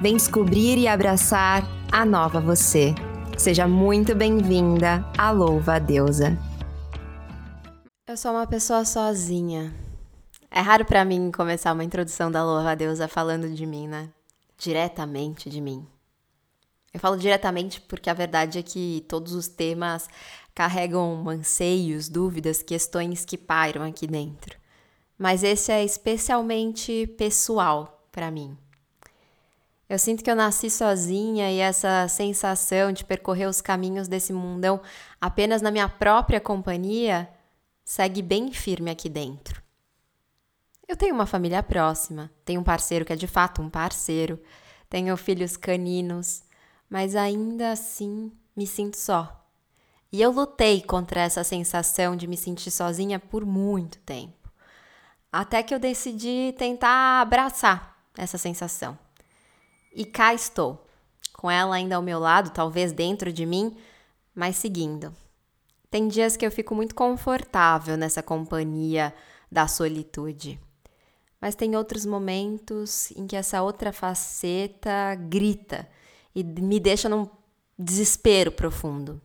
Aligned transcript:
Vem 0.00 0.16
descobrir 0.16 0.78
e 0.78 0.86
abraçar 0.86 1.64
a 1.90 2.04
nova 2.04 2.40
você. 2.40 2.94
Seja 3.36 3.66
muito 3.66 4.14
bem-vinda 4.14 5.04
à 5.18 5.32
Louva 5.32 5.80
Deusa. 5.80 6.38
Eu 8.06 8.16
sou 8.16 8.30
uma 8.30 8.46
pessoa 8.46 8.84
sozinha. 8.84 9.74
É 10.52 10.60
raro 10.60 10.84
para 10.84 11.04
mim 11.04 11.32
começar 11.32 11.72
uma 11.72 11.82
introdução 11.82 12.30
da 12.30 12.44
Louva 12.44 12.76
Deusa 12.76 13.08
falando 13.08 13.52
de 13.52 13.66
mim, 13.66 13.88
né? 13.88 14.08
Diretamente 14.56 15.50
de 15.50 15.60
mim. 15.60 15.84
Eu 16.94 17.00
falo 17.00 17.16
diretamente 17.16 17.80
porque 17.80 18.08
a 18.08 18.14
verdade 18.14 18.60
é 18.60 18.62
que 18.62 19.04
todos 19.08 19.32
os 19.32 19.48
temas 19.48 20.08
carregam 20.54 21.28
anseios, 21.28 22.08
dúvidas, 22.08 22.62
questões 22.62 23.24
que 23.24 23.36
pairam 23.36 23.82
aqui 23.82 24.06
dentro. 24.06 24.56
Mas 25.18 25.42
esse 25.42 25.72
é 25.72 25.84
especialmente 25.84 27.08
pessoal 27.18 28.06
para 28.12 28.30
mim. 28.30 28.56
Eu 29.88 29.98
sinto 29.98 30.22
que 30.22 30.30
eu 30.30 30.36
nasci 30.36 30.68
sozinha 30.68 31.50
e 31.50 31.58
essa 31.60 32.06
sensação 32.08 32.92
de 32.92 33.04
percorrer 33.04 33.46
os 33.46 33.62
caminhos 33.62 34.06
desse 34.06 34.34
mundão 34.34 34.80
apenas 35.18 35.62
na 35.62 35.70
minha 35.70 35.88
própria 35.88 36.40
companhia 36.40 37.28
segue 37.82 38.20
bem 38.20 38.52
firme 38.52 38.90
aqui 38.90 39.08
dentro. 39.08 39.62
Eu 40.86 40.94
tenho 40.94 41.14
uma 41.14 41.24
família 41.24 41.62
próxima, 41.62 42.30
tenho 42.44 42.60
um 42.60 42.64
parceiro 42.64 43.04
que 43.04 43.14
é 43.14 43.16
de 43.16 43.26
fato 43.26 43.62
um 43.62 43.70
parceiro, 43.70 44.38
tenho 44.90 45.16
filhos 45.16 45.56
caninos, 45.56 46.42
mas 46.88 47.16
ainda 47.16 47.72
assim 47.72 48.30
me 48.54 48.66
sinto 48.66 48.98
só. 48.98 49.46
E 50.12 50.20
eu 50.20 50.30
lutei 50.30 50.82
contra 50.82 51.20
essa 51.20 51.42
sensação 51.42 52.14
de 52.14 52.26
me 52.26 52.36
sentir 52.36 52.70
sozinha 52.70 53.18
por 53.18 53.44
muito 53.44 53.98
tempo. 54.00 54.50
Até 55.32 55.62
que 55.62 55.74
eu 55.74 55.78
decidi 55.78 56.54
tentar 56.58 57.20
abraçar 57.22 57.98
essa 58.16 58.36
sensação. 58.36 58.98
E 59.98 60.04
cá 60.04 60.32
estou, 60.32 60.86
com 61.32 61.50
ela 61.50 61.74
ainda 61.74 61.96
ao 61.96 62.02
meu 62.02 62.20
lado, 62.20 62.50
talvez 62.50 62.92
dentro 62.92 63.32
de 63.32 63.44
mim, 63.44 63.76
mas 64.32 64.54
seguindo. 64.54 65.12
Tem 65.90 66.06
dias 66.06 66.36
que 66.36 66.46
eu 66.46 66.52
fico 66.52 66.72
muito 66.72 66.94
confortável 66.94 67.96
nessa 67.96 68.22
companhia 68.22 69.12
da 69.50 69.66
solitude. 69.66 70.60
Mas 71.40 71.56
tem 71.56 71.74
outros 71.74 72.06
momentos 72.06 73.10
em 73.16 73.26
que 73.26 73.34
essa 73.34 73.60
outra 73.60 73.92
faceta 73.92 75.16
grita 75.16 75.88
e 76.32 76.44
me 76.44 76.78
deixa 76.78 77.08
num 77.08 77.28
desespero 77.76 78.52
profundo. 78.52 79.20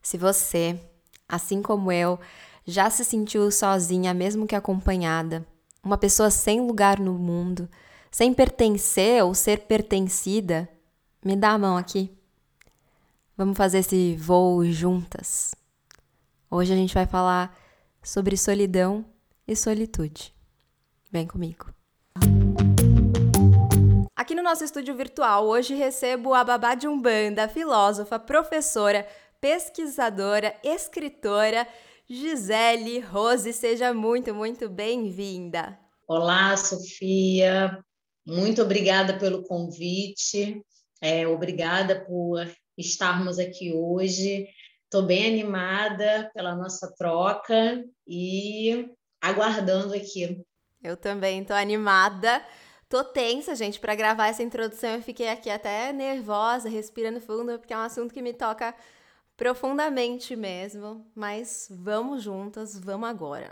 Se 0.00 0.16
você, 0.16 0.80
assim 1.28 1.60
como 1.60 1.90
eu, 1.90 2.20
já 2.64 2.88
se 2.88 3.04
sentiu 3.04 3.50
sozinha, 3.50 4.14
mesmo 4.14 4.46
que 4.46 4.54
acompanhada, 4.54 5.44
uma 5.82 5.98
pessoa 5.98 6.30
sem 6.30 6.60
lugar 6.60 7.00
no 7.00 7.14
mundo, 7.14 7.68
sem 8.10 8.32
pertencer 8.32 9.22
ou 9.24 9.34
ser 9.34 9.60
pertencida, 9.60 10.68
me 11.24 11.36
dá 11.36 11.50
a 11.50 11.58
mão 11.58 11.76
aqui. 11.76 12.10
Vamos 13.36 13.56
fazer 13.56 13.78
esse 13.78 14.16
voo 14.16 14.64
juntas. 14.64 15.54
Hoje 16.50 16.72
a 16.72 16.76
gente 16.76 16.94
vai 16.94 17.06
falar 17.06 17.56
sobre 18.02 18.36
solidão 18.36 19.04
e 19.46 19.54
solitude. 19.54 20.34
Vem 21.10 21.26
comigo. 21.26 21.72
Aqui 24.16 24.34
no 24.34 24.42
nosso 24.42 24.64
estúdio 24.64 24.96
virtual, 24.96 25.46
hoje 25.46 25.74
recebo 25.74 26.34
a 26.34 26.42
babá 26.42 26.74
de 26.74 26.88
Umbanda, 26.88 27.48
filósofa, 27.48 28.18
professora, 28.18 29.06
pesquisadora, 29.40 30.54
escritora, 30.64 31.66
Gisele 32.08 33.00
Rose. 33.00 33.52
Seja 33.52 33.94
muito, 33.94 34.34
muito 34.34 34.68
bem-vinda. 34.68 35.78
Olá, 36.06 36.56
Sofia. 36.56 37.78
Muito 38.28 38.60
obrigada 38.60 39.18
pelo 39.18 39.42
convite, 39.42 40.62
é, 41.00 41.26
obrigada 41.26 42.04
por 42.04 42.46
estarmos 42.76 43.38
aqui 43.38 43.72
hoje. 43.72 44.46
Estou 44.84 45.02
bem 45.02 45.26
animada 45.26 46.30
pela 46.34 46.54
nossa 46.54 46.94
troca 46.98 47.82
e 48.06 48.86
aguardando 49.18 49.94
aqui. 49.94 50.42
Eu 50.82 50.94
também 50.94 51.40
estou 51.40 51.56
animada. 51.56 52.44
Tô 52.86 53.02
tensa, 53.02 53.54
gente, 53.54 53.80
para 53.80 53.94
gravar 53.94 54.28
essa 54.28 54.42
introdução. 54.42 54.90
Eu 54.90 55.02
fiquei 55.02 55.30
aqui 55.30 55.48
até 55.48 55.90
nervosa, 55.90 56.68
respirando 56.68 57.22
fundo, 57.22 57.58
porque 57.58 57.72
é 57.72 57.78
um 57.78 57.80
assunto 57.80 58.12
que 58.12 58.20
me 58.20 58.34
toca 58.34 58.74
profundamente 59.38 60.36
mesmo. 60.36 61.10
Mas 61.14 61.66
vamos 61.70 62.22
juntas, 62.22 62.78
vamos 62.78 63.08
agora. 63.08 63.50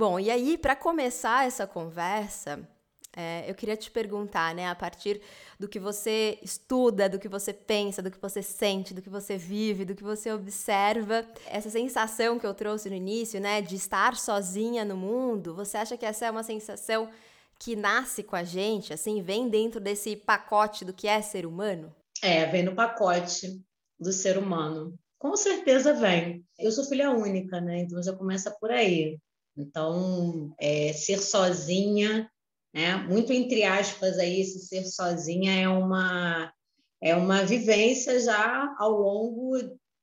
Bom, 0.00 0.18
e 0.18 0.30
aí, 0.30 0.56
para 0.56 0.74
começar 0.74 1.46
essa 1.46 1.66
conversa, 1.66 2.66
é, 3.14 3.44
eu 3.46 3.54
queria 3.54 3.76
te 3.76 3.90
perguntar, 3.90 4.54
né, 4.54 4.66
a 4.66 4.74
partir 4.74 5.20
do 5.58 5.68
que 5.68 5.78
você 5.78 6.38
estuda, 6.40 7.06
do 7.06 7.18
que 7.18 7.28
você 7.28 7.52
pensa, 7.52 8.00
do 8.00 8.10
que 8.10 8.18
você 8.18 8.42
sente, 8.42 8.94
do 8.94 9.02
que 9.02 9.10
você 9.10 9.36
vive, 9.36 9.84
do 9.84 9.94
que 9.94 10.02
você 10.02 10.32
observa, 10.32 11.22
essa 11.46 11.68
sensação 11.68 12.38
que 12.38 12.46
eu 12.46 12.54
trouxe 12.54 12.88
no 12.88 12.96
início, 12.96 13.38
né, 13.38 13.60
de 13.60 13.76
estar 13.76 14.16
sozinha 14.16 14.86
no 14.86 14.96
mundo, 14.96 15.54
você 15.54 15.76
acha 15.76 15.98
que 15.98 16.06
essa 16.06 16.24
é 16.24 16.30
uma 16.30 16.44
sensação 16.44 17.10
que 17.58 17.76
nasce 17.76 18.22
com 18.22 18.36
a 18.36 18.42
gente, 18.42 18.94
assim, 18.94 19.20
vem 19.20 19.50
dentro 19.50 19.78
desse 19.78 20.16
pacote 20.16 20.82
do 20.82 20.94
que 20.94 21.06
é 21.06 21.20
ser 21.20 21.44
humano? 21.44 21.94
É, 22.22 22.46
vem 22.46 22.62
no 22.62 22.74
pacote 22.74 23.62
do 23.98 24.14
ser 24.14 24.38
humano. 24.38 24.98
Com 25.18 25.36
certeza 25.36 25.92
vem. 25.92 26.42
Eu 26.58 26.72
sou 26.72 26.86
filha 26.86 27.10
única, 27.10 27.60
né? 27.60 27.80
Então 27.80 28.02
já 28.02 28.14
começa 28.14 28.50
por 28.58 28.70
aí. 28.70 29.18
Então, 29.56 30.54
é, 30.58 30.92
ser 30.92 31.18
sozinha, 31.18 32.30
né? 32.72 32.96
muito 32.96 33.32
entre 33.32 33.64
aspas, 33.64 34.18
aí, 34.18 34.40
esse 34.40 34.60
ser 34.60 34.84
sozinha 34.84 35.52
é 35.52 35.68
uma, 35.68 36.52
é 37.00 37.14
uma 37.14 37.44
vivência 37.44 38.18
já 38.20 38.74
ao 38.78 38.92
longo 38.92 39.58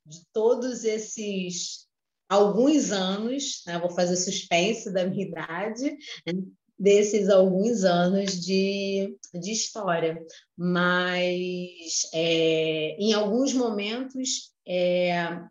de 0.05 0.21
todos 0.33 0.83
esses 0.83 1.87
alguns 2.29 2.91
anos, 2.91 3.63
né? 3.65 3.79
vou 3.79 3.89
fazer 3.89 4.17
suspense 4.17 4.91
da 4.91 5.05
minha 5.05 5.25
idade, 5.25 5.97
né? 6.25 6.33
desses 6.77 7.29
alguns 7.29 7.83
anos 7.83 8.39
de, 8.39 9.17
de 9.33 9.51
história. 9.51 10.23
Mas, 10.55 12.09
é, 12.13 12.95
em 12.99 13.13
alguns 13.13 13.53
momentos, 13.53 14.53
é, 14.67 15.41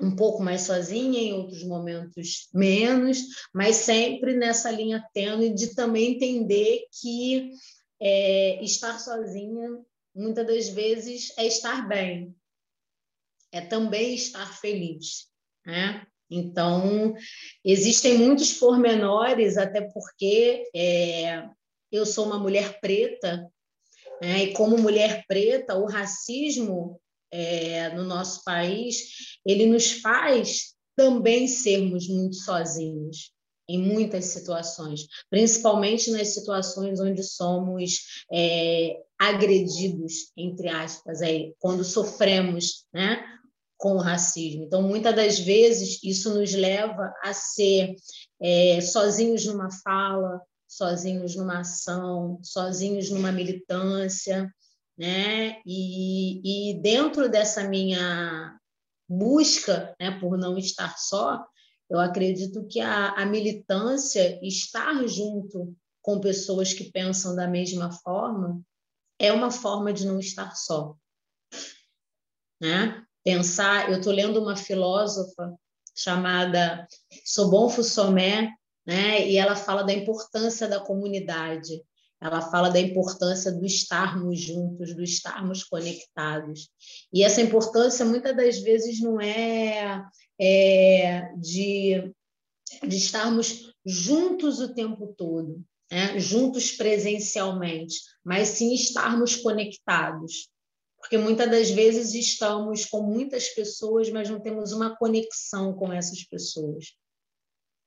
um 0.00 0.14
pouco 0.14 0.42
mais 0.42 0.62
sozinha, 0.62 1.20
em 1.20 1.32
outros 1.32 1.64
momentos 1.64 2.48
menos, 2.54 3.18
mas 3.52 3.76
sempre 3.76 4.34
nessa 4.34 4.70
linha 4.70 5.04
tênue 5.12 5.54
de 5.54 5.74
também 5.74 6.14
entender 6.14 6.86
que 7.00 7.50
é, 8.00 8.62
estar 8.62 8.98
sozinha 8.98 9.80
muitas 10.14 10.46
das 10.46 10.68
vezes 10.68 11.32
é 11.36 11.46
estar 11.46 11.88
bem, 11.88 12.34
é 13.52 13.60
também 13.60 14.14
estar 14.14 14.58
feliz, 14.60 15.28
né? 15.64 16.06
Então, 16.30 17.14
existem 17.64 18.18
muitos 18.18 18.52
pormenores, 18.52 19.56
até 19.56 19.80
porque 19.80 20.68
é, 20.74 21.48
eu 21.90 22.04
sou 22.04 22.26
uma 22.26 22.38
mulher 22.38 22.80
preta, 22.80 23.50
né? 24.20 24.44
e 24.44 24.52
como 24.52 24.76
mulher 24.76 25.24
preta, 25.26 25.76
o 25.76 25.86
racismo 25.86 27.00
é, 27.30 27.94
no 27.94 28.04
nosso 28.04 28.42
país, 28.44 29.36
ele 29.44 29.66
nos 29.66 29.92
faz 29.92 30.74
também 30.96 31.46
sermos 31.46 32.08
muito 32.08 32.36
sozinhos 32.36 33.32
em 33.68 33.78
muitas 33.78 34.24
situações, 34.26 35.06
principalmente 35.28 36.10
nas 36.10 36.28
situações 36.32 36.98
onde 37.00 37.22
somos 37.22 38.24
é, 38.32 38.96
agredidos, 39.18 40.32
entre 40.36 40.68
aspas, 40.68 41.20
aí, 41.20 41.54
quando 41.58 41.84
sofremos 41.84 42.86
né, 42.92 43.22
com 43.76 43.92
o 43.92 44.00
racismo. 44.00 44.64
Então, 44.64 44.82
muitas 44.82 45.14
das 45.14 45.38
vezes, 45.38 46.02
isso 46.02 46.34
nos 46.34 46.52
leva 46.54 47.12
a 47.22 47.34
ser 47.34 47.94
é, 48.40 48.80
sozinhos 48.80 49.44
numa 49.44 49.70
fala, 49.84 50.40
sozinhos 50.66 51.36
numa 51.36 51.60
ação, 51.60 52.40
sozinhos 52.42 53.10
numa 53.10 53.30
militância, 53.30 54.50
né? 54.98 55.62
E, 55.64 56.72
e 56.72 56.82
dentro 56.82 57.28
dessa 57.30 57.68
minha 57.68 58.58
busca, 59.08 59.94
né, 60.00 60.18
por 60.18 60.36
não 60.36 60.58
estar 60.58 60.98
só, 60.98 61.46
eu 61.88 61.98
acredito 62.00 62.66
que 62.66 62.80
a, 62.80 63.10
a 63.10 63.24
militância, 63.24 64.38
estar 64.42 65.06
junto 65.06 65.74
com 66.02 66.20
pessoas 66.20 66.74
que 66.74 66.90
pensam 66.90 67.34
da 67.34 67.46
mesma 67.46 67.92
forma, 67.92 68.60
é 69.18 69.32
uma 69.32 69.50
forma 69.50 69.92
de 69.92 70.06
não 70.06 70.18
estar 70.18 70.54
só. 70.54 70.94
Né? 72.60 73.02
Pensar, 73.24 73.90
eu 73.90 73.98
estou 73.98 74.12
lendo 74.12 74.42
uma 74.42 74.56
filósofa 74.56 75.54
chamada 75.96 76.86
Sobon 77.24 77.68
Fussomé, 77.68 78.52
né? 78.86 79.26
e 79.26 79.36
ela 79.36 79.56
fala 79.56 79.82
da 79.82 79.92
importância 79.92 80.68
da 80.68 80.80
comunidade 80.80 81.82
ela 82.20 82.40
fala 82.40 82.68
da 82.68 82.80
importância 82.80 83.52
do 83.52 83.64
estarmos 83.64 84.40
juntos, 84.40 84.94
do 84.94 85.02
estarmos 85.02 85.62
conectados. 85.62 86.68
E 87.12 87.22
essa 87.22 87.40
importância, 87.40 88.04
muitas 88.04 88.36
das 88.36 88.58
vezes, 88.58 89.00
não 89.00 89.20
é, 89.20 90.04
é 90.40 91.32
de, 91.36 92.12
de 92.86 92.96
estarmos 92.96 93.72
juntos 93.86 94.60
o 94.60 94.74
tempo 94.74 95.14
todo, 95.16 95.62
né, 95.90 96.18
juntos 96.18 96.72
presencialmente, 96.72 97.96
mas 98.24 98.48
sim 98.48 98.74
estarmos 98.74 99.36
conectados. 99.36 100.48
Porque 100.98 101.16
muitas 101.16 101.48
das 101.48 101.70
vezes 101.70 102.12
estamos 102.12 102.84
com 102.84 103.02
muitas 103.02 103.48
pessoas, 103.50 104.10
mas 104.10 104.28
não 104.28 104.40
temos 104.40 104.72
uma 104.72 104.96
conexão 104.96 105.72
com 105.72 105.92
essas 105.92 106.24
pessoas. 106.24 106.86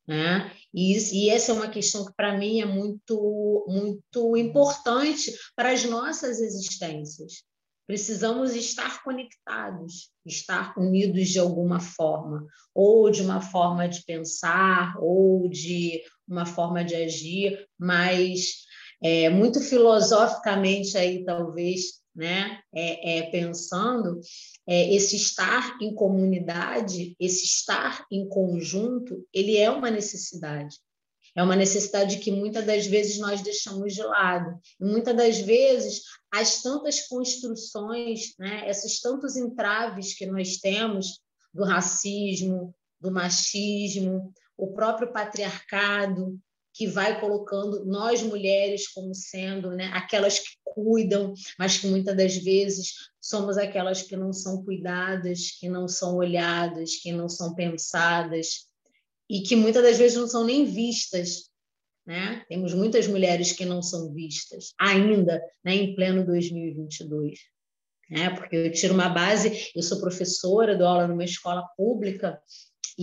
Né? 0.08 0.52
E, 0.74 0.98
e 1.26 1.30
essa 1.30 1.52
é 1.52 1.56
uma 1.56 1.70
questão 1.70 2.06
que, 2.06 2.14
para 2.14 2.38
mim, 2.38 2.62
é 2.62 2.66
muito, 2.66 3.66
muito 3.68 4.36
importante 4.38 5.32
para 5.56 5.72
as 5.72 5.86
nossas 5.86 6.40
existências. 6.40 7.44
Precisamos 7.88 8.56
estar 8.56 9.04
conectados, 9.04 10.12
estar 10.26 10.74
unidos 10.78 11.30
de 11.30 11.40
alguma 11.40 11.80
forma, 11.80 12.46
ou 12.74 13.10
de 13.10 13.22
uma 13.22 13.42
forma 13.42 13.88
de 13.88 14.04
pensar, 14.06 14.96
ou 15.00 15.50
de 15.50 16.02
uma 16.28 16.46
forma 16.46 16.86
de 16.86 16.96
agir, 16.96 17.68
mas 17.78 18.66
é, 19.04 19.30
muito 19.30 19.60
filosoficamente 19.60 20.98
aí 20.98 21.26
talvez, 21.26 22.01
né, 22.16 22.60
é, 22.74 23.20
é 23.20 23.32
pensando 23.32 24.20
é, 24.68 24.94
esse 24.94 25.16
estar 25.16 25.78
em 25.82 25.94
comunidade, 25.94 27.16
esse 27.20 27.46
estar 27.46 28.06
em 28.12 28.28
conjunto, 28.28 29.26
ele 29.34 29.58
é 29.58 29.70
uma 29.70 29.90
necessidade. 29.90 30.76
É 31.36 31.42
uma 31.42 31.56
necessidade 31.56 32.18
que 32.18 32.32
muitas 32.32 32.66
das 32.66 32.86
vezes 32.86 33.18
nós 33.18 33.42
deixamos 33.42 33.94
de 33.94 34.04
lado. 34.04 34.60
E 34.80 34.84
muitas 34.84 35.16
das 35.16 35.40
vezes, 35.40 36.02
as 36.30 36.62
tantas 36.62 37.08
construções, 37.08 38.34
né, 38.38 38.70
esses 38.70 39.00
tantos 39.00 39.38
entraves 39.38 40.14
que 40.14 40.26
nós 40.26 40.58
temos 40.58 41.22
do 41.54 41.64
racismo, 41.64 42.76
do 43.00 43.12
machismo, 43.12 44.34
o 44.58 44.74
próprio 44.74 45.12
patriarcado, 45.12 46.38
que 46.82 46.88
vai 46.88 47.20
colocando 47.20 47.86
nós 47.86 48.24
mulheres 48.24 48.88
como 48.88 49.14
sendo 49.14 49.70
né, 49.70 49.92
aquelas 49.94 50.40
que 50.40 50.58
cuidam, 50.64 51.32
mas 51.60 51.78
que 51.78 51.86
muitas 51.86 52.18
das 52.18 52.36
vezes 52.36 52.94
somos 53.22 53.56
aquelas 53.56 54.02
que 54.02 54.18
não 54.18 54.34
são 54.34 54.66
cuidadas, 54.66 55.52
que 55.60 55.70
não 55.70 55.88
são 55.88 56.16
olhadas, 56.16 56.96
que 56.96 57.12
não 57.12 57.30
são 57.30 57.54
pensadas 57.54 58.66
e 59.30 59.42
que 59.42 59.56
muitas 59.56 59.84
das 59.84 60.00
vezes 60.00 60.18
não 60.18 60.28
são 60.28 60.44
nem 60.44 60.66
vistas. 60.66 61.52
Né? 62.04 62.44
Temos 62.50 62.74
muitas 62.74 63.06
mulheres 63.06 63.52
que 63.52 63.64
não 63.64 63.84
são 63.84 64.12
vistas 64.12 64.74
ainda 64.80 65.40
né, 65.64 65.76
em 65.76 65.94
pleno 65.94 66.26
2022. 66.26 67.38
Né? 68.10 68.32
Porque 68.32 68.56
eu 68.56 68.72
tiro 68.72 68.96
uma 68.96 69.08
base, 69.08 69.70
eu 69.76 69.84
sou 69.84 70.02
professora, 70.02 70.76
dou 70.76 70.88
aula 70.88 71.08
numa 71.08 71.26
escola 71.26 71.62
pública 71.78 72.42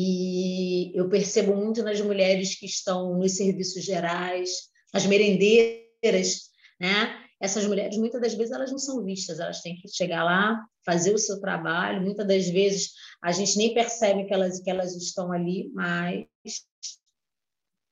e 0.01 0.93
eu 0.97 1.09
percebo 1.09 1.57
muito 1.57 1.83
nas 1.83 2.01
mulheres 2.01 2.55
que 2.55 2.67
estão 2.67 3.19
nos 3.19 3.33
serviços 3.33 3.83
gerais, 3.83 4.49
as 4.93 5.05
merendeiras, 5.05 6.51
né? 6.81 7.21
Essas 7.41 7.67
mulheres, 7.67 7.97
muitas 7.97 8.21
das 8.21 8.35
vezes, 8.35 8.53
elas 8.53 8.71
não 8.71 8.79
são 8.79 9.05
vistas, 9.05 9.41
elas 9.41 9.61
têm 9.61 9.75
que 9.75 9.89
chegar 9.89 10.23
lá, 10.23 10.65
fazer 10.87 11.13
o 11.13 11.19
seu 11.19 11.41
trabalho. 11.41 12.01
Muitas 12.01 12.25
das 12.29 12.49
vezes, 12.49 12.93
a 13.21 13.33
gente 13.33 13.59
nem 13.59 13.75
percebe 13.75 14.25
que 14.25 14.33
elas, 14.33 14.61
que 14.61 14.71
elas 14.71 14.95
estão 14.95 15.33
ali, 15.33 15.69
mas 15.75 16.27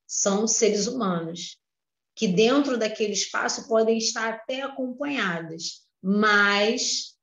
são 0.07 0.47
seres 0.47 0.87
humanos, 0.87 1.57
que 2.15 2.25
dentro 2.25 2.77
daquele 2.77 3.13
espaço 3.13 3.67
podem 3.67 3.97
estar 3.97 4.33
até 4.33 4.61
acompanhadas, 4.61 5.85
mas, 6.01 7.17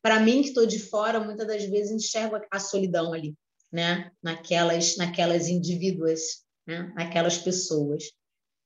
para 0.00 0.20
mim, 0.20 0.42
que 0.42 0.48
estou 0.50 0.64
de 0.64 0.78
fora, 0.78 1.18
muitas 1.18 1.46
das 1.46 1.64
vezes 1.64 1.90
enxergo 1.90 2.38
a 2.52 2.60
solidão 2.60 3.12
ali 3.12 3.36
né? 3.72 4.10
naquelas, 4.22 4.96
naquelas 4.96 5.48
indivíduas, 5.48 6.44
né? 6.66 6.92
naquelas 6.96 7.38
pessoas, 7.38 8.04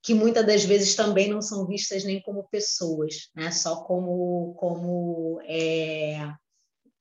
que 0.02 0.14
muitas 0.14 0.44
das 0.44 0.64
vezes 0.64 0.94
também 0.94 1.28
não 1.28 1.40
são 1.40 1.66
vistas 1.66 2.04
nem 2.04 2.20
como 2.22 2.48
pessoas, 2.48 3.30
né? 3.34 3.50
só 3.50 3.84
como, 3.84 4.54
como 4.58 5.40
é, 5.44 6.32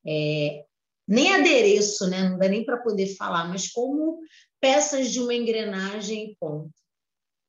é, 0.06 0.66
nem 1.08 1.34
adereço, 1.34 2.08
né? 2.08 2.30
não 2.30 2.38
dá 2.38 2.48
nem 2.48 2.64
para 2.64 2.78
poder 2.78 3.16
falar, 3.16 3.48
mas 3.48 3.72
como 3.72 4.20
peças 4.60 5.12
de 5.12 5.20
uma 5.20 5.34
engrenagem 5.34 6.36
ponto. 6.40 6.72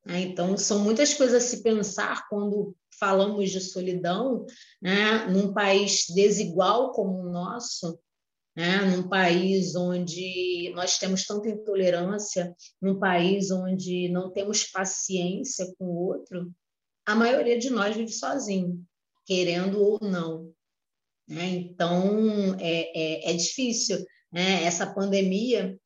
Né? 0.04 0.20
Então, 0.22 0.56
são 0.56 0.80
muitas 0.80 1.14
coisas 1.14 1.44
a 1.44 1.46
se 1.46 1.62
pensar 1.62 2.28
quando 2.28 2.74
falamos 2.98 3.50
de 3.50 3.60
solidão, 3.60 4.46
né? 4.80 5.26
num 5.26 5.52
país 5.52 6.06
desigual 6.14 6.92
como 6.92 7.20
o 7.20 7.30
nosso, 7.30 7.98
né? 8.54 8.82
num 8.82 9.08
país 9.08 9.74
onde 9.74 10.72
nós 10.74 10.98
temos 10.98 11.24
tanta 11.24 11.48
intolerância, 11.48 12.54
num 12.80 12.98
país 12.98 13.50
onde 13.50 14.08
não 14.08 14.30
temos 14.30 14.64
paciência 14.64 15.66
com 15.78 15.86
o 15.86 16.08
outro, 16.08 16.52
a 17.04 17.14
maioria 17.14 17.58
de 17.58 17.70
nós 17.70 17.96
vive 17.96 18.12
sozinho, 18.12 18.84
querendo 19.26 19.80
ou 19.80 19.98
não. 20.00 20.52
Né? 21.28 21.46
Então, 21.48 22.56
é, 22.60 23.28
é, 23.28 23.30
é 23.30 23.34
difícil. 23.34 24.04
Né? 24.30 24.64
Essa 24.64 24.92
pandemia, 24.92 25.78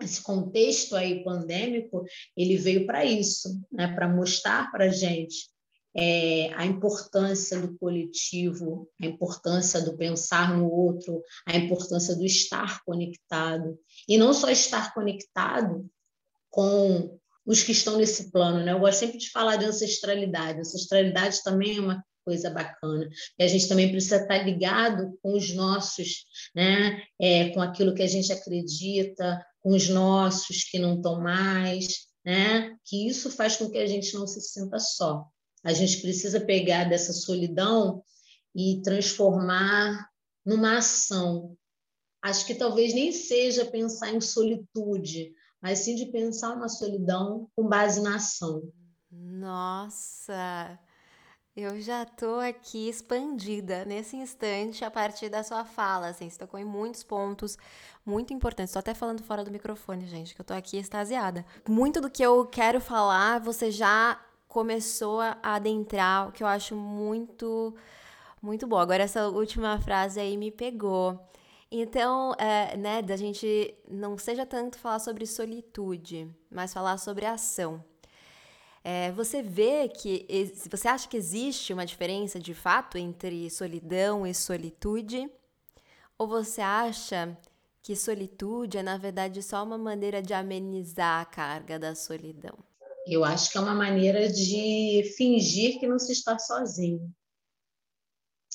esse 0.00 0.22
contexto 0.22 0.96
aí 0.96 1.22
pandêmico, 1.22 2.04
ele 2.36 2.56
veio 2.56 2.86
para 2.86 3.04
isso, 3.04 3.60
né? 3.70 3.94
para 3.94 4.08
mostrar 4.08 4.70
para 4.70 4.86
a 4.86 4.90
gente 4.90 5.53
é, 5.96 6.52
a 6.54 6.66
importância 6.66 7.58
do 7.60 7.76
coletivo, 7.78 8.88
a 9.00 9.06
importância 9.06 9.80
do 9.80 9.96
pensar 9.96 10.56
no 10.56 10.70
outro, 10.70 11.22
a 11.46 11.56
importância 11.56 12.14
do 12.16 12.24
estar 12.24 12.82
conectado. 12.84 13.78
E 14.08 14.18
não 14.18 14.32
só 14.32 14.50
estar 14.50 14.92
conectado 14.92 15.86
com 16.50 17.18
os 17.46 17.62
que 17.62 17.72
estão 17.72 17.96
nesse 17.96 18.30
plano. 18.30 18.64
Né? 18.64 18.72
Eu 18.72 18.80
gosto 18.80 19.00
sempre 19.00 19.18
de 19.18 19.30
falar 19.30 19.56
de 19.56 19.66
ancestralidade. 19.66 20.60
Ancestralidade 20.60 21.42
também 21.42 21.76
é 21.76 21.80
uma 21.80 22.04
coisa 22.24 22.50
bacana. 22.50 23.08
E 23.38 23.44
a 23.44 23.46
gente 23.46 23.68
também 23.68 23.90
precisa 23.90 24.16
estar 24.16 24.38
ligado 24.38 25.16
com 25.22 25.36
os 25.36 25.54
nossos, 25.54 26.24
né? 26.54 27.02
É, 27.20 27.50
com 27.50 27.60
aquilo 27.60 27.94
que 27.94 28.02
a 28.02 28.06
gente 28.06 28.32
acredita, 28.32 29.44
com 29.60 29.74
os 29.74 29.88
nossos 29.88 30.64
que 30.64 30.78
não 30.78 30.96
estão 30.96 31.20
mais, 31.20 31.86
né? 32.24 32.74
que 32.84 33.06
isso 33.06 33.30
faz 33.30 33.56
com 33.56 33.70
que 33.70 33.78
a 33.78 33.86
gente 33.86 34.14
não 34.14 34.26
se 34.26 34.40
sinta 34.40 34.78
só. 34.78 35.26
A 35.64 35.72
gente 35.72 36.02
precisa 36.02 36.38
pegar 36.38 36.84
dessa 36.84 37.12
solidão 37.12 38.04
e 38.54 38.82
transformar 38.82 40.10
numa 40.44 40.76
ação. 40.76 41.56
Acho 42.22 42.46
que 42.46 42.54
talvez 42.54 42.94
nem 42.94 43.10
seja 43.12 43.64
pensar 43.64 44.12
em 44.12 44.20
solitude, 44.20 45.32
mas 45.60 45.80
sim 45.80 45.94
de 45.94 46.06
pensar 46.06 46.56
na 46.56 46.68
solidão 46.68 47.48
com 47.56 47.66
base 47.66 48.00
na 48.02 48.16
ação. 48.16 48.62
Nossa, 49.10 50.78
eu 51.56 51.80
já 51.80 52.02
estou 52.02 52.40
aqui 52.40 52.88
expandida 52.88 53.84
nesse 53.84 54.16
instante 54.16 54.84
a 54.84 54.90
partir 54.90 55.28
da 55.28 55.42
sua 55.42 55.64
fala, 55.64 56.08
assim, 56.08 56.28
você 56.28 56.38
tocou 56.38 56.58
em 56.58 56.64
muitos 56.64 57.02
pontos 57.02 57.56
muito 58.04 58.34
importantes. 58.34 58.70
Estou 58.70 58.80
até 58.80 58.92
falando 58.92 59.22
fora 59.22 59.44
do 59.44 59.50
microfone, 59.50 60.06
gente, 60.06 60.34
que 60.34 60.40
eu 60.40 60.44
estou 60.44 60.56
aqui 60.56 60.76
extasiada. 60.76 61.44
Muito 61.68 62.00
do 62.00 62.10
que 62.10 62.22
eu 62.22 62.44
quero 62.46 62.80
falar, 62.80 63.38
você 63.38 63.70
já 63.70 64.20
começou 64.48 65.20
a 65.20 65.38
adentrar, 65.42 66.28
o 66.28 66.32
que 66.32 66.42
eu 66.42 66.46
acho 66.46 66.76
muito, 66.76 67.74
muito 68.40 68.66
bom. 68.66 68.78
Agora, 68.78 69.02
essa 69.02 69.28
última 69.28 69.80
frase 69.80 70.20
aí 70.20 70.36
me 70.36 70.50
pegou. 70.50 71.18
Então, 71.70 72.34
é, 72.38 72.76
né, 72.76 73.02
da 73.02 73.16
gente 73.16 73.74
não 73.88 74.16
seja 74.16 74.46
tanto 74.46 74.78
falar 74.78 75.00
sobre 75.00 75.26
solitude, 75.26 76.28
mas 76.50 76.72
falar 76.72 76.98
sobre 76.98 77.26
ação. 77.26 77.84
É, 78.84 79.10
você 79.12 79.42
vê 79.42 79.88
que, 79.88 80.26
você 80.70 80.86
acha 80.86 81.08
que 81.08 81.16
existe 81.16 81.72
uma 81.72 81.86
diferença 81.86 82.38
de 82.38 82.52
fato 82.52 82.98
entre 82.98 83.48
solidão 83.50 84.26
e 84.26 84.34
solitude? 84.34 85.28
Ou 86.18 86.28
você 86.28 86.60
acha 86.60 87.36
que 87.82 87.96
solitude 87.96 88.78
é, 88.78 88.82
na 88.82 88.98
verdade, 88.98 89.42
só 89.42 89.64
uma 89.64 89.78
maneira 89.78 90.22
de 90.22 90.34
amenizar 90.34 91.22
a 91.22 91.24
carga 91.24 91.78
da 91.78 91.94
solidão? 91.94 92.56
Eu 93.06 93.24
acho 93.24 93.50
que 93.50 93.58
é 93.58 93.60
uma 93.60 93.74
maneira 93.74 94.28
de 94.28 95.14
fingir 95.16 95.78
que 95.78 95.86
não 95.86 95.98
se 95.98 96.12
está 96.12 96.38
sozinho. 96.38 97.12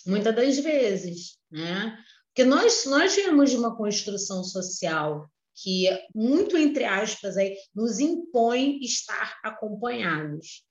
Muitas 0.05 0.35
das 0.35 0.57
vezes, 0.59 1.37
né? 1.51 1.97
Porque 2.27 2.43
nós, 2.43 2.85
nós 2.85 3.15
viemos 3.15 3.49
de 3.49 3.57
uma 3.57 3.75
construção 3.75 4.43
social 4.43 5.29
que, 5.61 5.87
muito 6.15 6.57
entre 6.57 6.85
aspas, 6.85 7.35
aí, 7.35 7.55
nos 7.75 7.99
impõe 7.99 8.79
estar 8.79 9.37
acompanhados. 9.43 10.63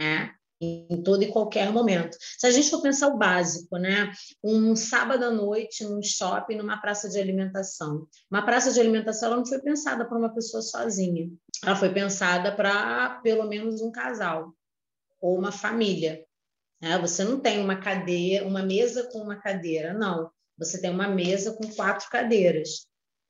Né? 0.00 0.35
Em 0.60 1.02
todo 1.02 1.22
e 1.22 1.32
qualquer 1.32 1.70
momento. 1.70 2.16
Se 2.38 2.46
a 2.46 2.50
gente 2.50 2.70
for 2.70 2.80
pensar 2.80 3.08
o 3.08 3.18
básico, 3.18 3.76
né? 3.76 4.12
Um 4.42 4.74
sábado 4.74 5.24
à 5.24 5.30
noite 5.30 5.84
num 5.84 6.02
shopping, 6.02 6.56
numa 6.56 6.80
praça 6.80 7.08
de 7.08 7.18
alimentação. 7.18 8.06
Uma 8.30 8.42
praça 8.42 8.72
de 8.72 8.80
alimentação 8.80 9.28
ela 9.28 9.36
não 9.36 9.46
foi 9.46 9.60
pensada 9.60 10.04
para 10.04 10.18
uma 10.18 10.32
pessoa 10.32 10.62
sozinha. 10.62 11.28
Ela 11.64 11.76
foi 11.76 11.92
pensada 11.92 12.52
para 12.52 13.20
pelo 13.22 13.48
menos 13.48 13.80
um 13.82 13.90
casal 13.90 14.52
ou 15.20 15.38
uma 15.38 15.52
família. 15.52 16.24
Né? 16.80 16.98
Você 16.98 17.24
não 17.24 17.40
tem 17.40 17.60
uma 17.60 17.76
cadeira, 17.76 18.46
uma 18.46 18.62
mesa 18.62 19.08
com 19.10 19.18
uma 19.18 19.36
cadeira, 19.36 19.92
não. 19.92 20.30
Você 20.58 20.80
tem 20.80 20.90
uma 20.90 21.08
mesa 21.08 21.52
com 21.52 21.68
quatro 21.74 22.08
cadeiras. 22.08 22.86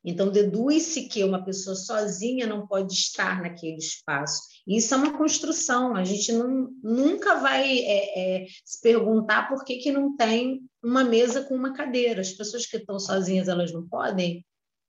Então, 0.09 0.31
deduz-se 0.31 1.09
que 1.09 1.25
uma 1.25 1.45
pessoa 1.45 1.75
sozinha 1.75 2.47
não 2.47 2.65
pode 2.65 2.93
estar 2.95 3.43
naquele 3.43 3.79
espaço. 3.79 4.41
Isso 4.65 4.95
é 4.95 4.97
uma 4.97 5.19
construção, 5.19 5.97
a 5.97 6.05
gente 6.05 6.31
não, 6.31 6.71
nunca 6.81 7.41
vai 7.41 7.81
é, 7.81 8.45
é, 8.45 8.47
se 8.65 8.81
perguntar 8.81 9.49
por 9.49 9.65
que, 9.65 9.79
que 9.79 9.91
não 9.91 10.17
tem 10.17 10.63
uma 10.81 11.03
mesa 11.03 11.43
com 11.43 11.57
uma 11.57 11.75
cadeira. 11.75 12.21
As 12.21 12.31
pessoas 12.31 12.65
que 12.67 12.77
estão 12.77 13.01
sozinhas, 13.01 13.49
elas 13.49 13.73
não 13.73 13.85
podem 13.89 14.47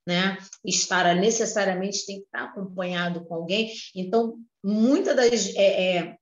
né, 0.08 0.38
estar 0.64 1.16
necessariamente, 1.16 2.06
tem 2.06 2.20
que 2.20 2.26
estar 2.26 2.44
acompanhado 2.44 3.26
com 3.26 3.34
alguém. 3.34 3.74
Então, 3.96 4.38
muitas 4.64 5.16
das... 5.16 5.56
É, 5.56 5.98
é, 5.98 6.18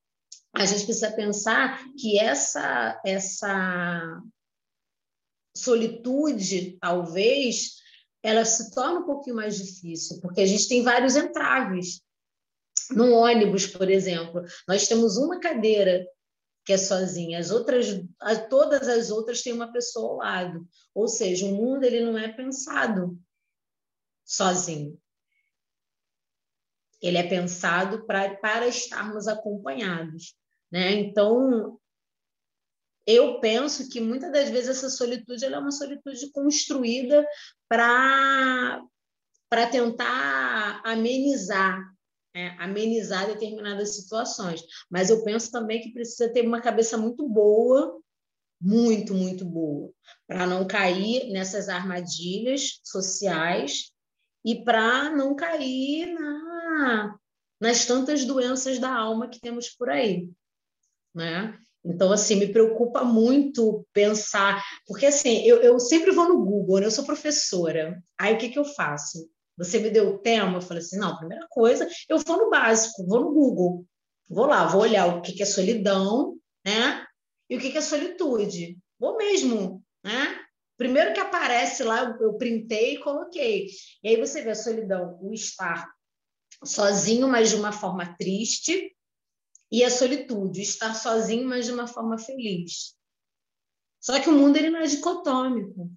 a 0.54 0.66
gente 0.66 0.86
precisa 0.86 1.12
pensar 1.12 1.84
que 2.00 2.18
essa, 2.18 2.98
essa 3.06 4.22
solitude, 5.54 6.78
talvez, 6.80 7.84
ela 8.26 8.44
se 8.44 8.72
torna 8.72 9.02
um 9.02 9.06
pouquinho 9.06 9.36
mais 9.36 9.56
difícil, 9.56 10.20
porque 10.20 10.42
a 10.42 10.46
gente 10.46 10.68
tem 10.68 10.82
vários 10.82 11.16
entraves. 11.16 12.02
No 12.90 13.14
ônibus, 13.14 13.68
por 13.68 13.90
exemplo, 13.90 14.44
nós 14.68 14.88
temos 14.88 15.18
uma 15.18 15.40
cadeira 15.40 16.06
que 16.66 16.74
é 16.74 16.78
sozinha, 16.78 17.38
as 17.38 17.52
outras, 17.52 17.86
todas 18.50 18.88
as 18.88 19.12
outras 19.12 19.44
têm 19.44 19.54
uma 19.54 19.72
pessoa 19.72 20.10
ao 20.10 20.18
lado. 20.18 20.68
Ou 20.96 21.08
seja, 21.08 21.46
o 21.46 21.54
mundo 21.54 21.84
ele 21.84 22.04
não 22.04 22.18
é 22.18 22.28
pensado 22.28 23.16
sozinho. 24.24 25.00
Ele 27.00 27.20
é 27.20 27.28
pensado 27.28 28.08
pra, 28.08 28.36
para 28.38 28.68
estarmos 28.68 29.28
acompanhados. 29.28 30.36
Né? 30.72 30.94
Então, 30.94 31.80
eu 33.06 33.40
penso 33.40 33.90
que 33.90 34.02
muitas 34.02 34.32
das 34.32 34.50
vezes 34.50 34.70
essa 34.70 34.90
solitude 34.90 35.46
é 35.46 35.58
uma 35.58 35.72
solitude 35.72 36.32
construída 36.32 37.26
para 37.68 38.82
tentar 39.72 40.82
amenizar, 40.84 41.80
né? 42.34 42.56
amenizar 42.60 43.28
determinadas 43.28 43.96
situações. 43.96 44.62
Mas 44.90 45.10
eu 45.10 45.24
penso 45.24 45.52
também 45.52 45.82
que 45.82 45.94
precisa 45.94 46.32
ter 46.32 46.46
uma 46.48 46.62
cabeça 46.62 46.98
muito 46.98 47.28
boa, 47.30 48.00
muito, 48.60 49.14
muito 49.14 49.46
boa, 49.46 49.92
para 50.28 50.48
não 50.48 50.66
cair 50.66 51.32
nessas 51.32 51.70
armadilhas 51.70 52.80
sociais 52.84 53.92
e 54.44 54.64
para 54.64 55.12
não 55.12 55.36
cair 55.36 56.14
na, 56.14 57.20
nas 57.60 57.86
tantas 57.86 58.26
doenças 58.26 58.80
da 58.80 58.92
alma 58.92 59.28
que 59.28 59.40
temos 59.40 59.70
por 59.70 59.90
aí. 59.90 60.30
Né? 61.14 61.58
Então, 61.86 62.12
assim, 62.12 62.36
me 62.36 62.48
preocupa 62.48 63.04
muito 63.04 63.86
pensar, 63.94 64.64
porque 64.88 65.06
assim, 65.06 65.46
eu, 65.46 65.62
eu 65.62 65.80
sempre 65.80 66.12
vou 66.12 66.28
no 66.28 66.44
Google, 66.44 66.80
né? 66.80 66.88
eu 66.88 66.92
sou 66.92 67.06
professora, 67.06 68.02
aí 68.18 68.34
o 68.34 68.38
que, 68.38 68.50
que 68.50 68.58
eu 68.58 68.66
faço? 68.66 69.30
Você 69.58 69.80
me 69.80 69.90
deu 69.90 70.10
o 70.10 70.18
tema, 70.18 70.58
eu 70.58 70.62
falei 70.62 70.82
assim, 70.82 70.98
não, 70.98 71.16
primeira 71.16 71.46
coisa, 71.50 71.88
eu 72.10 72.18
vou 72.18 72.38
no 72.38 72.50
básico, 72.50 73.06
vou 73.06 73.22
no 73.22 73.32
Google, 73.32 73.86
vou 74.28 74.48
lá, 74.48 74.66
vou 74.66 74.82
olhar 74.82 75.06
o 75.06 75.22
que, 75.22 75.34
que 75.34 75.44
é 75.44 75.46
solidão, 75.46 76.36
né? 76.66 77.06
E 77.50 77.56
o 77.56 77.60
que, 77.60 77.72
que 77.72 77.78
é 77.78 77.82
solitude. 77.82 78.78
Vou 79.00 79.16
mesmo, 79.18 79.84
né? 80.04 80.40
Primeiro 80.78 81.14
que 81.14 81.20
aparece 81.20 81.84
lá, 81.84 82.04
eu, 82.04 82.28
eu 82.28 82.34
printei 82.34 82.96
e 82.96 83.00
coloquei. 83.00 83.68
E 84.04 84.10
aí 84.10 84.18
você 84.18 84.42
vê 84.42 84.52
a 84.52 84.56
solidão, 84.56 85.18
o 85.22 85.34
estar 85.34 85.88
sozinho, 86.64 87.28
mas 87.28 87.50
de 87.50 87.56
uma 87.56 87.72
forma 87.72 88.16
triste, 88.18 88.95
e 89.72 89.84
a 89.84 89.90
solitude, 89.90 90.62
estar 90.62 90.94
sozinho, 90.94 91.48
mas 91.48 91.66
de 91.66 91.72
uma 91.72 91.88
forma 91.88 92.18
feliz. 92.18 92.96
Só 94.00 94.20
que 94.20 94.30
o 94.30 94.34
mundo 94.34 94.58
ele 94.58 94.70
não 94.70 94.80
é 94.80 94.86
dicotômico. 94.86 95.92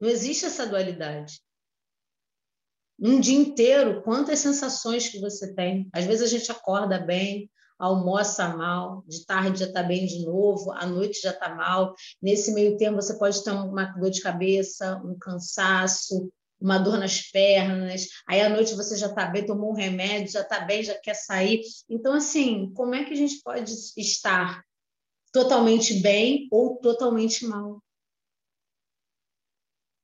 Não 0.00 0.08
existe 0.08 0.44
essa 0.44 0.66
dualidade. 0.66 1.40
Um 2.98 3.18
dia 3.18 3.36
inteiro, 3.36 4.02
quantas 4.02 4.38
sensações 4.38 5.08
que 5.08 5.18
você 5.20 5.54
tem. 5.54 5.88
Às 5.92 6.04
vezes 6.04 6.22
a 6.22 6.26
gente 6.26 6.50
acorda 6.52 7.00
bem, 7.00 7.50
almoça 7.78 8.48
mal, 8.56 9.02
de 9.08 9.26
tarde 9.26 9.58
já 9.58 9.66
está 9.66 9.82
bem 9.82 10.06
de 10.06 10.24
novo, 10.24 10.70
à 10.70 10.86
noite 10.86 11.20
já 11.20 11.30
está 11.30 11.52
mal. 11.52 11.94
Nesse 12.22 12.52
meio 12.54 12.76
tempo, 12.76 13.02
você 13.02 13.18
pode 13.18 13.42
ter 13.42 13.50
uma 13.50 13.86
dor 13.86 14.10
de 14.10 14.20
cabeça, 14.20 15.02
um 15.04 15.18
cansaço, 15.18 16.32
uma 16.62 16.78
dor 16.78 16.98
nas 16.98 17.20
pernas, 17.30 18.06
aí 18.26 18.40
à 18.40 18.48
noite 18.48 18.74
você 18.74 18.96
já 18.96 19.08
está 19.08 19.26
bem, 19.26 19.44
tomou 19.44 19.72
um 19.72 19.76
remédio, 19.76 20.32
já 20.32 20.42
está 20.42 20.60
bem, 20.60 20.82
já 20.82 20.94
quer 20.94 21.14
sair. 21.14 21.60
Então, 21.88 22.14
assim, 22.14 22.72
como 22.72 22.94
é 22.94 23.04
que 23.04 23.12
a 23.12 23.16
gente 23.16 23.40
pode 23.42 23.72
estar 23.96 24.62
totalmente 25.32 25.94
bem 25.94 26.48
ou 26.50 26.76
totalmente 26.76 27.44
mal? 27.44 27.82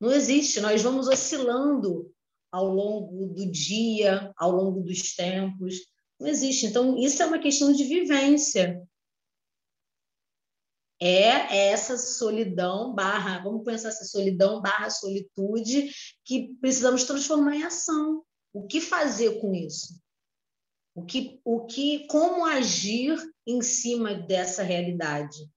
Não 0.01 0.13
existe, 0.13 0.61
nós 0.61 0.83
vamos 0.83 1.07
oscilando 1.07 2.13
ao 2.51 2.67
longo 2.67 3.27
do 3.29 3.51
dia, 3.51 4.33
ao 4.37 4.51
longo 4.51 4.81
dos 4.81 5.15
tempos. 5.15 5.77
Não 6.19 6.29
existe. 6.29 6.67
Então, 6.67 6.97
isso 6.99 7.23
é 7.23 7.27
uma 7.27 7.39
questão 7.39 7.73
de 7.73 7.85
vivência 7.85 8.83
é 11.01 11.69
essa 11.69 11.97
solidão 11.97 12.95
barra, 12.95 13.43
vamos 13.43 13.65
pensar 13.65 13.89
essa 13.89 14.05
solidão 14.05 14.61
barra 14.61 14.91
solitude 14.91 15.91
que 16.25 16.55
precisamos 16.61 17.05
transformar 17.05 17.57
em 17.57 17.65
ação. 17.65 18.23
O 18.53 18.67
que 18.67 18.81
fazer 18.81 19.41
com 19.41 19.55
isso? 19.55 20.01
O 20.95 21.05
que, 21.05 21.41
o 21.45 21.65
que, 21.65 22.07
como 22.09 22.45
agir 22.45 23.17
em 23.47 23.63
cima 23.63 24.15
dessa 24.15 24.65
realidade? 24.65 25.49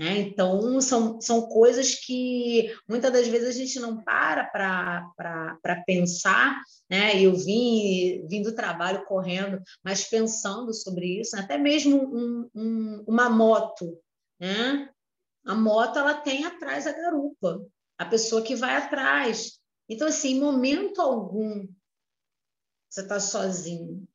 É, 0.00 0.16
então, 0.18 0.80
são, 0.80 1.20
são 1.20 1.48
coisas 1.48 1.96
que 1.96 2.72
muitas 2.88 3.12
das 3.12 3.26
vezes 3.26 3.48
a 3.48 3.52
gente 3.52 3.80
não 3.80 4.00
para 4.00 4.44
para 4.44 5.82
pensar. 5.84 6.62
Né? 6.88 7.20
Eu 7.20 7.34
vim, 7.34 8.24
vim 8.28 8.42
do 8.42 8.54
trabalho 8.54 9.04
correndo, 9.06 9.60
mas 9.82 10.04
pensando 10.04 10.72
sobre 10.72 11.20
isso, 11.20 11.36
até 11.36 11.58
mesmo 11.58 11.96
um, 11.96 12.48
um, 12.54 13.04
uma 13.08 13.28
moto 13.28 13.98
né? 14.38 14.88
A 15.44 15.54
moto 15.54 15.98
ela 15.98 16.14
tem 16.14 16.44
atrás 16.44 16.86
a 16.86 16.92
garupa, 16.92 17.64
a 17.96 18.04
pessoa 18.04 18.42
que 18.42 18.54
vai 18.54 18.76
atrás. 18.76 19.58
Então, 19.88 20.08
assim, 20.08 20.36
em 20.36 20.40
momento 20.40 21.00
algum 21.00 21.66
você 22.88 23.02
está 23.02 23.20
sozinho. 23.20 24.06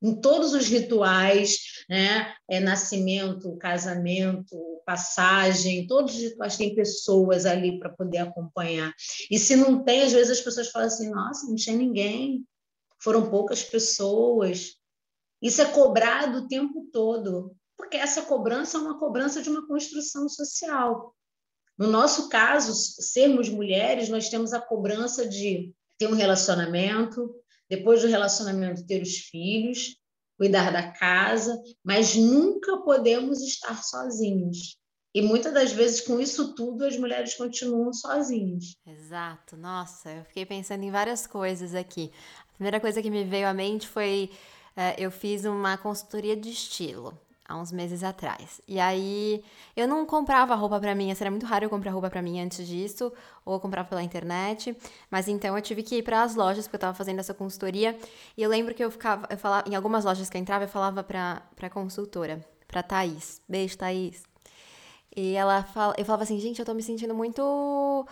Em 0.00 0.20
todos 0.20 0.52
os 0.54 0.68
rituais, 0.68 1.84
né? 1.88 2.34
É 2.48 2.60
nascimento, 2.60 3.56
casamento, 3.56 4.56
passagem, 4.86 5.86
todos 5.86 6.14
os 6.14 6.22
rituais 6.22 6.56
têm 6.56 6.74
pessoas 6.74 7.44
ali 7.44 7.78
para 7.78 7.90
poder 7.90 8.18
acompanhar. 8.18 8.94
E 9.30 9.38
se 9.38 9.56
não 9.56 9.82
tem, 9.82 10.02
às 10.02 10.12
vezes 10.12 10.38
as 10.38 10.44
pessoas 10.44 10.70
falam 10.70 10.86
assim: 10.86 11.10
nossa, 11.10 11.46
não 11.46 11.56
tinha 11.56 11.76
ninguém, 11.76 12.46
foram 13.00 13.28
poucas 13.28 13.64
pessoas. 13.64 14.76
Isso 15.42 15.60
é 15.62 15.66
cobrado 15.66 16.38
o 16.38 16.48
tempo 16.48 16.88
todo 16.92 17.57
porque 17.78 17.96
essa 17.96 18.22
cobrança 18.22 18.76
é 18.76 18.80
uma 18.80 18.98
cobrança 18.98 19.40
de 19.40 19.48
uma 19.48 19.66
construção 19.66 20.28
social. 20.28 21.14
No 21.78 21.86
nosso 21.86 22.28
caso, 22.28 22.74
sermos 22.74 23.48
mulheres, 23.48 24.08
nós 24.08 24.28
temos 24.28 24.52
a 24.52 24.60
cobrança 24.60 25.26
de 25.26 25.72
ter 25.96 26.08
um 26.08 26.14
relacionamento, 26.14 27.32
depois 27.70 28.02
do 28.02 28.08
relacionamento 28.08 28.84
ter 28.84 29.00
os 29.00 29.18
filhos, 29.18 29.96
cuidar 30.36 30.72
da 30.72 30.90
casa, 30.90 31.56
mas 31.84 32.16
nunca 32.16 32.78
podemos 32.78 33.40
estar 33.40 33.80
sozinhos. 33.84 34.76
E 35.14 35.22
muitas 35.22 35.54
das 35.54 35.72
vezes, 35.72 36.00
com 36.00 36.20
isso 36.20 36.54
tudo, 36.54 36.84
as 36.84 36.96
mulheres 36.96 37.34
continuam 37.34 37.92
sozinhas. 37.92 38.76
Exato. 38.86 39.56
Nossa, 39.56 40.10
eu 40.10 40.24
fiquei 40.24 40.44
pensando 40.44 40.82
em 40.82 40.90
várias 40.90 41.26
coisas 41.26 41.74
aqui. 41.74 42.10
A 42.50 42.52
primeira 42.54 42.80
coisa 42.80 43.00
que 43.00 43.10
me 43.10 43.24
veio 43.24 43.48
à 43.48 43.54
mente 43.54 43.88
foi: 43.88 44.30
uh, 44.76 45.00
eu 45.00 45.10
fiz 45.10 45.44
uma 45.44 45.78
consultoria 45.78 46.36
de 46.36 46.50
estilo 46.50 47.18
há 47.48 47.56
uns 47.56 47.72
meses 47.72 48.04
atrás. 48.04 48.60
E 48.68 48.78
aí 48.78 49.42
eu 49.74 49.88
não 49.88 50.04
comprava 50.04 50.54
roupa 50.54 50.78
para 50.78 50.94
mim, 50.94 51.10
era 51.10 51.30
muito 51.30 51.46
raro 51.46 51.64
eu 51.64 51.70
comprar 51.70 51.90
roupa 51.90 52.10
para 52.10 52.20
mim 52.20 52.38
antes 52.40 52.66
disso, 52.68 53.10
ou 53.44 53.54
eu 53.54 53.60
comprava 53.60 53.88
pela 53.88 54.02
internet, 54.02 54.76
mas 55.10 55.26
então 55.26 55.56
eu 55.56 55.62
tive 55.62 55.82
que 55.82 55.96
ir 55.96 56.02
para 56.02 56.22
as 56.22 56.34
lojas 56.34 56.66
porque 56.66 56.76
eu 56.76 56.80
tava 56.80 56.94
fazendo 56.94 57.20
essa 57.20 57.32
consultoria, 57.32 57.98
e 58.36 58.42
eu 58.42 58.50
lembro 58.50 58.74
que 58.74 58.84
eu 58.84 58.90
ficava, 58.90 59.26
eu 59.30 59.38
falava, 59.38 59.68
em 59.68 59.74
algumas 59.74 60.04
lojas 60.04 60.28
que 60.28 60.36
eu 60.36 60.40
entrava, 60.40 60.64
eu 60.64 60.68
falava 60.68 61.02
pra, 61.02 61.42
pra 61.56 61.70
consultora, 61.70 62.44
pra 62.66 62.82
Thaís. 62.82 63.40
Beijo, 63.48 63.78
Thaís. 63.78 64.22
E 65.16 65.34
ela 65.34 65.62
fala, 65.62 65.94
eu 65.96 66.04
falava 66.04 66.22
assim, 66.24 66.38
gente, 66.38 66.60
eu 66.60 66.66
tô 66.66 66.74
me 66.74 66.82
sentindo 66.82 67.14
muito 67.14 68.06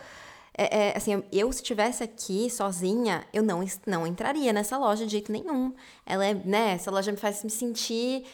é, 0.57 0.87
é, 0.87 0.97
assim, 0.97 1.23
eu 1.31 1.51
se 1.53 1.61
estivesse 1.61 2.03
aqui 2.03 2.49
sozinha, 2.49 3.23
eu 3.31 3.43
não, 3.43 3.63
não 3.85 4.07
entraria 4.07 4.51
nessa 4.51 4.75
loja 4.75 5.05
de 5.05 5.11
jeito 5.11 5.31
nenhum. 5.31 5.71
Ela 6.03 6.25
é, 6.25 6.33
né, 6.33 6.71
essa 6.73 6.89
loja 6.89 7.11
me 7.11 7.17
faz 7.17 7.43
me 7.43 7.51
sentir 7.51 8.25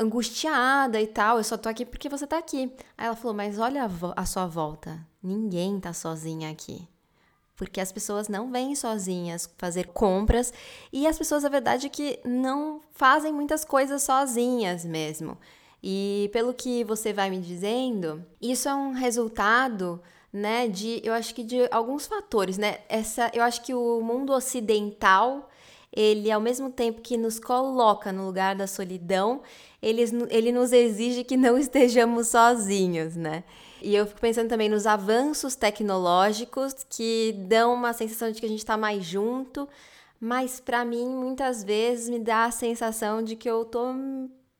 angustiada 0.00 1.00
e 1.00 1.06
tal, 1.06 1.36
eu 1.36 1.44
só 1.44 1.56
tô 1.56 1.68
aqui 1.68 1.84
porque 1.84 2.08
você 2.08 2.26
tá 2.26 2.38
aqui. 2.38 2.72
Aí 2.96 3.06
ela 3.06 3.16
falou: 3.16 3.36
Mas 3.36 3.58
olha 3.58 3.84
a, 3.84 4.22
a 4.22 4.26
sua 4.26 4.46
volta, 4.46 5.06
ninguém 5.22 5.78
tá 5.78 5.92
sozinha 5.92 6.50
aqui. 6.50 6.88
Porque 7.54 7.80
as 7.80 7.92
pessoas 7.92 8.26
não 8.26 8.50
vêm 8.50 8.74
sozinhas 8.74 9.48
fazer 9.58 9.88
compras 9.88 10.50
e 10.90 11.06
as 11.06 11.18
pessoas, 11.18 11.44
a 11.44 11.48
verdade, 11.50 11.88
é 11.88 11.90
que 11.90 12.18
não 12.24 12.80
fazem 12.92 13.32
muitas 13.32 13.66
coisas 13.66 14.02
sozinhas 14.02 14.82
mesmo. 14.82 15.36
E 15.82 16.30
pelo 16.32 16.54
que 16.54 16.84
você 16.84 17.12
vai 17.12 17.28
me 17.28 17.38
dizendo, 17.38 18.24
isso 18.40 18.66
é 18.66 18.74
um 18.74 18.92
resultado 18.92 20.00
né, 20.32 20.68
de, 20.68 21.00
eu 21.04 21.12
acho 21.12 21.34
que 21.34 21.42
de 21.42 21.68
alguns 21.70 22.06
fatores, 22.06 22.56
né? 22.56 22.78
Essa, 22.88 23.30
eu 23.34 23.42
acho 23.42 23.62
que 23.62 23.74
o 23.74 24.00
mundo 24.00 24.32
ocidental, 24.32 25.50
ele 25.92 26.30
ao 26.30 26.40
mesmo 26.40 26.70
tempo 26.70 27.00
que 27.00 27.16
nos 27.16 27.40
coloca 27.40 28.12
no 28.12 28.26
lugar 28.26 28.54
da 28.54 28.66
solidão, 28.66 29.42
ele, 29.82 30.04
ele 30.30 30.52
nos 30.52 30.72
exige 30.72 31.24
que 31.24 31.36
não 31.36 31.56
estejamos 31.58 32.28
sozinhos, 32.28 33.16
né? 33.16 33.44
E 33.82 33.94
eu 33.94 34.06
fico 34.06 34.20
pensando 34.20 34.48
também 34.48 34.68
nos 34.68 34.86
avanços 34.86 35.54
tecnológicos 35.54 36.86
que 36.88 37.34
dão 37.48 37.72
uma 37.72 37.92
sensação 37.92 38.30
de 38.30 38.38
que 38.38 38.46
a 38.46 38.48
gente 38.48 38.58
está 38.58 38.76
mais 38.76 39.04
junto, 39.04 39.66
mas 40.20 40.60
para 40.60 40.84
mim 40.84 41.08
muitas 41.08 41.64
vezes 41.64 42.10
me 42.10 42.18
dá 42.18 42.44
a 42.44 42.50
sensação 42.50 43.22
de 43.22 43.36
que 43.36 43.48
eu 43.48 43.64
tô 43.64 43.94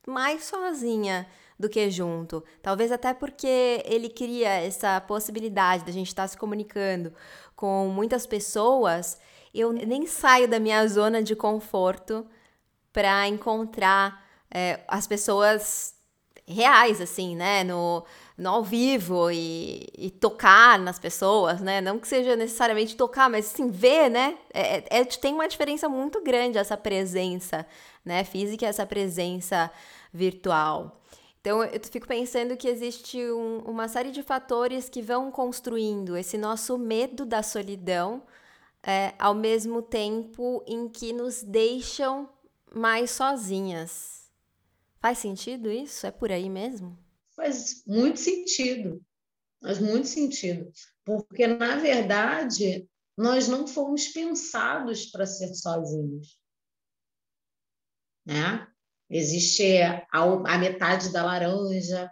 mais 0.06 0.44
sozinha 0.44 1.26
do 1.58 1.68
que 1.68 1.90
junto. 1.90 2.42
Talvez 2.62 2.90
até 2.90 3.12
porque 3.12 3.82
ele 3.84 4.08
cria 4.08 4.48
essa 4.48 4.98
possibilidade 5.02 5.84
da 5.84 5.92
gente 5.92 6.08
estar 6.08 6.22
tá 6.22 6.28
se 6.28 6.38
comunicando 6.38 7.12
com 7.54 7.88
muitas 7.88 8.24
pessoas, 8.24 9.20
eu 9.52 9.70
nem 9.70 10.06
saio 10.06 10.48
da 10.48 10.58
minha 10.58 10.86
zona 10.88 11.22
de 11.22 11.36
conforto 11.36 12.26
para 12.90 13.28
encontrar 13.28 14.29
é, 14.52 14.80
as 14.88 15.06
pessoas 15.06 15.94
reais, 16.46 17.00
assim, 17.00 17.36
né? 17.36 17.62
No, 17.64 18.04
no 18.36 18.48
ao 18.50 18.64
vivo 18.64 19.30
e, 19.30 19.86
e, 19.96 20.10
tocar 20.10 20.78
nas 20.78 20.98
pessoas, 20.98 21.60
né? 21.60 21.80
Não 21.80 21.98
que 21.98 22.08
seja 22.08 22.36
necessariamente 22.36 22.96
tocar, 22.96 23.30
mas 23.30 23.46
assim, 23.52 23.70
ver, 23.70 24.10
né? 24.10 24.36
É, 24.52 24.78
é, 24.78 24.84
é 25.00 25.04
tem 25.04 25.34
uma 25.34 25.48
diferença 25.48 25.88
muito 25.88 26.22
grande 26.22 26.58
essa 26.58 26.76
presença, 26.76 27.66
né? 28.04 28.24
Física 28.24 28.66
essa 28.66 28.84
presença 28.86 29.70
virtual. 30.12 31.00
Então, 31.40 31.64
eu 31.64 31.80
fico 31.90 32.06
pensando 32.06 32.56
que 32.56 32.68
existe 32.68 33.18
um, 33.32 33.60
uma 33.60 33.88
série 33.88 34.10
de 34.10 34.22
fatores 34.22 34.90
que 34.90 35.00
vão 35.00 35.30
construindo 35.30 36.14
esse 36.16 36.36
nosso 36.36 36.76
medo 36.76 37.24
da 37.24 37.42
solidão, 37.42 38.22
é, 38.82 39.14
ao 39.18 39.34
mesmo 39.34 39.80
tempo 39.80 40.62
em 40.66 40.86
que 40.86 41.14
nos 41.14 41.42
deixam 41.42 42.28
mais 42.74 43.10
sozinhas. 43.10 44.19
Faz 45.00 45.18
sentido 45.18 45.70
isso? 45.70 46.06
É 46.06 46.10
por 46.10 46.30
aí 46.30 46.48
mesmo? 46.50 46.98
Faz 47.34 47.82
muito 47.86 48.18
sentido. 48.18 49.02
Faz 49.62 49.78
muito 49.78 50.06
sentido. 50.06 50.70
Porque, 51.04 51.46
na 51.46 51.76
verdade, 51.76 52.86
nós 53.16 53.48
não 53.48 53.66
fomos 53.66 54.08
pensados 54.08 55.06
para 55.06 55.26
ser 55.26 55.54
sozinhos. 55.54 56.38
Né? 58.26 58.66
Existe 59.08 59.78
a, 59.82 60.06
a 60.12 60.58
metade 60.58 61.12
da 61.12 61.24
laranja, 61.24 62.10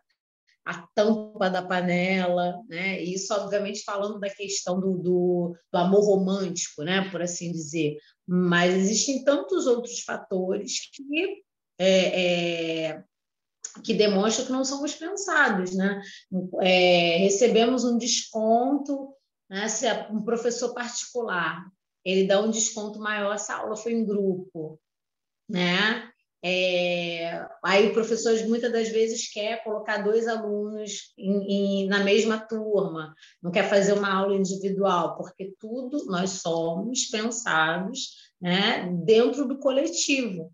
a 0.64 0.87
tampa 0.95 1.49
da 1.49 1.62
panela, 1.62 2.62
né? 2.68 3.00
Isso, 3.02 3.33
obviamente, 3.33 3.85
falando 3.85 4.18
da 4.18 4.28
questão 4.28 4.80
do, 4.80 4.99
do, 4.99 5.57
do, 5.73 5.78
amor 5.78 6.04
romântico, 6.04 6.83
né? 6.83 7.09
Por 7.11 7.23
assim 7.23 7.52
dizer. 7.52 7.97
Mas 8.26 8.75
existem 8.75 9.25
tantos 9.25 9.66
outros 9.66 10.00
fatores 10.00 10.90
que 10.92 11.42
é, 11.78 12.88
é, 12.88 13.04
que 13.85 13.94
demonstram 13.94 14.47
que 14.47 14.52
não 14.52 14.64
somos 14.64 14.94
pensados, 14.94 15.75
né? 15.75 16.02
É, 16.61 17.18
recebemos 17.18 17.85
um 17.85 17.97
desconto, 17.97 19.14
né? 19.49 19.68
Se 19.68 19.87
é 19.87 20.08
um 20.11 20.23
professor 20.23 20.75
particular 20.75 21.64
ele 22.04 22.26
dá 22.26 22.40
um 22.40 22.50
desconto 22.50 22.99
maior 22.99 23.38
se 23.38 23.52
a 23.52 23.58
aula 23.58 23.76
foi 23.76 23.92
em 23.92 24.04
grupo, 24.04 24.80
né? 25.49 26.11
É, 26.42 27.44
aí 27.64 27.88
o 27.88 27.92
professor 27.92 28.32
muitas 28.47 28.70
das 28.70 28.88
vezes 28.88 29.30
quer 29.30 29.62
colocar 29.64 29.99
dois 29.99 30.28
alunos 30.28 31.12
em, 31.18 31.82
em, 31.82 31.87
na 31.88 32.04
mesma 32.04 32.38
turma, 32.38 33.12
não 33.42 33.50
quer 33.50 33.68
fazer 33.68 33.92
uma 33.92 34.14
aula 34.14 34.37
individual, 34.37 35.16
porque 35.16 35.52
tudo 35.58 36.06
nós 36.06 36.30
somos 36.30 37.06
pensados 37.06 38.32
né, 38.40 38.88
dentro 39.04 39.49
do 39.49 39.58
coletivo. 39.58 40.52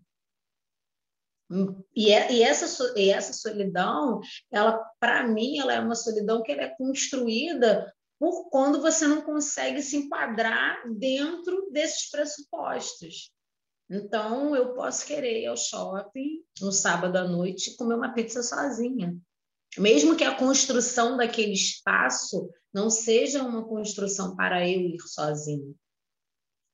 E, 1.95 2.11
é, 2.11 2.31
e, 2.31 2.41
essa, 2.41 2.93
e 2.97 3.09
essa 3.09 3.33
solidão, 3.33 4.19
ela 4.51 4.83
para 4.99 5.27
mim, 5.27 5.59
ela 5.59 5.73
é 5.73 5.79
uma 5.79 5.95
solidão 5.95 6.41
que 6.41 6.51
é 6.51 6.69
construída 6.75 7.93
por 8.19 8.49
quando 8.49 8.81
você 8.81 9.05
não 9.07 9.21
consegue 9.21 9.81
se 9.81 9.97
enquadrar 9.97 10.81
dentro 10.97 11.69
desses 11.71 12.09
pressupostos. 12.09 13.31
Então, 13.89 14.55
eu 14.55 14.73
posso 14.73 15.05
querer 15.05 15.43
ir 15.43 15.45
ao 15.45 15.57
shopping 15.57 16.43
no 16.59 16.71
sábado 16.71 17.17
à 17.17 17.27
noite 17.27 17.69
e 17.69 17.75
comer 17.75 17.95
uma 17.95 18.13
pizza 18.13 18.41
sozinha. 18.41 19.15
Mesmo 19.77 20.15
que 20.15 20.23
a 20.23 20.35
construção 20.35 21.17
daquele 21.17 21.53
espaço 21.53 22.49
não 22.73 22.89
seja 22.89 23.43
uma 23.43 23.67
construção 23.67 24.35
para 24.35 24.67
eu 24.67 24.81
ir 24.81 24.99
sozinho. 25.01 25.75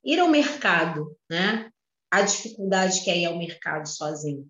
Ir 0.03 0.19
ao 0.19 0.29
mercado, 0.29 1.17
né? 1.29 1.69
A 2.09 2.21
dificuldade 2.21 3.03
que 3.03 3.09
é 3.09 3.19
ir 3.19 3.25
ao 3.25 3.37
mercado 3.37 3.87
sozinho. 3.87 4.49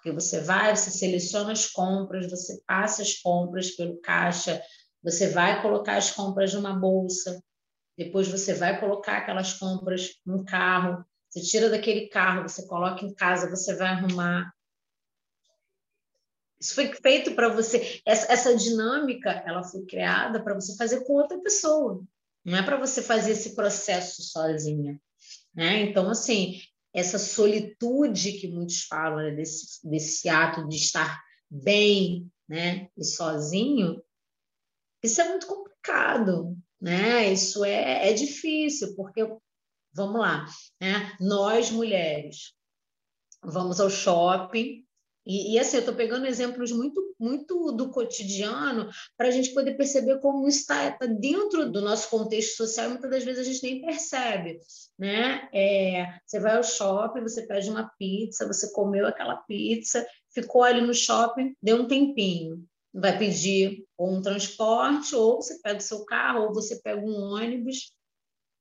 Porque 0.00 0.12
você 0.12 0.40
vai, 0.40 0.74
você 0.74 0.90
seleciona 0.90 1.52
as 1.52 1.66
compras, 1.66 2.30
você 2.30 2.58
passa 2.66 3.02
as 3.02 3.18
compras 3.18 3.72
pelo 3.72 4.00
caixa, 4.00 4.62
você 5.02 5.28
vai 5.28 5.60
colocar 5.60 5.96
as 5.96 6.10
compras 6.10 6.54
numa 6.54 6.72
bolsa, 6.72 7.42
depois 7.98 8.26
você 8.26 8.54
vai 8.54 8.80
colocar 8.80 9.18
aquelas 9.18 9.52
compras 9.52 10.14
no 10.24 10.42
carro, 10.42 11.04
você 11.28 11.42
tira 11.42 11.68
daquele 11.68 12.08
carro, 12.08 12.48
você 12.48 12.66
coloca 12.66 13.04
em 13.04 13.12
casa, 13.12 13.50
você 13.50 13.76
vai 13.76 13.88
arrumar. 13.88 14.50
Isso 16.58 16.74
foi 16.74 16.90
feito 16.94 17.34
para 17.34 17.50
você. 17.50 18.00
Essa, 18.06 18.32
essa 18.32 18.56
dinâmica, 18.56 19.30
ela 19.46 19.62
foi 19.62 19.84
criada 19.84 20.42
para 20.42 20.54
você 20.54 20.74
fazer 20.76 21.04
com 21.04 21.12
outra 21.12 21.38
pessoa. 21.42 22.02
Não 22.42 22.56
é 22.56 22.62
para 22.62 22.78
você 22.78 23.02
fazer 23.02 23.32
esse 23.32 23.54
processo 23.54 24.22
sozinha. 24.22 24.98
Né? 25.54 25.82
Então, 25.82 26.08
assim, 26.08 26.58
essa 26.92 27.18
solitude 27.18 28.32
que 28.32 28.48
muitos 28.48 28.82
falam, 28.82 29.18
né? 29.18 29.30
desse, 29.32 29.88
desse 29.88 30.28
ato 30.28 30.66
de 30.68 30.76
estar 30.76 31.20
bem 31.48 32.30
né? 32.48 32.88
e 32.96 33.04
sozinho, 33.04 34.02
isso 35.02 35.20
é 35.20 35.28
muito 35.28 35.46
complicado. 35.46 36.56
Né? 36.80 37.32
Isso 37.32 37.64
é, 37.64 38.08
é 38.08 38.12
difícil, 38.12 38.94
porque 38.96 39.22
Vamos 39.92 40.20
lá, 40.20 40.46
né? 40.80 41.16
Nós 41.18 41.70
mulheres 41.70 42.54
vamos 43.42 43.80
ao 43.80 43.90
shopping 43.90 44.86
e, 45.26 45.54
e 45.54 45.58
assim 45.58 45.76
eu 45.76 45.80
estou 45.80 45.94
pegando 45.94 46.26
exemplos 46.26 46.72
muito 46.72 47.14
muito 47.18 47.72
do 47.72 47.90
cotidiano 47.90 48.88
para 49.16 49.28
a 49.28 49.30
gente 49.30 49.52
poder 49.52 49.76
perceber 49.76 50.18
como 50.20 50.48
está 50.48 50.90
tá 50.92 51.06
dentro 51.06 51.70
do 51.70 51.82
nosso 51.82 52.08
contexto 52.08 52.56
social 52.56 52.86
e 52.86 52.88
muitas 52.90 53.10
das 53.10 53.24
vezes 53.24 53.40
a 53.40 53.52
gente 53.52 53.62
nem 53.62 53.82
percebe, 53.82 54.58
né? 54.98 55.48
É, 55.52 56.18
você 56.24 56.40
vai 56.40 56.56
ao 56.56 56.62
shopping, 56.62 57.20
você 57.20 57.46
pede 57.46 57.68
uma 57.68 57.90
pizza, 57.98 58.46
você 58.46 58.72
comeu 58.72 59.06
aquela 59.06 59.36
pizza, 59.36 60.06
ficou 60.32 60.62
ali 60.62 60.80
no 60.80 60.94
shopping, 60.94 61.54
deu 61.62 61.76
um 61.76 61.86
tempinho, 61.86 62.64
vai 62.92 63.18
pedir 63.18 63.84
ou 63.98 64.10
um 64.10 64.22
transporte 64.22 65.14
ou 65.14 65.42
você 65.42 65.60
pega 65.60 65.78
o 65.78 65.82
seu 65.82 66.06
carro 66.06 66.44
ou 66.46 66.54
você 66.54 66.80
pega 66.80 67.00
um 67.00 67.34
ônibus 67.34 67.92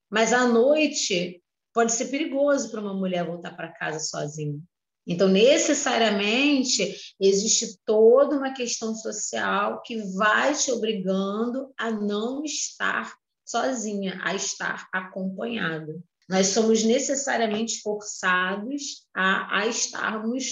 mas 0.10 0.34
à 0.34 0.48
noite 0.48 1.42
pode 1.72 1.92
ser 1.92 2.08
perigoso 2.08 2.72
para 2.72 2.82
uma 2.82 2.94
mulher 2.94 3.26
voltar 3.26 3.56
para 3.56 3.72
casa 3.72 4.00
sozinha. 4.00 4.60
Então, 5.08 5.28
necessariamente, 5.28 6.96
existe 7.20 7.80
toda 7.84 8.38
uma 8.38 8.54
questão 8.54 8.94
social 8.94 9.82
que 9.82 10.02
vai 10.14 10.54
te 10.54 10.72
obrigando 10.72 11.74
a 11.78 11.90
não 11.90 12.44
estar 12.44 13.16
sozinha, 13.44 14.20
a 14.24 14.36
estar 14.36 14.88
acompanhada. 14.94 16.00
Nós 16.30 16.48
somos 16.48 16.84
necessariamente 16.84 17.82
forçados 17.82 19.08
a, 19.16 19.62
a 19.62 19.68
estarmos 19.68 20.46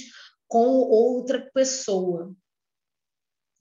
com 0.48 0.66
outra 0.80 1.52
pessoa. 1.54 2.34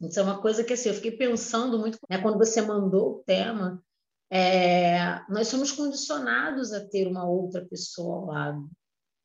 Isso 0.01 0.18
é 0.18 0.22
uma 0.22 0.40
coisa 0.40 0.64
que 0.64 0.72
assim, 0.72 0.88
eu 0.88 0.94
fiquei 0.94 1.12
pensando 1.12 1.79
muito 1.79 1.99
né, 2.09 2.18
quando 2.18 2.38
você 2.38 2.62
mandou 2.62 3.11
o 3.11 3.25
tema. 3.25 3.83
É, 4.31 5.20
nós 5.29 5.49
somos 5.49 5.70
condicionados 5.72 6.72
a 6.72 6.87
ter 6.87 7.07
uma 7.07 7.29
outra 7.29 7.64
pessoa 7.66 8.16
ao 8.16 8.27
lado, 8.27 8.70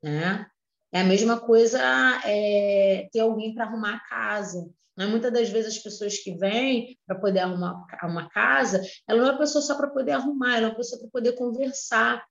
né? 0.03 0.45
É 0.91 1.01
a 1.01 1.05
mesma 1.05 1.39
coisa 1.39 1.79
é, 2.25 3.07
ter 3.11 3.19
alguém 3.21 3.53
para 3.53 3.65
arrumar 3.65 3.95
a 3.95 4.09
casa. 4.09 4.69
Né? 4.97 5.05
Muitas 5.05 5.31
das 5.31 5.49
vezes 5.49 5.77
as 5.77 5.83
pessoas 5.83 6.17
que 6.17 6.35
vêm 6.35 6.97
para 7.07 7.17
poder 7.17 7.39
arrumar 7.39 7.85
uma 8.03 8.29
casa, 8.29 8.81
ela 9.07 9.19
não 9.19 9.27
é 9.27 9.31
uma 9.31 9.39
pessoa 9.39 9.61
só 9.61 9.75
para 9.75 9.89
poder 9.89 10.11
arrumar, 10.11 10.57
ela 10.57 10.67
é 10.67 10.69
uma 10.69 10.75
pessoa 10.75 10.99
para 10.99 11.09
poder 11.09 11.33
conversar, 11.33 12.25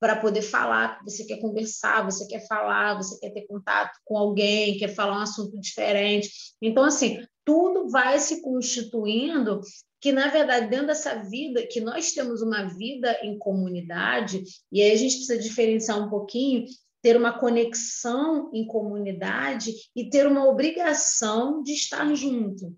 para 0.00 0.16
poder 0.16 0.42
falar. 0.42 1.00
Você 1.04 1.24
quer 1.24 1.38
conversar, 1.40 2.04
você 2.04 2.26
quer 2.26 2.46
falar, 2.46 2.94
você 2.94 3.18
quer 3.18 3.30
ter 3.30 3.46
contato 3.46 3.98
com 4.04 4.16
alguém, 4.16 4.78
quer 4.78 4.94
falar 4.94 5.18
um 5.18 5.22
assunto 5.22 5.58
diferente. 5.60 6.30
Então, 6.62 6.84
assim, 6.84 7.24
tudo 7.44 7.90
vai 7.90 8.18
se 8.18 8.40
constituindo 8.40 9.60
que 10.00 10.12
na 10.12 10.28
verdade 10.28 10.68
dentro 10.68 10.86
dessa 10.86 11.16
vida 11.16 11.66
que 11.66 11.80
nós 11.80 12.12
temos 12.12 12.40
uma 12.40 12.64
vida 12.64 13.18
em 13.22 13.38
comunidade 13.38 14.42
e 14.72 14.80
aí 14.80 14.92
a 14.92 14.96
gente 14.96 15.16
precisa 15.16 15.38
diferenciar 15.38 15.98
um 15.98 16.08
pouquinho 16.08 16.64
ter 17.02 17.16
uma 17.16 17.38
conexão 17.38 18.50
em 18.52 18.66
comunidade 18.66 19.72
e 19.94 20.08
ter 20.10 20.26
uma 20.26 20.46
obrigação 20.46 21.62
de 21.62 21.72
estar 21.72 22.14
junto 22.14 22.76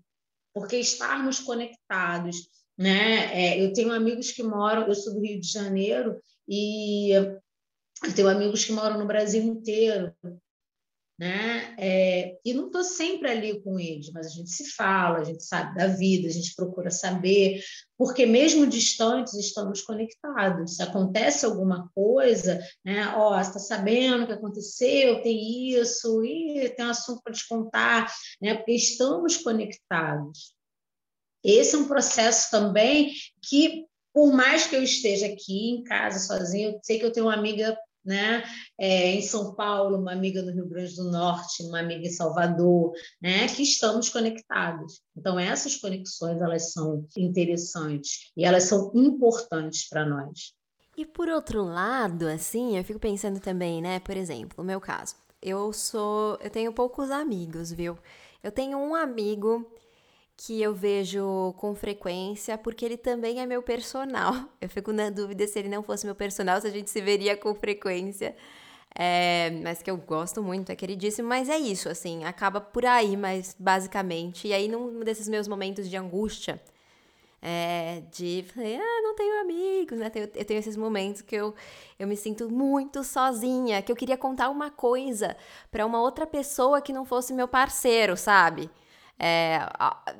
porque 0.53 0.77
estarmos 0.77 1.39
conectados, 1.39 2.47
né? 2.77 3.33
É, 3.33 3.63
eu 3.63 3.73
tenho 3.73 3.91
amigos 3.91 4.31
que 4.31 4.43
moram, 4.43 4.87
eu 4.87 4.95
sou 4.95 5.13
do 5.13 5.21
Rio 5.21 5.39
de 5.41 5.51
Janeiro 5.51 6.21
e 6.47 7.11
eu 7.11 7.41
tenho 8.15 8.29
amigos 8.29 8.63
que 8.63 8.71
moram 8.71 8.99
no 8.99 9.07
Brasil 9.07 9.41
inteiro, 9.41 10.13
né? 11.17 11.75
É, 11.77 12.37
e 12.43 12.53
não 12.53 12.67
estou 12.67 12.83
sempre 12.83 13.29
ali 13.29 13.61
com 13.61 13.79
eles, 13.79 14.11
mas 14.11 14.27
a 14.27 14.29
gente 14.29 14.49
se 14.49 14.71
fala, 14.71 15.19
a 15.19 15.23
gente 15.23 15.43
sabe 15.43 15.75
da 15.75 15.87
vida, 15.87 16.27
a 16.27 16.31
gente 16.31 16.55
procura 16.55 16.89
saber, 16.89 17.63
porque 17.97 18.25
mesmo 18.25 18.65
distantes 18.65 19.33
estamos 19.35 19.81
conectados. 19.81 20.75
Se 20.75 20.83
acontece 20.83 21.45
alguma 21.45 21.89
coisa, 21.93 22.59
né? 22.83 23.13
Ó, 23.15 23.35
oh, 23.35 23.39
está 23.39 23.59
sabendo 23.59 24.23
o 24.23 24.27
que 24.27 24.33
aconteceu? 24.33 25.21
Tem 25.21 25.69
isso 25.71 26.23
e 26.25 26.69
tem 26.75 26.85
um 26.85 26.89
assunto 26.89 27.21
para 27.23 27.33
te 27.33 27.47
contar, 27.47 28.11
né? 28.41 28.55
Porque 28.55 28.73
estamos 28.73 29.37
conectados. 29.37 30.55
Esse 31.43 31.75
é 31.75 31.77
um 31.77 31.87
processo 31.87 32.49
também 32.49 33.13
que 33.41 33.85
por 34.13 34.31
mais 34.31 34.67
que 34.67 34.75
eu 34.75 34.83
esteja 34.83 35.25
aqui 35.25 35.71
em 35.71 35.83
casa 35.83 36.19
sozinha, 36.19 36.69
eu 36.69 36.79
sei 36.83 36.99
que 36.99 37.05
eu 37.05 37.11
tenho 37.11 37.25
uma 37.25 37.33
amiga 37.33 37.75
né? 38.03 38.43
É, 38.79 39.11
em 39.11 39.21
São 39.21 39.55
Paulo, 39.55 39.97
uma 39.97 40.11
amiga 40.11 40.41
no 40.41 40.51
Rio 40.51 40.67
Grande 40.67 40.95
do 40.95 41.11
Norte, 41.11 41.63
uma 41.63 41.79
amiga 41.79 42.05
em 42.05 42.11
Salvador, 42.11 42.91
né? 43.21 43.47
Que 43.47 43.63
estamos 43.63 44.09
conectados. 44.09 45.01
Então 45.15 45.39
essas 45.39 45.77
conexões 45.77 46.41
elas 46.41 46.71
são 46.71 47.05
interessantes 47.17 48.31
e 48.35 48.45
elas 48.45 48.63
são 48.63 48.91
importantes 48.95 49.87
para 49.87 50.05
nós. 50.05 50.53
E 50.95 51.05
por 51.05 51.27
outro 51.27 51.63
lado, 51.63 52.27
assim, 52.27 52.77
eu 52.77 52.83
fico 52.83 52.99
pensando 52.99 53.39
também, 53.39 53.81
né? 53.81 53.99
Por 53.99 54.15
exemplo, 54.15 54.55
no 54.59 54.63
meu 54.63 54.79
caso, 54.79 55.15
eu 55.41 55.73
sou, 55.73 56.37
eu 56.41 56.49
tenho 56.49 56.71
poucos 56.71 57.09
amigos, 57.09 57.71
viu? 57.71 57.97
Eu 58.43 58.51
tenho 58.51 58.77
um 58.77 58.93
amigo 58.93 59.65
que 60.45 60.61
eu 60.61 60.73
vejo 60.73 61.53
com 61.57 61.73
frequência, 61.73 62.57
porque 62.57 62.83
ele 62.83 62.97
também 62.97 63.39
é 63.39 63.45
meu 63.45 63.63
personal. 63.63 64.33
Eu 64.59 64.67
fico 64.67 64.91
na 64.91 65.09
dúvida 65.09 65.47
se 65.47 65.57
ele 65.57 65.69
não 65.69 65.81
fosse 65.81 66.05
meu 66.05 66.15
personal, 66.15 66.59
se 66.59 66.67
a 66.67 66.69
gente 66.69 66.89
se 66.89 67.01
veria 67.01 67.37
com 67.37 67.55
frequência. 67.55 68.35
É, 68.93 69.51
mas 69.63 69.81
que 69.81 69.89
eu 69.89 69.97
gosto 69.97 70.43
muito, 70.43 70.71
é 70.71 70.75
queridíssimo, 70.75 71.27
mas 71.27 71.49
é 71.49 71.57
isso, 71.57 71.89
assim, 71.89 72.25
acaba 72.25 72.61
por 72.61 72.85
aí, 72.85 73.17
mas 73.17 73.55
basicamente. 73.57 74.47
E 74.47 74.53
aí, 74.53 74.67
num 74.67 74.99
desses 74.99 75.27
meus 75.27 75.47
momentos 75.47 75.89
de 75.89 75.97
angústia, 75.97 76.61
é, 77.41 78.03
de 78.11 78.45
ah, 78.55 79.01
não 79.01 79.15
tenho 79.15 79.41
amigos, 79.41 79.97
né? 79.97 80.11
Eu 80.35 80.45
tenho 80.45 80.59
esses 80.59 80.77
momentos 80.77 81.21
que 81.21 81.35
eu, 81.35 81.55
eu 81.97 82.07
me 82.07 82.15
sinto 82.15 82.49
muito 82.51 83.03
sozinha, 83.03 83.81
que 83.81 83.91
eu 83.91 83.95
queria 83.95 84.17
contar 84.17 84.49
uma 84.49 84.69
coisa 84.69 85.35
para 85.71 85.85
uma 85.85 86.01
outra 86.01 86.27
pessoa 86.27 86.81
que 86.81 86.93
não 86.93 87.05
fosse 87.05 87.33
meu 87.33 87.47
parceiro, 87.47 88.15
sabe? 88.15 88.69
É, 89.19 89.59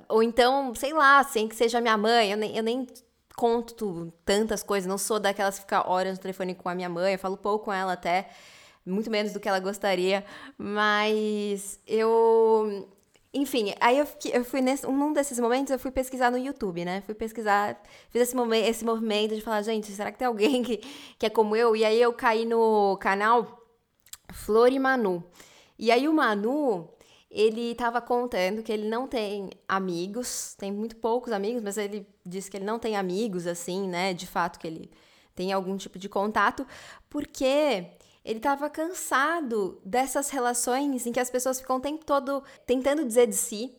ou 0.08 0.24
então, 0.24 0.74
sei 0.76 0.94
lá, 0.94 1.24
sem 1.24 1.48
que 1.48 1.56
seja 1.56 1.82
minha 1.82 1.98
mãe, 1.98 2.32
eu 2.32 2.38
nem, 2.38 2.56
eu 2.56 2.64
nem 2.64 2.88
conto 3.36 4.14
tantas 4.24 4.64
coisas, 4.64 4.88
não 4.88 4.98
sou 4.98 5.20
daquelas 5.20 5.56
que 5.56 5.62
fica 5.62 5.90
horas 5.90 6.18
no 6.18 6.22
telefone 6.22 6.56
com 6.56 6.70
a 6.70 6.76
minha 6.76 6.90
mãe, 6.90 7.14
eu 7.14 7.20
falo 7.20 7.36
pouco 7.36 7.66
com 7.66 7.74
ela 7.74 7.94
até, 7.94 8.30
muito 8.86 9.10
menos 9.10 9.34
do 9.34 9.40
que 9.40 9.48
ela 9.48 9.60
gostaria, 9.60 10.26
mas 10.58 11.80
eu. 11.88 12.90
Enfim, 13.34 13.74
aí 13.80 13.98
eu, 13.98 14.08
eu 14.32 14.46
fui 14.46 14.62
nesse, 14.62 14.86
num 14.86 15.12
desses 15.12 15.40
momentos, 15.40 15.72
eu 15.72 15.80
fui 15.80 15.90
pesquisar 15.90 16.30
no 16.30 16.38
YouTube, 16.38 16.86
né? 16.86 17.02
Fui 17.02 17.16
pesquisar, 17.16 17.82
fiz 18.10 18.22
esse, 18.22 18.36
momen 18.36 18.64
esse 18.68 18.86
movimento 18.86 19.34
de 19.34 19.42
falar, 19.42 19.64
gente, 19.64 19.92
será 19.92 20.12
que 20.12 20.20
tem 20.20 20.28
alguém 20.28 20.62
que, 20.62 20.78
que 21.18 21.26
é 21.26 21.30
como 21.32 21.56
eu? 21.56 21.76
E 21.76 21.84
aí 21.84 22.00
eu 22.00 22.14
caí 22.14 22.46
no 22.46 22.96
canal 22.98 23.60
Flor 24.32 24.72
e 24.72 24.78
Manu. 24.78 25.24
E 25.80 25.92
aí 25.92 26.08
o 26.08 26.14
Manu, 26.14 26.88
ele 27.34 27.72
estava 27.72 28.00
contando 28.00 28.62
que 28.62 28.72
ele 28.72 28.88
não 28.88 29.08
tem 29.08 29.50
amigos, 29.68 30.54
tem 30.56 30.72
muito 30.72 30.96
poucos 30.98 31.34
amigos, 31.34 31.64
mas 31.64 31.78
ele 31.80 32.08
disse 32.24 32.50
que 32.50 32.58
ele 32.58 32.66
não 32.66 32.78
tem 32.78 32.96
amigos, 32.96 33.48
assim, 33.48 33.88
né? 33.88 34.14
De 34.14 34.28
fato, 34.28 34.60
que 34.60 34.68
ele 34.68 34.92
tem 35.34 35.52
algum 35.52 35.76
tipo 35.76 35.98
de 35.98 36.08
contato, 36.08 36.66
porque 37.10 37.88
ele 38.24 38.38
estava 38.38 38.70
cansado 38.70 39.82
dessas 39.84 40.30
relações 40.30 41.08
em 41.08 41.12
que 41.12 41.20
as 41.20 41.32
pessoas 41.32 41.60
ficam 41.60 41.78
o 41.78 41.82
tempo 41.82 42.06
todo 42.06 42.44
tentando 42.68 43.04
dizer 43.04 43.26
de 43.26 43.36
si, 43.36 43.76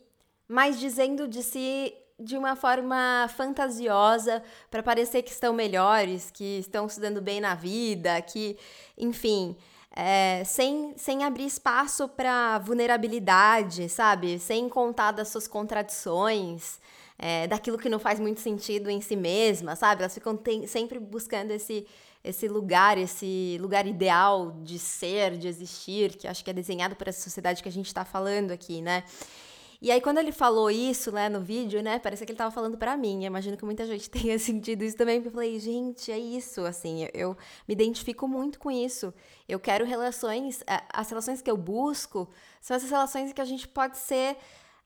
mas 0.49 0.77
dizendo 0.77 1.25
de 1.25 1.41
si 1.41 1.93
de 2.19 2.37
uma 2.37 2.57
forma 2.57 3.29
fantasiosa 3.37 4.43
para 4.69 4.83
parecer 4.83 5.21
que 5.21 5.31
estão 5.31 5.53
melhores, 5.53 6.29
que 6.29 6.59
estão 6.59 6.89
se 6.89 6.99
dando 6.99 7.21
bem 7.21 7.39
na 7.39 7.55
vida, 7.55 8.21
que, 8.21 8.57
enfim, 8.97 9.55
é, 9.95 10.43
sem, 10.43 10.93
sem 10.97 11.23
abrir 11.23 11.45
espaço 11.45 12.07
para 12.09 12.59
vulnerabilidade, 12.59 13.87
sabe? 13.87 14.37
Sem 14.39 14.67
contar 14.67 15.13
das 15.13 15.29
suas 15.29 15.47
contradições, 15.47 16.79
é, 17.17 17.47
daquilo 17.47 17.77
que 17.77 17.87
não 17.87 17.97
faz 17.97 18.19
muito 18.19 18.41
sentido 18.41 18.89
em 18.89 18.99
si 18.99 19.15
mesma, 19.15 19.75
sabe? 19.75 20.01
Elas 20.01 20.13
ficam 20.13 20.35
tem, 20.35 20.67
sempre 20.67 20.99
buscando 20.99 21.51
esse, 21.51 21.87
esse 22.21 22.45
lugar, 22.47 22.97
esse 22.97 23.57
lugar 23.61 23.87
ideal 23.87 24.51
de 24.63 24.77
ser, 24.77 25.37
de 25.37 25.47
existir, 25.47 26.17
que 26.17 26.27
acho 26.27 26.43
que 26.43 26.49
é 26.49 26.53
desenhado 26.53 26.95
para 26.95 27.09
essa 27.09 27.21
sociedade 27.21 27.63
que 27.63 27.69
a 27.69 27.71
gente 27.71 27.87
está 27.87 28.03
falando 28.03 28.51
aqui, 28.51 28.81
né? 28.81 29.03
E 29.81 29.91
aí, 29.91 29.99
quando 30.01 30.17
ele 30.17 30.31
falou 30.31 30.71
isso, 30.71 31.11
né, 31.11 31.29
no 31.29 31.41
vídeo, 31.41 31.81
né, 31.81 31.99
parecia 31.99 32.25
que 32.25 32.31
ele 32.31 32.37
tava 32.37 32.51
falando 32.51 32.77
para 32.77 32.95
mim. 32.95 33.23
Eu 33.23 33.27
imagino 33.27 33.57
que 33.57 33.65
muita 33.65 33.85
gente 33.85 34.09
tenha 34.11 34.37
sentido 34.39 34.83
isso 34.83 34.97
também, 34.97 35.17
porque 35.17 35.29
eu 35.29 35.33
falei, 35.33 35.59
gente, 35.59 36.11
é 36.11 36.17
isso, 36.17 36.65
assim, 36.65 37.03
eu, 37.03 37.09
eu 37.13 37.37
me 37.67 37.73
identifico 37.73 38.27
muito 38.27 38.59
com 38.59 38.71
isso. 38.71 39.13
Eu 39.47 39.59
quero 39.59 39.85
relações, 39.85 40.63
as 40.91 41.09
relações 41.09 41.41
que 41.41 41.51
eu 41.51 41.57
busco 41.57 42.29
são 42.61 42.75
essas 42.75 42.89
relações 42.89 43.31
que 43.33 43.41
a 43.41 43.45
gente 43.45 43.67
pode 43.67 43.97
ser 43.97 44.37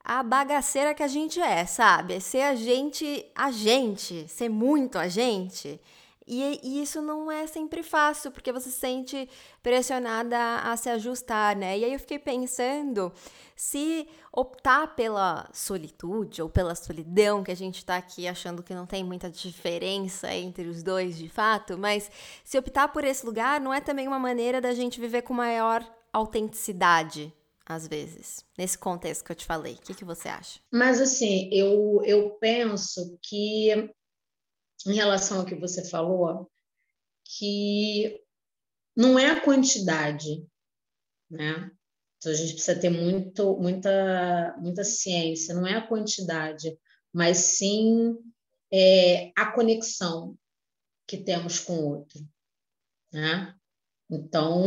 a 0.03 0.23
bagaceira 0.23 0.93
que 0.93 1.03
a 1.03 1.07
gente 1.07 1.39
é, 1.39 1.65
sabe? 1.65 2.19
Ser 2.19 2.41
a 2.41 2.55
gente, 2.55 3.25
a 3.35 3.51
gente, 3.51 4.27
ser 4.27 4.49
muito 4.49 4.97
a 4.97 5.07
gente. 5.07 5.79
E, 6.31 6.59
e, 6.61 6.83
isso 6.83 7.01
não 7.01 7.31
é 7.31 7.47
sempre 7.47 7.81
fácil, 7.81 8.29
porque 8.29 8.51
você 8.51 8.69
se 8.69 8.77
sente 8.77 9.27
pressionada 9.63 10.37
a, 10.37 10.71
a 10.71 10.77
se 10.77 10.87
ajustar, 10.87 11.55
né? 11.55 11.79
E 11.79 11.83
aí 11.83 11.91
eu 11.91 11.99
fiquei 11.99 12.19
pensando 12.19 13.11
se 13.55 14.07
optar 14.31 14.95
pela 14.95 15.49
solitude 15.51 16.39
ou 16.39 16.47
pela 16.47 16.75
solidão, 16.75 17.43
que 17.43 17.49
a 17.49 17.55
gente 17.55 17.83
tá 17.83 17.97
aqui 17.97 18.27
achando 18.27 18.61
que 18.61 18.75
não 18.75 18.85
tem 18.85 19.03
muita 19.03 19.27
diferença 19.27 20.31
entre 20.31 20.67
os 20.67 20.83
dois 20.83 21.17
de 21.17 21.27
fato, 21.27 21.79
mas 21.79 22.11
se 22.43 22.59
optar 22.59 22.89
por 22.89 23.03
esse 23.03 23.25
lugar 23.25 23.59
não 23.59 23.73
é 23.73 23.81
também 23.81 24.07
uma 24.07 24.19
maneira 24.19 24.61
da 24.61 24.71
gente 24.71 25.01
viver 25.01 25.23
com 25.23 25.33
maior 25.33 25.83
autenticidade, 26.13 27.33
às 27.65 27.87
vezes, 27.87 28.45
nesse 28.55 28.77
contexto 28.77 29.23
que 29.23 29.31
eu 29.31 29.35
te 29.35 29.45
falei. 29.45 29.73
O 29.73 29.81
que, 29.81 29.95
que 29.95 30.05
você 30.05 30.29
acha? 30.29 30.59
Mas, 30.71 31.01
assim, 31.01 31.49
eu, 31.51 32.01
eu 32.05 32.29
penso 32.39 33.17
que 33.21 33.91
em 34.85 34.93
relação 34.93 35.39
ao 35.39 35.45
que 35.45 35.55
você 35.55 35.87
falou, 35.87 36.49
que 37.25 38.21
não 38.95 39.17
é 39.17 39.27
a 39.27 39.41
quantidade, 39.41 40.45
né? 41.29 41.71
Então 42.17 42.31
a 42.31 42.35
gente 42.35 42.53
precisa 42.53 42.79
ter 42.79 42.89
muito, 42.89 43.57
muita, 43.57 44.57
muita 44.59 44.83
ciência, 44.83 45.55
não 45.55 45.65
é 45.65 45.75
a 45.75 45.87
quantidade, 45.87 46.77
mas 47.13 47.37
sim 47.37 48.17
é, 48.71 49.31
a 49.35 49.51
conexão 49.51 50.37
que 51.07 51.17
temos 51.17 51.59
com 51.59 51.73
o 51.73 51.89
outro, 51.97 52.19
né? 53.11 53.55
Então, 54.09 54.65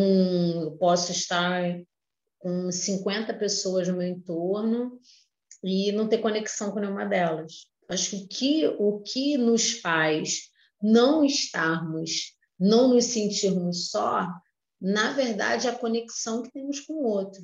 eu 0.63 0.77
posso 0.79 1.11
estar 1.11 1.63
com 2.39 2.71
50 2.71 3.35
pessoas 3.35 3.89
no 3.89 3.97
meu 3.97 4.09
entorno 4.09 5.01
e 5.63 5.93
não 5.93 6.09
ter 6.09 6.19
conexão 6.19 6.71
com 6.71 6.81
nenhuma 6.81 7.05
delas. 7.05 7.67
Acho 7.93 8.27
que 8.29 8.67
o 8.79 9.01
que 9.01 9.37
nos 9.37 9.79
faz 9.81 10.51
não 10.83 11.25
estarmos, 11.25 12.35
não 12.59 12.89
nos 12.89 13.05
sentirmos 13.07 13.91
só, 13.91 14.27
na 14.81 15.13
verdade, 15.13 15.67
é 15.69 15.71
a 15.71 15.79
conexão 15.79 16.43
que 16.43 16.51
temos 16.51 16.81
com 16.81 16.95
o 16.95 17.05
outro. 17.05 17.43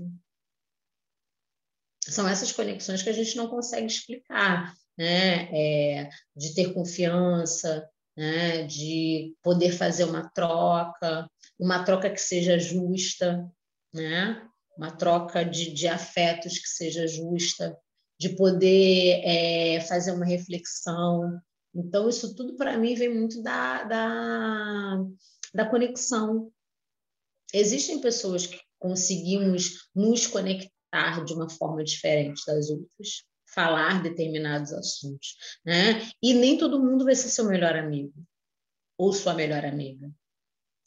São 2.02 2.26
essas 2.26 2.50
conexões 2.50 3.02
que 3.02 3.10
a 3.10 3.12
gente 3.12 3.36
não 3.36 3.48
consegue 3.48 3.86
explicar, 3.86 4.74
né? 4.96 5.48
É, 5.52 6.10
de 6.34 6.54
ter 6.54 6.72
confiança, 6.72 7.88
né? 8.16 8.64
de 8.64 9.36
poder 9.42 9.70
fazer 9.70 10.04
uma 10.04 10.28
troca, 10.30 11.30
uma 11.58 11.84
troca 11.84 12.10
que 12.10 12.20
seja 12.20 12.58
justa, 12.58 13.48
né? 13.94 14.44
uma 14.76 14.90
troca 14.90 15.44
de, 15.44 15.72
de 15.72 15.86
afetos 15.86 16.58
que 16.58 16.68
seja 16.68 17.06
justa, 17.06 17.78
de 18.18 18.30
poder 18.30 19.22
é, 19.24 19.80
fazer 19.82 20.12
uma 20.12 20.24
reflexão. 20.24 21.40
Então, 21.74 22.08
isso 22.08 22.34
tudo 22.34 22.56
para 22.56 22.76
mim 22.76 22.94
vem 22.94 23.14
muito 23.14 23.42
da, 23.42 23.84
da, 23.84 25.04
da 25.54 25.66
conexão. 25.66 26.50
Existem 27.54 28.00
pessoas 28.00 28.46
que 28.46 28.58
conseguimos 28.78 29.88
nos 29.94 30.26
conectar 30.26 31.24
de 31.24 31.32
uma 31.34 31.48
forma 31.48 31.84
diferente 31.84 32.42
das 32.46 32.70
outras, 32.70 33.24
falar 33.54 34.02
determinados 34.02 34.72
assuntos, 34.72 35.36
né? 35.64 36.08
E 36.22 36.34
nem 36.34 36.58
todo 36.58 36.82
mundo 36.82 37.04
vai 37.04 37.14
ser 37.14 37.28
seu 37.28 37.46
melhor 37.46 37.76
amigo 37.76 38.12
ou 38.96 39.12
sua 39.12 39.34
melhor 39.34 39.64
amiga. 39.64 40.10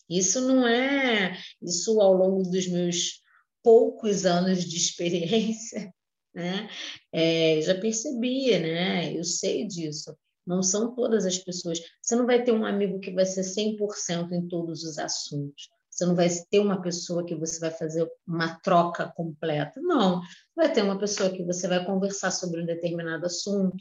Isso 0.10 0.42
não 0.42 0.68
é, 0.68 1.38
isso 1.62 2.00
ao 2.02 2.14
longo 2.14 2.44
dos 2.44 2.68
meus 2.68 3.22
poucos 3.64 4.26
anos 4.26 4.66
de 4.66 4.76
experiência, 4.76 5.94
né? 6.34 6.70
É, 7.12 7.62
já 7.62 7.76
percebi, 7.76 8.58
né? 8.60 9.14
Eu 9.14 9.24
sei 9.24 9.66
disso. 9.66 10.16
Não 10.46 10.64
são 10.64 10.96
todas 10.96 11.26
as 11.26 11.38
pessoas. 11.38 11.80
Você 12.02 12.16
não 12.16 12.26
vai 12.26 12.44
ter 12.44 12.52
um 12.52 12.66
amigo 12.66 13.00
que 13.00 13.12
vai 13.12 13.26
ser 13.26 13.42
100% 13.42 14.32
em 14.32 14.48
todos 14.48 14.84
os 14.84 14.98
assuntos. 14.98 15.70
Você 15.90 16.06
não 16.06 16.16
vai 16.16 16.30
ter 16.50 16.60
uma 16.60 16.82
pessoa 16.82 17.26
que 17.26 17.36
você 17.36 17.60
vai 17.60 17.70
fazer 17.70 18.10
uma 18.26 18.60
troca 18.62 19.12
completa. 19.16 19.80
Não. 19.82 20.22
Vai 20.56 20.72
ter 20.72 20.82
uma 20.82 20.98
pessoa 20.98 21.30
que 21.30 21.44
você 21.44 21.68
vai 21.68 21.86
conversar 21.86 22.32
sobre 22.32 22.62
um 22.62 22.66
determinado 22.66 23.26
assunto, 23.26 23.78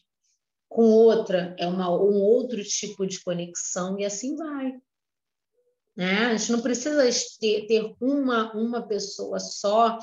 com 0.69 0.85
outra 0.85 1.55
é 1.59 1.67
uma, 1.67 1.91
um 1.91 2.15
outro 2.21 2.63
tipo 2.63 3.07
de 3.07 3.23
conexão, 3.23 3.99
e 3.99 4.05
assim 4.05 4.37
vai. 4.37 4.73
Né? 5.97 6.27
A 6.27 6.37
gente 6.37 6.53
não 6.53 6.61
precisa 6.61 7.03
ter, 7.41 7.67
ter 7.67 7.95
uma, 8.01 8.53
uma 8.53 8.87
pessoa 8.87 9.41
só 9.41 9.99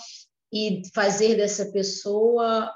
e 0.51 0.81
fazer 0.93 1.35
dessa 1.35 1.71
pessoa 1.71 2.71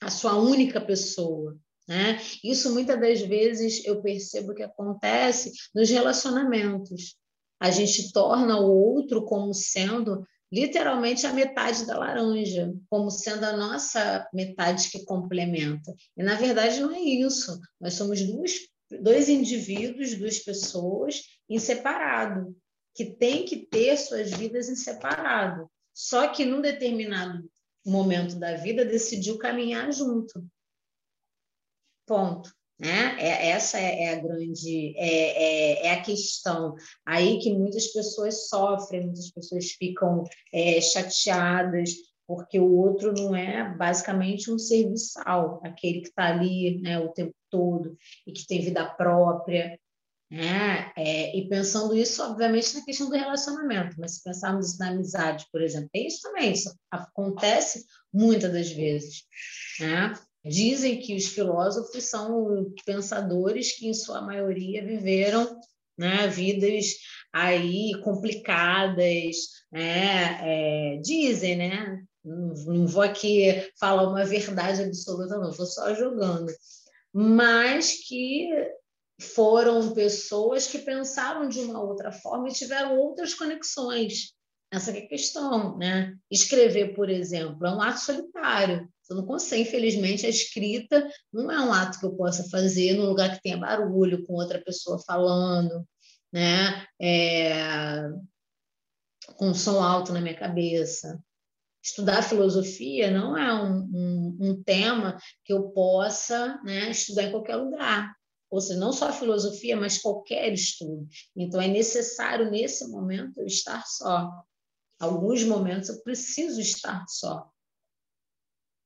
a 0.00 0.10
sua 0.10 0.36
única 0.36 0.80
pessoa. 0.80 1.56
Né? 1.88 2.20
Isso 2.42 2.72
muitas 2.72 3.00
das 3.00 3.20
vezes 3.20 3.84
eu 3.84 4.02
percebo 4.02 4.54
que 4.54 4.62
acontece 4.62 5.52
nos 5.74 5.88
relacionamentos. 5.88 7.16
A 7.60 7.70
gente 7.70 8.12
torna 8.12 8.58
o 8.60 8.70
outro 8.70 9.24
como 9.24 9.54
sendo 9.54 10.26
literalmente 10.52 11.26
a 11.26 11.32
metade 11.32 11.86
da 11.86 11.98
laranja, 11.98 12.72
como 12.88 13.10
sendo 13.10 13.44
a 13.44 13.56
nossa 13.56 14.28
metade 14.32 14.90
que 14.90 15.04
complementa. 15.04 15.94
E 16.16 16.22
na 16.22 16.34
verdade 16.34 16.80
não 16.80 16.94
é 16.94 17.00
isso. 17.00 17.58
Nós 17.80 17.94
somos 17.94 18.22
duas, 18.22 18.52
dois 19.00 19.28
indivíduos, 19.28 20.14
duas 20.14 20.38
pessoas 20.38 21.22
em 21.48 21.58
separado, 21.58 22.56
que 22.94 23.04
têm 23.04 23.44
que 23.44 23.66
ter 23.66 23.96
suas 23.96 24.30
vidas 24.30 24.68
em 24.68 24.76
separado. 24.76 25.70
Só 25.96 26.28
que 26.28 26.44
num 26.44 26.60
determinado 26.60 27.50
momento 27.84 28.38
da 28.38 28.54
vida 28.54 28.84
decidiu 28.84 29.38
caminhar 29.38 29.90
junto. 29.90 30.46
Ponto. 32.06 32.54
Né? 32.78 33.16
É, 33.18 33.48
essa 33.48 33.78
é, 33.78 34.02
é 34.02 34.12
a 34.12 34.20
grande 34.20 34.94
é, 34.98 35.06
é, 35.06 35.86
é, 35.86 35.92
a 35.92 36.02
questão 36.02 36.74
aí 37.06 37.38
que 37.38 37.50
muitas 37.54 37.86
pessoas 37.86 38.50
sofrem, 38.50 39.06
muitas 39.06 39.30
pessoas 39.30 39.70
ficam 39.70 40.24
é, 40.52 40.78
chateadas 40.82 41.94
porque 42.26 42.60
o 42.60 42.70
outro 42.76 43.14
não 43.14 43.34
é 43.34 43.74
basicamente 43.74 44.50
um 44.50 44.58
serviçal, 44.58 45.62
aquele 45.64 46.02
que 46.02 46.08
está 46.08 46.26
ali 46.26 46.78
né, 46.82 46.98
o 46.98 47.08
tempo 47.08 47.34
todo 47.48 47.96
e 48.26 48.32
que 48.32 48.46
tem 48.46 48.60
vida 48.60 48.84
própria. 48.84 49.80
Né? 50.30 50.92
É, 50.96 51.36
e 51.36 51.48
pensando 51.48 51.96
isso, 51.96 52.22
obviamente, 52.22 52.74
na 52.74 52.84
questão 52.84 53.08
do 53.08 53.14
relacionamento, 53.14 53.94
mas 53.98 54.16
se 54.16 54.24
pensarmos 54.24 54.76
na 54.76 54.88
amizade, 54.90 55.46
por 55.52 55.62
exemplo, 55.62 55.88
é 55.94 56.00
isso 56.00 56.20
também, 56.22 56.52
isso 56.52 56.76
acontece 56.90 57.84
muitas 58.12 58.52
das 58.52 58.70
vezes. 58.70 59.22
Né? 59.78 60.12
Dizem 60.44 60.98
que 61.00 61.14
os 61.14 61.26
filósofos 61.26 62.04
são 62.04 62.72
pensadores 62.84 63.76
que, 63.76 63.88
em 63.88 63.94
sua 63.94 64.20
maioria, 64.20 64.84
viveram 64.84 65.60
né, 65.96 66.26
vidas 66.28 66.94
aí 67.32 67.92
complicadas, 68.02 69.36
né? 69.72 70.38
É, 70.42 70.96
dizem, 71.02 71.56
né? 71.56 72.02
Não, 72.24 72.86
vou 72.86 73.02
aqui 73.02 73.70
falar 73.78 74.08
uma 74.08 74.24
verdade 74.24 74.82
absoluta, 74.82 75.38
não, 75.38 75.50
estou 75.50 75.66
só 75.66 75.94
jogando. 75.94 76.52
Mas 77.12 78.06
que 78.06 78.48
foram 79.18 79.94
pessoas 79.94 80.66
que 80.66 80.78
pensaram 80.78 81.48
de 81.48 81.60
uma 81.60 81.82
outra 81.82 82.12
forma 82.12 82.48
e 82.48 82.52
tiveram 82.52 82.98
outras 82.98 83.34
conexões. 83.34 84.34
Essa 84.70 84.90
é 84.90 84.98
a 84.98 85.08
questão, 85.08 85.76
né? 85.78 86.14
Escrever, 86.30 86.94
por 86.94 87.08
exemplo, 87.08 87.66
é 87.66 87.70
um 87.70 87.80
ato 87.80 88.00
solitário. 88.00 88.88
Você 89.00 89.14
não 89.14 89.24
consegue, 89.24 89.62
infelizmente, 89.62 90.26
a 90.26 90.28
escrita 90.28 91.08
não 91.32 91.50
é 91.50 91.60
um 91.60 91.72
ato 91.72 91.98
que 91.98 92.06
eu 92.06 92.14
possa 92.16 92.48
fazer 92.50 92.94
num 92.94 93.06
lugar 93.06 93.34
que 93.34 93.42
tenha 93.42 93.56
barulho, 93.56 94.26
com 94.26 94.34
outra 94.34 94.60
pessoa 94.60 94.98
falando, 95.06 95.86
né? 96.32 96.84
É... 97.00 98.08
com 99.36 99.54
som 99.54 99.82
alto 99.82 100.12
na 100.12 100.20
minha 100.20 100.36
cabeça. 100.36 101.18
Estudar 101.82 102.22
filosofia 102.22 103.10
não 103.12 103.38
é 103.38 103.54
um, 103.54 103.78
um, 103.94 104.38
um 104.40 104.62
tema 104.64 105.16
que 105.44 105.52
eu 105.52 105.70
possa 105.70 106.60
né, 106.64 106.90
estudar 106.90 107.22
em 107.22 107.30
qualquer 107.30 107.54
lugar 107.54 108.12
ou 108.56 108.60
seja, 108.60 108.80
não 108.80 108.92
só 108.92 109.08
a 109.08 109.12
filosofia, 109.12 109.76
mas 109.76 109.98
qualquer 109.98 110.52
estudo. 110.52 111.06
Então, 111.36 111.60
é 111.60 111.68
necessário, 111.68 112.50
nesse 112.50 112.88
momento, 112.88 113.38
eu 113.38 113.46
estar 113.46 113.86
só. 113.86 114.30
Alguns 114.98 115.44
momentos 115.44 115.90
eu 115.90 116.02
preciso 116.02 116.60
estar 116.60 117.04
só. 117.06 117.50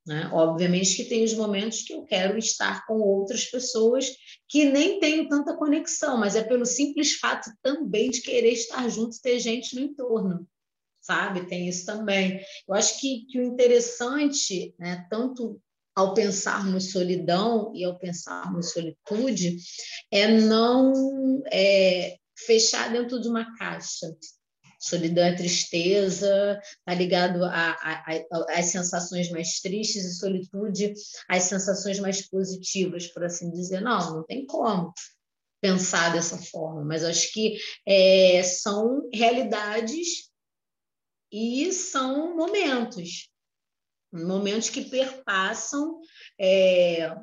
Né? 0.07 0.29
Obviamente 0.33 0.97
que 0.97 1.05
tem 1.05 1.23
os 1.23 1.35
momentos 1.35 1.83
que 1.83 1.93
eu 1.93 2.05
quero 2.05 2.37
estar 2.39 2.87
com 2.87 2.95
outras 2.95 3.45
pessoas 3.45 4.11
que 4.49 4.65
nem 4.65 4.99
tenho 4.99 5.29
tanta 5.29 5.57
conexão, 5.57 6.19
mas 6.19 6.35
é 6.35 6.43
pelo 6.43 6.67
simples 6.67 7.15
fato 7.19 7.51
também 7.63 8.11
de 8.11 8.23
querer 8.23 8.53
estar 8.53 8.89
junto 8.89 9.17
e 9.17 9.21
ter 9.21 9.39
gente 9.39 9.77
no 9.77 9.83
entorno, 9.83 10.49
sabe? 11.01 11.47
Tem 11.47 11.69
isso 11.69 11.87
também. 11.87 12.41
Eu 12.67 12.75
acho 12.75 12.99
que, 12.99 13.27
que 13.27 13.39
o 13.39 13.45
interessante, 13.45 14.75
né, 14.79 15.07
tanto 15.09 15.61
ao 16.01 16.15
pensarmos 16.15 16.91
solidão 16.91 17.73
e 17.75 17.85
ao 17.85 17.99
pensarmos 17.99 18.73
solitude, 18.73 19.57
é 20.11 20.29
não 20.41 20.93
é, 21.53 22.17
fechar 22.37 22.93
dentro 22.93 23.21
de 23.21 23.29
uma 23.29 23.57
caixa, 23.57 24.07
Solidão 24.83 25.25
é 25.25 25.37
tristeza, 25.37 26.59
está 26.65 26.95
ligado 26.95 27.45
às 27.45 28.67
sensações 28.67 29.31
mais 29.31 29.61
tristes 29.61 30.05
e 30.07 30.17
solitude 30.17 30.95
às 31.29 31.43
sensações 31.43 32.01
mais 32.01 32.27
positivas, 32.27 33.07
por 33.07 33.23
assim 33.23 33.51
dizer. 33.51 33.83
Não, 33.83 34.17
não 34.17 34.25
tem 34.25 34.47
como 34.47 34.91
pensar 35.61 36.15
dessa 36.15 36.39
forma, 36.39 36.83
mas 36.83 37.05
acho 37.05 37.31
que 37.31 37.59
é, 37.87 38.43
são 38.43 39.07
realidades 39.13 40.31
e 41.31 41.71
são 41.73 42.35
momentos, 42.35 43.30
momentos 44.13 44.69
que 44.69 44.83
perpassam 44.83 46.01
é, 46.39 47.15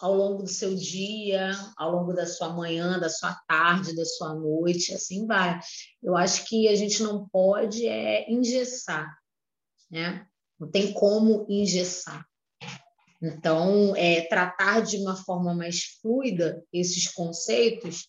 ao 0.00 0.14
longo 0.14 0.42
do 0.42 0.48
seu 0.48 0.74
dia, 0.74 1.52
ao 1.76 1.90
longo 1.90 2.12
da 2.12 2.26
sua 2.26 2.50
manhã, 2.50 2.98
da 2.98 3.08
sua 3.08 3.34
tarde, 3.46 3.96
da 3.96 4.04
sua 4.04 4.34
noite, 4.34 4.94
assim 4.94 5.26
vai. 5.26 5.58
Eu 6.02 6.16
acho 6.16 6.44
que 6.46 6.68
a 6.68 6.76
gente 6.76 7.02
não 7.02 7.28
pode 7.28 7.86
é 7.86 8.30
engessar, 8.30 9.12
né? 9.90 10.26
Não 10.58 10.70
tem 10.70 10.92
como 10.92 11.46
engessar. 11.48 12.24
Então, 13.20 13.96
é, 13.96 14.22
tratar 14.22 14.80
de 14.80 14.96
uma 14.98 15.16
forma 15.16 15.52
mais 15.52 15.82
fluida 16.00 16.64
esses 16.72 17.08
conceitos 17.08 18.08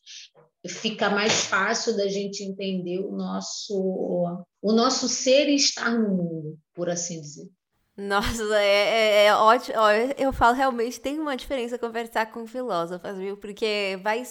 fica 0.67 1.09
mais 1.09 1.45
fácil 1.45 1.95
da 1.95 2.07
gente 2.07 2.43
entender 2.43 2.99
o 2.99 3.11
nosso 3.11 4.45
o 4.61 4.71
nosso 4.73 5.07
ser 5.07 5.47
e 5.47 5.55
estar 5.55 5.97
no 5.97 6.09
mundo, 6.09 6.59
por 6.75 6.89
assim 6.89 7.21
dizer. 7.21 7.49
Nossa, 7.99 8.43
é, 8.55 9.23
é, 9.23 9.25
é 9.25 9.35
ótimo. 9.35 9.75
Eu 10.17 10.31
falo 10.31 10.55
realmente 10.55 11.01
tem 11.01 11.19
uma 11.19 11.35
diferença 11.35 11.77
conversar 11.77 12.27
com 12.27 12.47
filósofos, 12.47 13.17
viu? 13.17 13.35
Porque 13.35 13.99
vai 14.01 14.23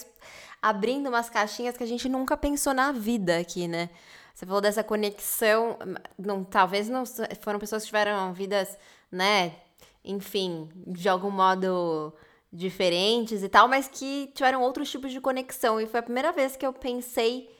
abrindo 0.59 1.07
umas 1.07 1.29
caixinhas 1.29 1.77
que 1.77 1.83
a 1.83 1.87
gente 1.87 2.09
nunca 2.09 2.35
pensou 2.35 2.73
na 2.73 2.91
vida 2.91 3.37
aqui, 3.37 3.67
né? 3.67 3.91
Você 4.33 4.45
falou 4.47 4.59
dessa 4.59 4.83
conexão, 4.83 5.77
não, 6.17 6.43
talvez 6.43 6.89
não 6.89 7.03
foram 7.41 7.59
pessoas 7.59 7.83
que 7.83 7.89
tiveram 7.89 8.33
vidas, 8.33 8.75
né? 9.11 9.53
Enfim, 10.03 10.69
de 10.87 11.07
algum 11.07 11.29
modo 11.29 12.11
diferentes 12.51 13.43
e 13.43 13.49
tal, 13.49 13.67
mas 13.67 13.87
que 13.87 14.31
tiveram 14.33 14.63
outros 14.63 14.89
tipos 14.89 15.11
de 15.11 15.21
conexão. 15.21 15.79
E 15.79 15.85
foi 15.85 15.99
a 15.99 16.03
primeira 16.03 16.31
vez 16.31 16.55
que 16.55 16.65
eu 16.65 16.73
pensei 16.73 17.55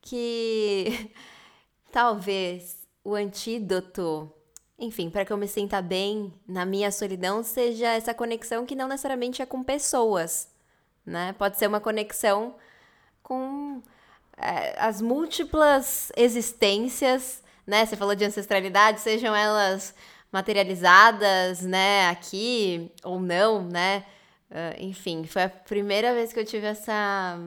que 0.00 1.12
talvez 1.92 2.84
o 3.04 3.14
antídoto 3.14 4.32
enfim, 4.82 5.08
para 5.08 5.24
que 5.24 5.32
eu 5.32 5.36
me 5.36 5.46
sinta 5.46 5.80
bem 5.80 6.34
na 6.46 6.66
minha 6.66 6.90
solidão, 6.90 7.42
seja 7.44 7.92
essa 7.92 8.12
conexão 8.12 8.66
que 8.66 8.74
não 8.74 8.88
necessariamente 8.88 9.40
é 9.40 9.46
com 9.46 9.62
pessoas, 9.62 10.48
né? 11.06 11.32
Pode 11.38 11.56
ser 11.56 11.68
uma 11.68 11.80
conexão 11.80 12.56
com 13.22 13.80
é, 14.36 14.74
as 14.78 15.00
múltiplas 15.00 16.10
existências, 16.16 17.44
né? 17.64 17.86
Você 17.86 17.96
falou 17.96 18.16
de 18.16 18.24
ancestralidade, 18.24 19.00
sejam 19.00 19.34
elas 19.36 19.94
materializadas, 20.32 21.60
né, 21.60 22.08
aqui 22.08 22.90
ou 23.04 23.20
não, 23.20 23.62
né? 23.62 24.04
Uh, 24.50 24.82
enfim, 24.82 25.24
foi 25.24 25.44
a 25.44 25.48
primeira 25.48 26.12
vez 26.12 26.32
que 26.32 26.40
eu 26.40 26.44
tive 26.44 26.66
essa. 26.66 27.38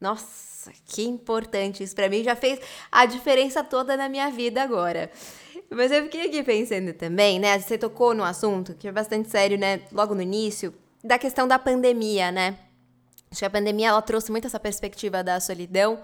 Nossa, 0.00 0.72
que 0.86 1.02
importante! 1.02 1.82
Isso 1.82 1.94
para 1.94 2.08
mim 2.08 2.22
já 2.22 2.36
fez 2.36 2.60
a 2.92 3.06
diferença 3.06 3.64
toda 3.64 3.96
na 3.96 4.08
minha 4.08 4.30
vida 4.30 4.62
agora. 4.62 5.10
Mas 5.70 5.92
eu 5.92 6.02
fiquei 6.04 6.26
aqui 6.26 6.42
pensando 6.42 6.92
também, 6.92 7.38
né? 7.38 7.58
Você 7.58 7.78
tocou 7.78 8.12
no 8.14 8.24
assunto, 8.24 8.74
que 8.74 8.88
é 8.88 8.92
bastante 8.92 9.30
sério, 9.30 9.56
né? 9.56 9.82
Logo 9.92 10.14
no 10.14 10.22
início, 10.22 10.74
da 11.02 11.18
questão 11.18 11.46
da 11.46 11.58
pandemia, 11.58 12.32
né? 12.32 12.58
Acho 13.30 13.40
que 13.40 13.44
a 13.44 13.50
pandemia 13.50 13.88
ela 13.88 14.02
trouxe 14.02 14.30
muito 14.32 14.46
essa 14.46 14.58
perspectiva 14.58 15.22
da 15.22 15.38
solidão, 15.38 16.00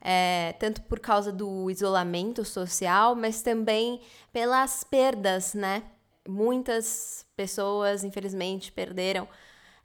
é, 0.00 0.54
tanto 0.58 0.80
por 0.82 0.98
causa 0.98 1.30
do 1.30 1.70
isolamento 1.70 2.44
social, 2.44 3.14
mas 3.14 3.42
também 3.42 4.00
pelas 4.32 4.82
perdas, 4.82 5.52
né? 5.52 5.82
muitas 6.28 7.24
pessoas, 7.36 8.04
infelizmente, 8.04 8.72
perderam 8.72 9.28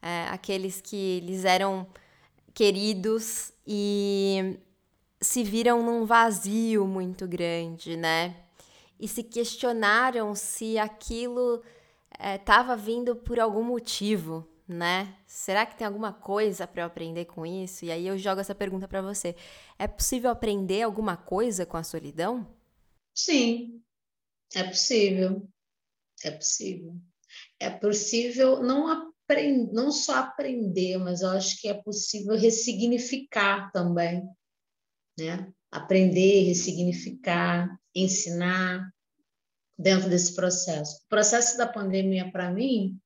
é, 0.02 0.28
aqueles 0.30 0.82
que 0.82 1.20
lhes 1.22 1.46
eram 1.46 1.88
queridos 2.54 3.52
e 3.66 4.58
se 5.20 5.44
viram 5.44 5.84
num 5.84 6.06
vazio 6.06 6.86
muito 6.86 7.28
grande, 7.28 7.98
né? 7.98 8.36
E 9.00 9.08
se 9.08 9.24
questionaram 9.24 10.34
se 10.36 10.78
aquilo 10.78 11.62
estava 12.20 12.74
é, 12.74 12.78
vindo 12.78 13.16
por 13.16 13.40
algum 13.40 13.64
motivo, 13.64 14.48
né? 14.68 15.16
Será 15.28 15.66
que 15.66 15.78
tem 15.78 15.86
alguma 15.86 16.14
coisa 16.14 16.66
para 16.66 16.82
eu 16.82 16.88
aprender 16.88 17.26
com 17.26 17.46
isso? 17.46 17.86
E 17.86 17.92
aí 17.92 18.08
eu 18.08 18.18
jogo 18.18 18.42
essa 18.42 18.56
pergunta 18.56 18.88
para 18.88 19.02
você. 19.02 19.36
É 19.78 19.88
possível 19.88 20.30
aprender 20.32 20.82
alguma 20.82 21.18
coisa 21.18 21.66
com 21.66 21.78
a 21.78 21.84
solidão? 21.84 22.48
Sim, 23.14 23.82
é 24.56 24.64
possível. 24.64 25.48
É 26.24 26.32
possível. 26.32 26.96
É 27.60 27.70
possível 27.70 28.62
não 28.64 29.14
não 29.72 29.92
só 29.92 30.18
aprender, 30.18 31.00
mas 31.00 31.22
eu 31.22 31.30
acho 31.30 31.60
que 31.60 31.68
é 31.68 31.74
possível 31.74 32.36
ressignificar 32.36 33.72
também, 33.72 34.24
né? 35.18 35.52
Aprender, 35.72 36.44
ressignificar, 36.44 37.76
ensinar 37.96 38.90
dentro 39.78 40.10
desse 40.10 40.36
processo. 40.36 40.98
O 41.06 41.10
processo 41.10 41.58
da 41.58 41.68
pandemia 41.68 42.32
para 42.32 42.52
mim 42.52 43.00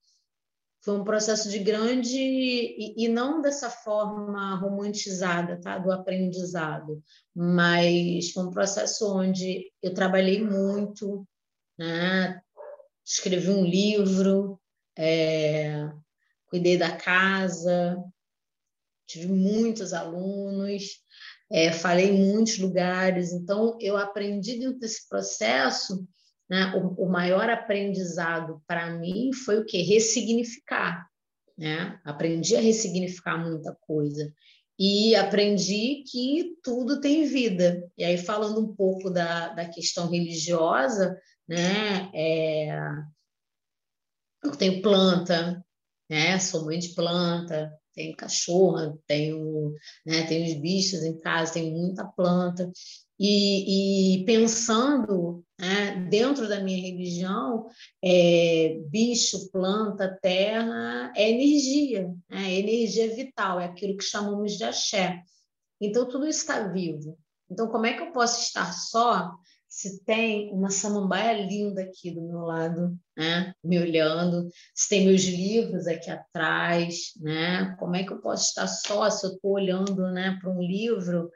foi 0.82 0.97
um 0.97 1.04
processo 1.04 1.49
de 1.49 1.60
grande 1.60 2.17
e, 2.17 3.06
e, 3.06 3.08
não 3.08 3.41
dessa 3.41 3.69
forma 3.69 4.56
romantizada, 4.56 5.60
tá, 5.60 5.78
do 5.78 5.91
aprendizado, 5.91 7.04
mas 7.36 8.32
foi 8.32 8.43
um 8.43 8.52
processo 8.52 9.13
onde 9.13 9.71
eu 9.82 9.93
trabalhei 9.93 10.41
muito, 10.41 11.28
né, 11.78 12.41
escrevi 13.06 13.49
um 13.49 13.65
livro, 13.65 14.60
é, 14.97 15.89
cuidei 16.45 16.78
da 16.78 16.95
casa, 16.95 18.02
tive 19.06 19.28
muitos 19.28 19.91
alunos, 19.91 21.02
é, 21.51 21.71
falei 21.71 22.09
em 22.09 22.31
muitos 22.31 22.57
lugares, 22.59 23.31
então 23.31 23.77
eu 23.79 23.97
aprendi 23.97 24.59
dentro 24.59 24.79
desse 24.79 25.07
processo 25.07 26.07
né? 26.49 26.73
O, 26.75 27.05
o 27.05 27.09
maior 27.09 27.49
aprendizado 27.49 28.62
para 28.65 28.89
mim 28.89 29.31
foi 29.31 29.59
o 29.59 29.65
que? 29.65 29.81
Ressignificar. 29.83 31.07
Né? 31.55 31.99
Aprendi 32.03 32.55
a 32.55 32.62
ressignificar 32.62 33.38
muita 33.38 33.77
coisa. 33.81 34.33
E 34.77 35.13
aprendi 35.15 36.03
que 36.09 36.55
tudo 36.63 37.01
tem 37.01 37.25
vida. 37.25 37.85
E 37.97 38.03
aí, 38.03 38.17
falando 38.17 38.62
um 38.62 38.73
pouco 38.73 39.09
da, 39.09 39.49
da 39.49 39.67
questão 39.67 40.09
religiosa, 40.09 41.19
né? 41.47 42.09
É, 42.13 42.79
eu 44.41 44.51
tenho 44.51 44.81
planta, 44.81 45.63
né? 46.09 46.39
Sou 46.39 46.63
mãe 46.63 46.79
de 46.79 46.95
planta, 46.95 47.77
tenho 47.99 48.15
cachorra, 48.15 48.97
tenho, 49.05 49.73
né, 50.05 50.23
tenho 50.25 50.45
os 50.45 50.62
bichos 50.62 51.03
em 51.03 51.19
casa, 51.19 51.53
tenho 51.53 51.75
muita 51.75 52.05
planta. 52.05 52.71
E, 53.19 54.21
e 54.21 54.25
pensando 54.25 55.43
né, 55.59 56.07
dentro 56.09 56.47
da 56.47 56.62
minha 56.62 56.81
religião, 56.81 57.67
é, 58.01 58.79
bicho, 58.88 59.51
planta, 59.51 60.17
terra 60.21 61.12
é 61.13 61.29
energia, 61.29 62.09
é 62.31 62.53
energia 62.53 63.13
vital, 63.13 63.59
é 63.59 63.65
aquilo 63.65 63.97
que 63.97 64.05
chamamos 64.05 64.53
de 64.53 64.63
axé. 64.63 65.21
Então, 65.81 66.07
tudo 66.07 66.25
está 66.25 66.69
vivo. 66.69 67.17
Então, 67.51 67.67
como 67.67 67.85
é 67.85 67.93
que 67.93 68.03
eu 68.03 68.13
posso 68.13 68.41
estar 68.41 68.71
só 68.71 69.33
se 69.69 70.03
tem 70.03 70.51
uma 70.51 70.71
samambaia 70.71 71.45
linda 71.45 71.84
aqui 71.84 72.12
do 72.12 72.21
meu 72.21 72.39
lado, 72.39 72.97
né, 73.15 73.53
me 73.63 73.77
olhando, 73.79 74.49
se 74.73 74.89
tem 74.89 75.05
meus 75.05 75.21
livros 75.23 75.86
aqui 75.86 76.10
atrás, 76.10 77.12
né, 77.17 77.75
como 77.79 77.95
é 77.95 78.03
que 78.03 78.12
eu 78.12 78.19
posso 78.19 78.47
estar 78.47 78.67
só 78.67 79.10
se 79.10 79.25
eu 79.25 79.34
estou 79.34 79.51
olhando, 79.51 80.12
né, 80.12 80.38
para 80.41 80.49
um 80.49 80.62
livro 80.62 81.29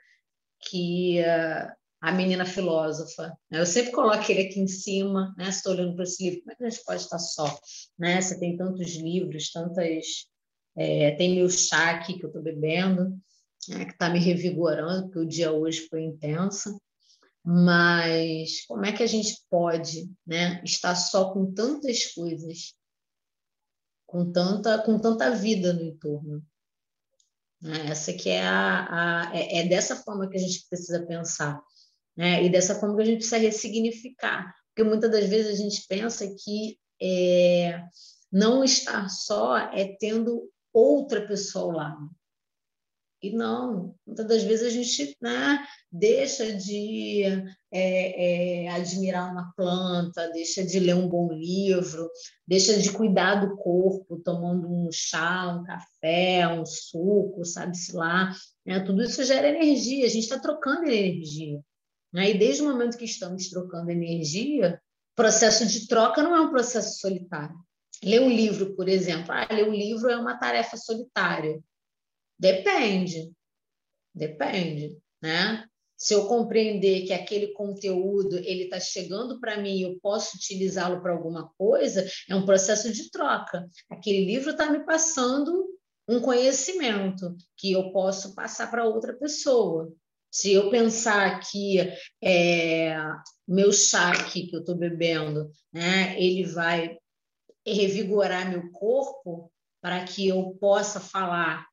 que 0.60 1.22
uh, 1.22 1.72
a 2.04 2.12
menina 2.12 2.46
filósofa. 2.46 3.34
Né? 3.50 3.62
Eu 3.62 3.65
sempre 3.65 3.93
coloco 3.93 4.30
ele 4.30 4.41
aqui 4.41 4.60
em 4.60 4.67
cima, 4.67 5.34
né? 5.38 5.48
Estou 5.48 5.72
olhando 5.72 5.96
para 5.96 6.04
esse 6.04 6.22
livro, 6.22 6.41
como 6.41 6.52
é 6.52 6.56
que 6.56 6.63
a 6.65 6.69
gente 6.69 6.84
pode 6.84 7.02
estar 7.02 7.17
só? 7.17 7.60
Né? 7.98 8.19
Você 8.19 8.38
tem 8.38 8.58
tantos 8.58 8.96
livros, 8.96 9.50
tantas. 9.52 10.28
É, 10.76 11.12
tem 11.12 11.36
meu 11.36 11.50
chá 11.50 11.91
aqui 11.91 12.17
que 12.17 12.26
eu 12.26 12.28
estou 12.28 12.41
bebendo, 12.41 13.17
né? 13.69 13.86
que 13.86 13.91
está 13.91 14.10
me 14.10 14.19
revigorando, 14.19 15.04
porque 15.04 15.19
o 15.19 15.28
dia 15.28 15.54
hoje 15.54 15.88
foi 15.88 16.02
intenso. 16.02 16.78
Mas 17.44 18.66
como 18.66 18.86
é 18.86 18.94
que 18.94 19.04
a 19.04 19.08
gente 19.08 19.38
pode 19.50 20.10
né, 20.26 20.62
estar 20.64 20.96
só 20.96 21.34
com 21.34 21.54
tantas 21.54 22.06
coisas, 22.14 22.74
com 24.06 24.32
tanta, 24.32 24.82
com 24.84 24.98
tanta 24.98 25.32
vida 25.32 25.74
no 25.74 25.84
entorno? 25.84 26.42
Né? 27.62 27.88
Essa 27.90 28.14
que 28.14 28.30
é, 28.30 28.44
a, 28.44 29.30
a, 29.30 29.36
é, 29.36 29.60
é 29.60 29.68
dessa 29.68 29.96
forma 29.96 30.30
que 30.30 30.38
a 30.38 30.40
gente 30.40 30.66
precisa 30.70 31.06
pensar. 31.06 31.62
Né? 32.16 32.44
E 32.44 32.50
dessa 32.50 32.80
forma 32.80 32.96
que 32.96 33.02
a 33.02 33.06
gente 33.06 33.18
precisa 33.18 33.38
ressignificar. 33.38 34.54
Porque 34.68 34.88
muitas 34.88 35.12
das 35.12 35.28
vezes 35.28 35.54
a 35.54 35.62
gente 35.62 35.86
pensa 35.88 36.26
que 36.28 36.80
é, 37.02 37.84
não 38.32 38.64
estar 38.64 39.10
só 39.10 39.58
é 39.58 39.96
tendo 40.00 40.50
outra 40.74 41.28
pessoa 41.28 41.66
ao 41.66 41.72
lado. 41.72 42.10
E 43.24 43.32
não, 43.32 43.96
muitas 44.06 44.28
das 44.28 44.44
vezes 44.44 44.68
a 44.68 44.70
gente 44.70 45.16
né, 45.22 45.66
deixa 45.90 46.52
de 46.58 47.24
é, 47.72 48.66
é, 48.66 48.68
admirar 48.68 49.32
uma 49.32 49.54
planta, 49.56 50.30
deixa 50.34 50.62
de 50.62 50.78
ler 50.78 50.96
um 50.96 51.08
bom 51.08 51.32
livro, 51.32 52.12
deixa 52.46 52.78
de 52.78 52.92
cuidar 52.92 53.36
do 53.36 53.56
corpo, 53.56 54.20
tomando 54.20 54.70
um 54.70 54.90
chá, 54.92 55.56
um 55.56 55.64
café, 55.64 56.50
um 56.50 56.66
suco, 56.66 57.46
sabe-se 57.46 57.96
lá. 57.96 58.36
Né? 58.66 58.82
Tudo 58.82 59.02
isso 59.02 59.24
gera 59.24 59.48
energia, 59.48 60.06
a 60.06 60.10
gente 60.10 60.24
está 60.24 60.38
trocando 60.38 60.84
energia. 60.84 61.62
Né? 62.12 62.32
E 62.32 62.38
desde 62.38 62.62
o 62.62 62.66
momento 62.66 62.98
que 62.98 63.06
estamos 63.06 63.48
trocando 63.50 63.90
energia, 63.90 64.82
processo 65.16 65.66
de 65.66 65.88
troca 65.88 66.22
não 66.22 66.36
é 66.36 66.42
um 66.42 66.52
processo 66.52 67.00
solitário. 67.00 67.56
Ler 68.04 68.20
um 68.20 68.30
livro, 68.30 68.76
por 68.76 68.90
exemplo, 68.90 69.32
ah, 69.32 69.48
ler 69.50 69.66
um 69.66 69.74
livro 69.74 70.10
é 70.10 70.18
uma 70.18 70.38
tarefa 70.38 70.76
solitária. 70.76 71.64
Depende. 72.44 73.32
Depende, 74.14 74.98
né? 75.22 75.66
Se 75.96 76.14
eu 76.14 76.28
compreender 76.28 77.06
que 77.06 77.14
aquele 77.14 77.54
conteúdo 77.54 78.38
ele 78.38 78.66
está 78.66 78.82
chegando 78.82 79.40
para 79.40 79.56
mim 79.56 79.78
e 79.78 79.84
eu 79.84 79.98
posso 80.02 80.36
utilizá-lo 80.36 81.02
para 81.02 81.14
alguma 81.14 81.50
coisa, 81.58 82.06
é 82.30 82.36
um 82.36 82.46
processo 82.46 82.92
de 82.92 83.10
troca. 83.10 83.66
Aquele 83.90 84.26
livro 84.26 84.52
está 84.52 84.70
me 84.70 84.86
passando 84.86 85.70
um 86.06 86.20
conhecimento 86.20 87.34
que 87.56 87.72
eu 87.72 87.94
posso 87.94 88.36
passar 88.36 88.70
para 88.70 88.84
outra 88.84 89.14
pessoa. 89.14 89.94
Se 90.30 90.52
eu 90.52 90.70
pensar 90.70 91.40
que 91.40 91.80
é, 92.22 92.98
meu 93.48 93.72
chá 93.72 94.12
que 94.26 94.54
eu 94.54 94.60
estou 94.60 94.76
bebendo, 94.76 95.50
né, 95.72 96.22
ele 96.22 96.44
vai 96.44 96.98
revigorar 97.66 98.52
meu 98.52 98.70
corpo 98.72 99.50
para 99.82 100.04
que 100.04 100.28
eu 100.28 100.58
possa 100.60 101.00
falar 101.00 101.66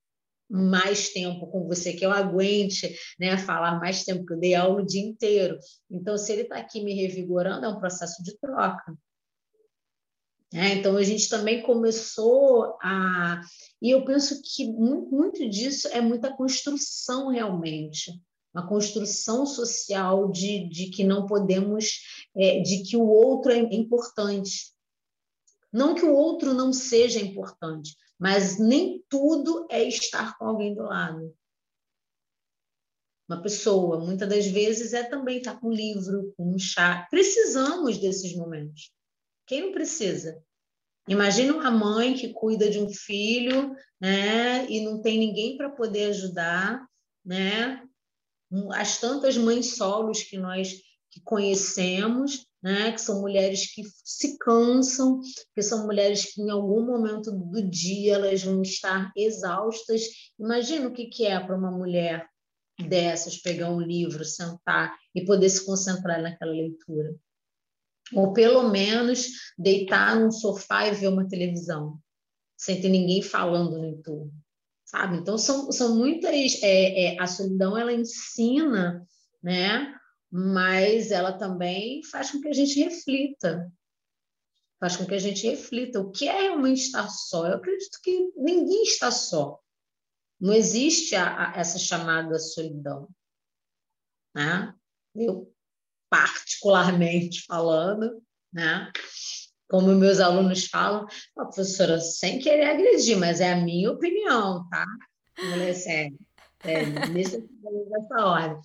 mais 0.51 1.11
tempo 1.11 1.47
com 1.47 1.67
você, 1.67 1.93
que 1.93 2.05
eu 2.05 2.11
aguente 2.11 2.95
né, 3.19 3.39
falar 3.39 3.79
mais 3.79 4.05
tempo, 4.05 4.27
que 4.27 4.33
eu 4.33 4.41
dei 4.41 4.55
aula 4.55 4.83
o 4.83 4.87
dia 4.87 5.03
inteiro. 5.03 5.59
Então, 5.91 6.19
se 6.19 6.33
ele 6.33 6.43
está 6.43 6.57
aqui 6.57 6.83
me 6.83 6.95
revigorando, 6.95 7.65
é 7.65 7.69
um 7.69 7.79
processo 7.79 8.23
de 8.23 8.37
troca. 8.39 8.95
É, 10.53 10.75
então, 10.75 10.97
a 10.97 11.03
gente 11.05 11.29
também 11.29 11.63
começou 11.63 12.77
a. 12.83 13.41
E 13.81 13.91
eu 13.91 14.05
penso 14.05 14.43
que 14.43 14.67
muito, 14.67 15.49
disso 15.49 15.87
é 15.89 16.01
muita 16.01 16.37
construção, 16.37 17.29
realmente 17.29 18.21
uma 18.53 18.67
construção 18.67 19.47
social 19.47 20.31
de, 20.31 20.69
de 20.69 20.91
que 20.91 21.05
não 21.05 21.27
podemos, 21.27 22.01
é, 22.37 22.61
de 22.61 22.83
que 22.83 22.97
o 22.97 23.07
outro 23.07 23.53
é 23.53 23.59
importante. 23.59 24.73
Não 25.73 25.95
que 25.95 26.05
o 26.05 26.13
outro 26.13 26.53
não 26.53 26.73
seja 26.73 27.21
importante, 27.21 27.97
mas 28.19 28.59
nem 28.59 29.05
tudo 29.09 29.67
é 29.71 29.83
estar 29.85 30.37
com 30.37 30.47
alguém 30.47 30.75
do 30.75 30.83
lado. 30.83 31.35
Uma 33.29 33.41
pessoa, 33.41 33.99
muitas 33.99 34.29
das 34.29 34.47
vezes, 34.47 34.93
é 34.93 35.05
também 35.05 35.39
estar 35.39 35.61
com 35.61 35.69
um 35.69 35.73
livro, 35.73 36.35
com 36.37 36.53
um 36.53 36.59
chá. 36.59 37.07
Precisamos 37.11 37.99
desses 37.99 38.35
momentos. 38.35 38.93
Quem 39.47 39.63
não 39.63 39.73
precisa? 39.73 40.43
Imagina 41.09 41.55
uma 41.55 41.71
mãe 41.71 42.15
que 42.15 42.33
cuida 42.33 42.69
de 42.69 42.79
um 42.79 42.89
filho, 42.89 43.75
né, 44.01 44.69
e 44.69 44.81
não 44.81 45.01
tem 45.01 45.19
ninguém 45.19 45.57
para 45.57 45.71
poder 45.71 46.11
ajudar, 46.11 46.85
né? 47.25 47.83
as 48.73 48.99
tantas 48.99 49.37
mães 49.37 49.77
solos 49.77 50.23
que 50.23 50.37
nós 50.37 50.75
que 51.11 51.21
conhecemos, 51.23 52.47
né, 52.63 52.93
que 52.93 53.01
são 53.01 53.21
mulheres 53.21 53.73
que 53.73 53.83
se 54.05 54.37
cansam, 54.39 55.21
que 55.55 55.63
são 55.63 55.87
mulheres 55.87 56.35
que 56.35 56.43
em 56.43 56.51
algum 56.51 56.85
momento 56.85 57.31
do 57.31 57.63
dia 57.63 58.15
elas 58.15 58.43
vão 58.43 58.61
estar 58.63 59.11
exaustas. 59.17 60.03
Imagina 60.39 60.89
o 60.89 60.93
que, 60.93 61.07
que 61.07 61.25
é 61.27 61.41
para 61.41 61.57
uma 61.57 61.71
mulher 61.71 62.29
dessas 62.87 63.37
pegar 63.37 63.71
um 63.71 63.81
livro, 63.81 64.25
sentar 64.25 64.95
e 65.15 65.25
poder 65.25 65.49
se 65.49 65.65
concentrar 65.65 66.21
naquela 66.21 66.53
leitura. 66.53 67.15
Ou 68.13 68.33
pelo 68.33 68.69
menos 68.71 69.29
deitar 69.59 70.19
num 70.19 70.31
sofá 70.31 70.87
e 70.87 70.95
ver 70.95 71.09
uma 71.09 71.29
televisão, 71.29 71.99
sem 72.57 72.81
ter 72.81 72.89
ninguém 72.89 73.23
falando 73.23 73.79
no 73.79 73.87
entorno, 73.87 74.33
sabe? 74.85 75.17
Então 75.19 75.39
são, 75.39 75.71
são 75.71 75.97
muitas. 75.97 76.63
É, 76.63 77.15
é, 77.15 77.21
a 77.21 77.27
solidão 77.27 77.79
ela 77.79 77.93
ensina, 77.93 79.07
né? 79.43 79.95
Mas 80.31 81.11
ela 81.11 81.33
também 81.33 82.03
faz 82.05 82.31
com 82.31 82.41
que 82.41 82.49
a 82.49 82.53
gente 82.53 82.79
reflita, 82.81 83.73
faz 84.79 84.97
com 84.97 85.05
que 85.05 85.15
a 85.15 85.19
gente 85.19 85.47
reflita 85.49 86.01
o 86.01 86.11
que 86.11 86.29
é 86.29 86.43
realmente 86.43 86.83
estar 86.83 87.09
só. 87.09 87.47
Eu 87.47 87.57
acredito 87.57 87.99
que 88.03 88.33
ninguém 88.37 88.83
está 88.85 89.11
só. 89.11 89.59
Não 90.41 90.55
existe 90.55 91.17
a, 91.17 91.51
a, 91.51 91.59
essa 91.59 91.79
chamada 91.79 92.39
solidão. 92.39 93.09
Né? 94.35 94.73
Eu, 95.15 95.53
particularmente 96.09 97.45
falando, 97.47 98.23
né? 98.53 98.93
como 99.71 99.95
meus 99.95 100.19
alunos 100.19 100.67
falam, 100.67 101.07
oh, 101.37 101.45
professora, 101.45 102.01
sem 102.01 102.41
querer 102.41 102.71
agredir, 102.71 103.17
mas 103.17 103.41
é 103.41 103.53
a 103.53 103.57
minha 103.57 103.93
opinião, 103.93 104.69
tá? 104.69 104.85
Mulher 105.39 105.75
sério. 105.75 106.19
É, 106.65 106.85
nessa 107.09 108.27
ordem. 108.27 108.61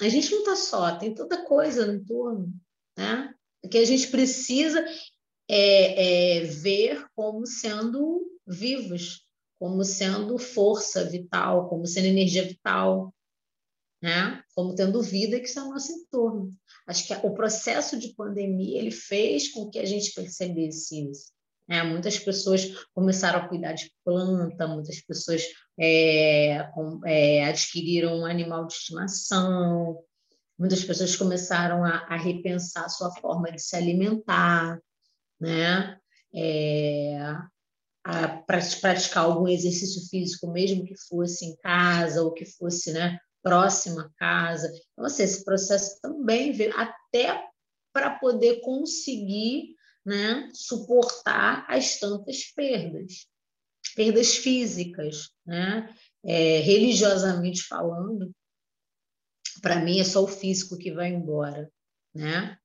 A 0.00 0.08
gente 0.08 0.30
não 0.30 0.38
está 0.40 0.56
só, 0.56 0.96
tem 0.96 1.14
tanta 1.14 1.44
coisa 1.44 1.86
no 1.86 1.94
entorno, 1.94 2.52
né? 2.96 3.34
Que 3.70 3.78
a 3.78 3.84
gente 3.84 4.08
precisa 4.08 4.82
é, 5.48 6.38
é, 6.38 6.44
ver 6.44 7.06
como 7.14 7.46
sendo 7.46 8.26
vivos, 8.46 9.26
como 9.58 9.84
sendo 9.84 10.38
força 10.38 11.04
vital, 11.04 11.68
como 11.68 11.86
sendo 11.86 12.06
energia 12.06 12.44
vital, 12.44 13.14
né? 14.02 14.42
como 14.54 14.74
tendo 14.74 15.02
vida 15.02 15.38
que 15.38 15.46
está 15.46 15.62
no 15.62 15.70
nosso 15.72 15.92
entorno. 15.92 16.50
Acho 16.86 17.06
que 17.06 17.14
o 17.26 17.34
processo 17.34 17.98
de 17.98 18.14
pandemia 18.14 18.78
ele 18.78 18.90
fez 18.90 19.52
com 19.52 19.68
que 19.68 19.78
a 19.78 19.84
gente 19.84 20.14
percebesse 20.14 21.10
isso. 21.10 21.32
Né? 21.70 21.84
Muitas 21.84 22.18
pessoas 22.18 22.68
começaram 22.92 23.38
a 23.38 23.48
cuidar 23.48 23.74
de 23.74 23.92
planta, 24.04 24.66
muitas 24.66 25.00
pessoas 25.02 25.44
é, 25.78 26.68
com, 26.74 27.00
é, 27.06 27.44
adquiriram 27.44 28.18
um 28.18 28.26
animal 28.26 28.66
de 28.66 28.72
estimação, 28.72 29.96
muitas 30.58 30.82
pessoas 30.82 31.14
começaram 31.14 31.84
a, 31.84 31.98
a 32.08 32.16
repensar 32.16 32.86
a 32.86 32.88
sua 32.88 33.14
forma 33.20 33.52
de 33.52 33.62
se 33.62 33.76
alimentar, 33.76 34.80
né? 35.40 35.96
É, 36.34 37.18
a 38.02 38.28
praticar 38.80 39.24
algum 39.24 39.46
exercício 39.46 40.08
físico, 40.08 40.50
mesmo 40.50 40.84
que 40.84 40.96
fosse 41.08 41.44
em 41.44 41.56
casa 41.56 42.22
ou 42.22 42.32
que 42.32 42.46
fosse 42.46 42.92
né, 42.92 43.18
próximo 43.42 44.00
à 44.00 44.10
casa. 44.16 44.72
Então, 44.92 45.04
assim, 45.04 45.22
esse 45.22 45.44
processo 45.44 46.00
também 46.00 46.50
veio 46.50 46.74
até 46.76 47.44
para 47.92 48.18
poder 48.18 48.60
conseguir 48.62 49.74
né, 50.04 50.50
suportar 50.54 51.66
as 51.68 51.98
tantas 51.98 52.44
perdas, 52.52 53.26
perdas 53.94 54.36
físicas, 54.36 55.30
né? 55.46 55.94
É, 56.22 56.58
religiosamente 56.60 57.62
falando, 57.62 58.30
para 59.62 59.80
mim 59.80 60.00
é 60.00 60.04
só 60.04 60.22
o 60.22 60.28
físico 60.28 60.76
que 60.76 60.92
vai 60.92 61.08
embora, 61.08 61.70
né? 62.14 62.58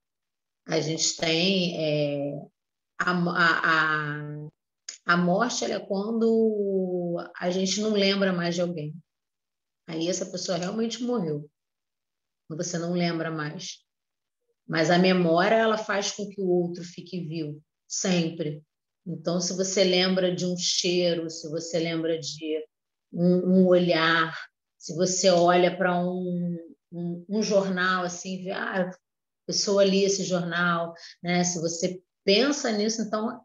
A 0.67 0.79
gente 0.81 1.15
tem 1.15 1.77
é, 1.77 2.41
a, 2.99 3.11
a, 3.11 4.49
a 5.05 5.17
morte 5.17 5.63
é 5.65 5.79
quando 5.79 7.17
a 7.37 7.49
gente 7.49 7.79
não 7.81 7.91
lembra 7.91 8.33
mais 8.33 8.55
de 8.55 8.61
alguém. 8.61 8.95
Aí 9.87 10.09
essa 10.09 10.25
pessoa 10.25 10.57
realmente 10.57 11.03
morreu. 11.03 11.49
Você 12.49 12.77
não 12.77 12.93
lembra 12.93 13.29
mais. 13.31 13.84
Mas 14.67 14.89
a 14.89 14.97
memória 14.97 15.55
ela 15.55 15.77
faz 15.77 16.11
com 16.11 16.27
que 16.27 16.41
o 16.41 16.49
outro 16.49 16.83
fique 16.83 17.21
vivo 17.21 17.61
sempre. 17.87 18.63
Então, 19.05 19.39
se 19.39 19.55
você 19.55 19.83
lembra 19.83 20.35
de 20.35 20.45
um 20.45 20.57
cheiro, 20.57 21.29
se 21.29 21.47
você 21.49 21.79
lembra 21.79 22.19
de 22.19 22.65
um, 23.13 23.61
um 23.61 23.67
olhar, 23.67 24.35
se 24.77 24.95
você 24.95 25.29
olha 25.29 25.75
para 25.75 25.99
um, 25.99 26.57
um, 26.91 27.25
um, 27.29 27.43
jornal 27.43 28.03
assim, 28.03 28.43
vê, 28.43 28.51
ah, 28.51 28.89
a 28.89 28.91
pessoa 29.45 29.85
lia 29.85 30.07
esse 30.07 30.23
jornal, 30.23 30.93
né? 31.21 31.43
Se 31.43 31.61
você 31.61 32.01
pensa 32.23 32.71
nisso, 32.71 33.03
então 33.03 33.39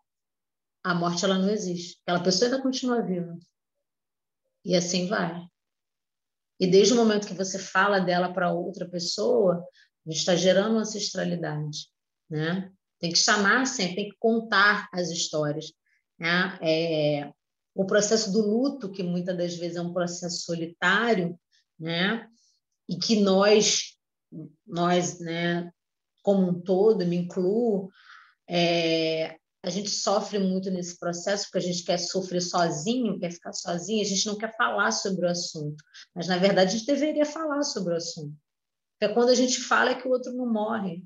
a 0.83 0.95
morte 0.95 1.25
ela 1.25 1.39
não 1.39 1.51
existe. 1.51 1.99
Aquela 2.03 2.23
pessoa 2.23 2.51
ainda 2.51 2.63
continua 2.63 3.03
viva. 3.03 3.39
E 4.65 4.75
assim 4.75 5.07
vai. 5.07 5.47
E 6.59 6.67
desde 6.67 6.93
o 6.93 6.97
momento 6.97 7.27
que 7.27 7.35
você 7.35 7.59
fala 7.59 8.01
dela 8.01 8.33
para 8.33 8.53
outra 8.53 8.89
pessoa, 8.89 9.67
a 10.11 10.13
gente 10.13 10.21
está 10.21 10.35
gerando 10.35 10.77
ancestralidade, 10.77 11.87
né? 12.29 12.69
Tem 12.99 13.13
que 13.13 13.19
chamar 13.19 13.65
sempre, 13.65 13.95
tem 13.95 14.09
que 14.11 14.17
contar 14.19 14.89
as 14.93 15.09
histórias. 15.09 15.73
Né? 16.19 16.59
É, 16.61 17.33
o 17.75 17.87
processo 17.87 18.33
do 18.33 18.41
luto, 18.41 18.91
que 18.91 19.05
muitas 19.05 19.37
das 19.37 19.55
vezes 19.55 19.77
é 19.77 19.81
um 19.81 19.93
processo 19.93 20.45
solitário, 20.45 21.39
né? 21.79 22.27
E 22.89 22.99
que 22.99 23.21
nós, 23.21 23.97
nós, 24.67 25.21
né, 25.21 25.71
como 26.23 26.49
um 26.49 26.61
todo, 26.61 27.07
me 27.07 27.17
incluo, 27.17 27.89
é, 28.49 29.37
a 29.63 29.71
gente 29.71 29.91
sofre 29.91 30.41
muito 30.41 30.73
nesse 30.73 30.99
processo 30.99 31.45
porque 31.45 31.59
a 31.59 31.73
gente 31.73 31.85
quer 31.85 31.99
sofrer 31.99 32.43
sozinho, 32.43 33.19
quer 33.21 33.31
ficar 33.31 33.53
sozinho, 33.53 34.03
a 34.03 34.09
gente 34.09 34.27
não 34.27 34.37
quer 34.37 34.55
falar 34.57 34.91
sobre 34.91 35.25
o 35.25 35.31
assunto. 35.31 35.85
Mas, 36.13 36.27
na 36.27 36.37
verdade, 36.37 36.75
a 36.75 36.77
gente 36.79 36.87
deveria 36.87 37.25
falar 37.25 37.63
sobre 37.63 37.95
o 37.95 37.97
assunto. 37.97 38.35
Porque 39.01 39.15
quando 39.15 39.31
a 39.31 39.35
gente 39.35 39.63
fala 39.63 39.93
é 39.93 39.95
que 39.95 40.07
o 40.07 40.11
outro 40.11 40.31
não 40.35 40.47
morre. 40.47 41.03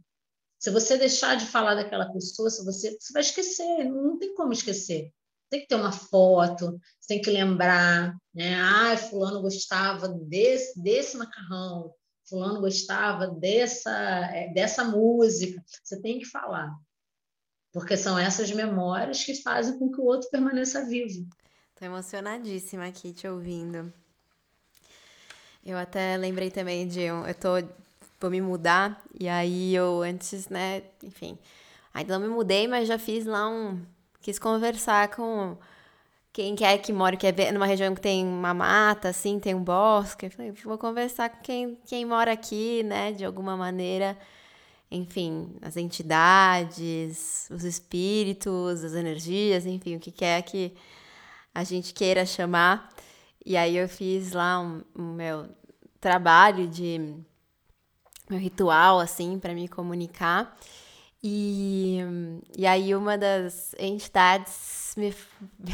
Se 0.58 0.68
você 0.70 0.98
deixar 0.98 1.36
de 1.36 1.46
falar 1.46 1.76
daquela 1.76 2.12
pessoa, 2.12 2.50
se 2.50 2.64
você, 2.64 2.98
você 2.98 3.12
vai 3.12 3.22
esquecer, 3.22 3.84
não 3.84 4.18
tem 4.18 4.34
como 4.34 4.52
esquecer. 4.52 5.12
Tem 5.48 5.60
que 5.60 5.68
ter 5.68 5.76
uma 5.76 5.92
foto, 5.92 6.80
você 6.98 7.06
tem 7.06 7.22
que 7.22 7.30
lembrar, 7.30 8.16
né? 8.34 8.60
Ah, 8.60 8.96
fulano 8.96 9.40
gostava 9.40 10.08
desse, 10.08 10.82
desse 10.82 11.16
macarrão, 11.16 11.94
fulano 12.28 12.60
gostava 12.60 13.28
dessa, 13.28 13.90
é, 14.32 14.52
dessa 14.52 14.84
música. 14.84 15.62
Você 15.84 16.00
tem 16.00 16.18
que 16.18 16.24
falar 16.24 16.74
porque 17.74 17.96
são 17.96 18.16
essas 18.16 18.52
memórias 18.52 19.24
que 19.24 19.34
fazem 19.42 19.76
com 19.76 19.90
que 19.90 20.00
o 20.00 20.04
outro 20.04 20.30
permaneça 20.30 20.86
vivo. 20.86 21.28
Tô 21.74 21.84
emocionadíssima 21.84 22.86
aqui 22.86 23.12
te 23.12 23.26
ouvindo. 23.26 23.92
Eu 25.66 25.76
até 25.76 26.16
lembrei 26.16 26.52
também 26.52 26.86
de 26.86 27.00
eu 27.00 27.34
tô 27.34 27.56
vou 28.24 28.30
me 28.30 28.40
mudar 28.40 29.02
e 29.18 29.28
aí 29.28 29.74
eu 29.74 30.02
antes, 30.02 30.48
né, 30.48 30.82
enfim, 31.02 31.38
ainda 31.92 32.18
não 32.18 32.26
me 32.26 32.34
mudei, 32.34 32.66
mas 32.66 32.88
já 32.88 32.98
fiz 32.98 33.26
lá 33.26 33.48
um 33.48 33.80
quis 34.20 34.38
conversar 34.38 35.08
com 35.08 35.56
quem 36.32 36.56
quer 36.56 36.78
que 36.78 36.92
mora, 36.92 37.16
que 37.16 37.26
é 37.26 37.52
numa 37.52 37.66
região 37.66 37.94
que 37.94 38.00
tem 38.00 38.26
uma 38.26 38.54
mata, 38.54 39.10
assim, 39.10 39.38
tem 39.38 39.54
um 39.54 39.62
bosque. 39.62 40.30
Falei, 40.30 40.50
vou 40.50 40.78
conversar 40.78 41.28
com 41.28 41.42
quem, 41.42 41.78
quem 41.86 42.04
mora 42.04 42.32
aqui, 42.32 42.82
né, 42.82 43.12
de 43.12 43.24
alguma 43.24 43.56
maneira 43.56 44.16
enfim, 44.90 45.56
as 45.60 45.76
entidades, 45.76 47.48
os 47.50 47.64
espíritos, 47.64 48.84
as 48.84 48.94
energias, 48.94 49.66
enfim, 49.66 49.96
o 49.96 50.00
que 50.00 50.12
quer 50.12 50.40
que 50.42 50.72
a 51.54 51.64
gente 51.64 51.92
queira 51.92 52.24
chamar. 52.24 52.88
E 53.44 53.56
aí 53.56 53.76
eu 53.76 53.88
fiz 53.88 54.32
lá 54.32 54.60
um, 54.60 54.82
um 54.94 55.12
meu 55.12 55.48
trabalho 56.00 56.68
de 56.68 57.16
meu 58.28 58.38
ritual 58.38 59.00
assim 59.00 59.38
para 59.38 59.54
me 59.54 59.68
comunicar. 59.68 60.56
E, 61.22 61.98
e 62.56 62.66
aí 62.66 62.94
uma 62.94 63.16
das 63.16 63.74
entidades 63.78 64.92
me, 64.96 65.14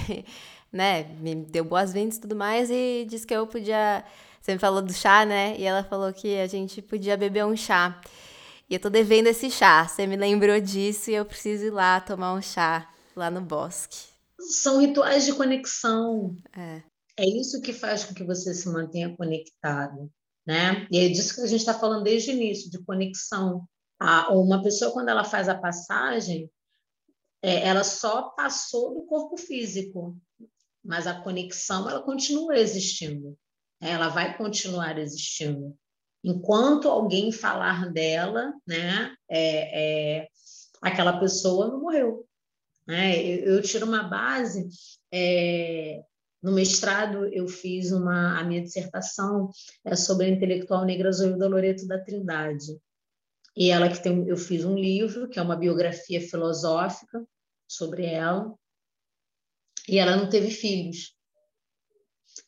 né, 0.73 1.05
me 1.19 1.35
deu 1.35 1.65
boas-vindas 1.65 2.17
e 2.17 2.21
tudo 2.21 2.37
mais 2.37 2.71
e 2.71 3.07
disse 3.09 3.27
que 3.27 3.35
eu 3.35 3.47
podia. 3.47 4.05
Você 4.41 4.53
me 4.53 4.59
falou 4.59 4.81
do 4.81 4.93
chá, 4.93 5.27
né? 5.27 5.55
E 5.59 5.65
ela 5.65 5.85
falou 5.85 6.13
que 6.13 6.39
a 6.39 6.47
gente 6.47 6.81
podia 6.81 7.17
beber 7.17 7.45
um 7.45 7.57
chá. 7.57 8.01
E 8.71 8.75
eu 8.75 8.81
tô 8.81 8.89
devendo 8.89 9.27
esse 9.27 9.51
chá. 9.51 9.87
Você 9.87 10.07
me 10.07 10.17
lembrou 10.17 10.59
disso 10.61 11.11
e 11.11 11.15
eu 11.15 11.25
preciso 11.25 11.67
ir 11.67 11.71
lá 11.71 12.01
tomar 12.01 12.33
um 12.33 12.41
chá 12.41 12.89
lá 13.15 13.31
no 13.31 13.41
bosque. 13.41 14.09
São 14.39 14.79
rituais 14.79 15.27
de 15.27 15.35
conexão. 15.35 16.35
É. 16.57 16.83
É 17.19 17.27
isso 17.27 17.61
que 17.61 17.75
faz 17.75 18.05
com 18.05 18.15
que 18.15 18.25
você 18.25 18.55
se 18.55 18.67
mantenha 18.71 19.15
conectado, 19.15 20.11
né? 20.47 20.86
E 20.91 20.99
é 20.99 21.09
disso 21.09 21.34
que 21.34 21.41
a 21.43 21.47
gente 21.47 21.61
está 21.61 21.74
falando 21.74 22.05
desde 22.05 22.30
o 22.30 22.34
início, 22.34 22.70
de 22.70 22.82
conexão. 22.84 23.66
A, 23.99 24.32
uma 24.32 24.62
pessoa, 24.62 24.93
quando 24.93 25.09
ela 25.09 25.24
faz 25.24 25.49
a 25.49 25.59
passagem, 25.59 26.51
é, 27.43 27.66
ela 27.66 27.84
só 27.84 28.30
passou 28.30 28.95
do 28.95 29.03
corpo 29.03 29.36
físico, 29.36 30.16
mas 30.84 31.07
a 31.07 31.20
conexão, 31.20 31.88
ela 31.88 32.03
continua 32.03 32.57
existindo. 32.57 33.38
Ela 33.80 34.09
vai 34.09 34.36
continuar 34.36 34.99
existindo 34.99 35.76
enquanto 36.22 36.88
alguém 36.88 37.32
falar 37.32 37.91
dela, 37.91 38.53
né, 38.66 39.14
é, 39.28 40.18
é, 40.20 40.28
aquela 40.82 41.18
pessoa 41.18 41.68
não 41.68 41.80
morreu. 41.80 42.26
Né? 42.86 43.22
Eu, 43.22 43.57
eu 43.57 43.62
tiro 43.62 43.86
uma 43.86 44.03
base. 44.03 44.68
É, 45.12 46.03
no 46.43 46.53
mestrado, 46.53 47.26
eu 47.26 47.47
fiz 47.47 47.93
uma, 47.93 48.38
a 48.38 48.45
minha 48.45 48.62
dissertação 48.62 49.51
é 49.84 49.95
sobre 49.95 50.26
a 50.26 50.28
intelectual 50.30 50.84
negra 50.84 51.12
Zoilda 51.12 51.49
Loreto 51.49 51.86
da 51.86 52.03
Trindade. 52.03 52.78
E 53.57 53.70
ela 53.70 53.91
que 53.91 54.03
tem, 54.03 54.26
eu 54.26 54.36
fiz 54.36 54.64
um 54.64 54.74
livro 54.74 55.28
que 55.28 55.38
é 55.38 55.43
uma 55.43 55.57
biografia 55.57 56.20
filosófica 56.20 57.26
sobre 57.68 58.07
ela. 58.07 58.55
E 59.88 59.99
ela 59.99 60.16
não 60.16 60.30
teve 60.30 60.51
filhos. 60.51 61.14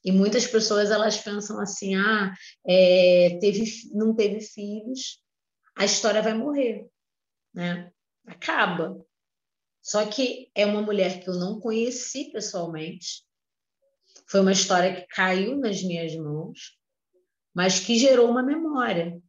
E 0.05 0.11
muitas 0.11 0.47
pessoas 0.47 0.91
elas 0.91 1.19
pensam 1.19 1.61
assim, 1.61 1.95
ah, 1.97 2.33
é, 2.67 3.39
teve, 3.41 3.65
não 3.93 4.15
teve 4.15 4.41
filhos, 4.41 5.21
a 5.77 5.85
história 5.85 6.23
vai 6.23 6.35
morrer, 6.35 6.89
né? 7.53 7.93
Acaba. 8.27 9.05
Só 9.83 10.07
que 10.07 10.51
é 10.55 10.65
uma 10.65 10.83
mulher 10.83 11.23
que 11.23 11.29
eu 11.29 11.35
não 11.35 11.61
conheci 11.61 12.31
pessoalmente. 12.33 13.25
Foi 14.33 14.41
uma 14.41 14.53
história 14.53 14.95
que 14.95 15.07
caiu 15.09 15.59
nas 15.59 15.83
minhas 15.83 16.17
mãos, 16.17 16.79
mas 17.55 17.79
que 17.79 17.99
gerou 17.99 18.31
uma 18.31 18.43
memória. 18.43 19.21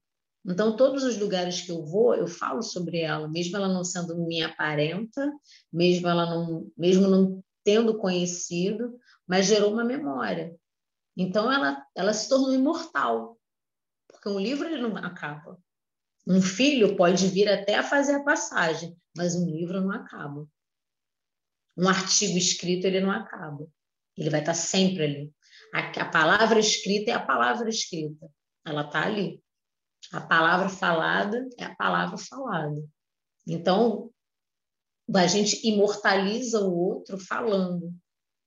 Então, 0.46 0.78
todos 0.78 1.04
os 1.04 1.18
lugares 1.18 1.60
que 1.60 1.74
eu 1.74 1.86
vou, 1.86 2.16
eu 2.16 2.26
falo 2.26 2.62
sobre 2.62 3.02
ela, 3.02 3.28
mesmo 3.28 3.58
ela 3.58 3.68
não 3.68 3.84
sendo 3.84 4.16
minha 4.26 4.56
parenta, 4.56 5.30
mesmo 5.74 6.08
ela 6.08 6.26
não, 6.26 6.72
mesmo 6.78 7.10
não 7.10 7.44
tendo 7.66 7.98
conhecido, 7.98 8.98
mas 9.28 9.46
gerou 9.46 9.74
uma 9.74 9.84
memória. 9.84 10.56
Então, 11.18 11.52
ela, 11.52 11.86
ela 11.94 12.14
se 12.14 12.30
tornou 12.30 12.54
imortal, 12.54 13.38
porque 14.08 14.30
um 14.30 14.40
livro 14.40 14.70
ele 14.70 14.82
não 14.82 14.96
acaba. 14.96 15.62
Um 16.26 16.42
filho 16.42 16.96
pode 16.96 17.28
vir 17.28 17.50
até 17.50 17.76
a 17.76 17.84
fazer 17.84 18.14
a 18.14 18.24
passagem, 18.24 18.96
mas 19.14 19.36
um 19.36 19.50
livro 19.50 19.82
não 19.82 19.92
acaba. 19.92 20.48
Um 21.76 21.90
artigo 21.90 22.38
escrito 22.38 22.88
ele 22.88 23.02
não 23.02 23.12
acaba. 23.12 23.68
Ele 24.18 24.30
vai 24.30 24.40
estar 24.40 24.54
sempre 24.54 25.04
ali. 25.04 25.34
A, 25.74 26.02
a 26.02 26.10
palavra 26.10 26.60
escrita 26.60 27.12
é 27.12 27.14
a 27.14 27.26
palavra 27.26 27.70
escrita. 27.70 28.30
Ela 28.66 28.82
está 28.82 29.06
ali. 29.06 29.42
A 30.12 30.22
palavra 30.22 30.70
falada 30.70 31.48
é 31.58 31.64
a 31.64 31.76
palavra 31.76 32.18
falada. 32.18 32.84
Então, 33.48 34.12
a 35.16 35.28
gente 35.28 35.66
imortaliza 35.68 36.60
o 36.62 36.74
outro 36.74 37.18
falando, 37.18 37.94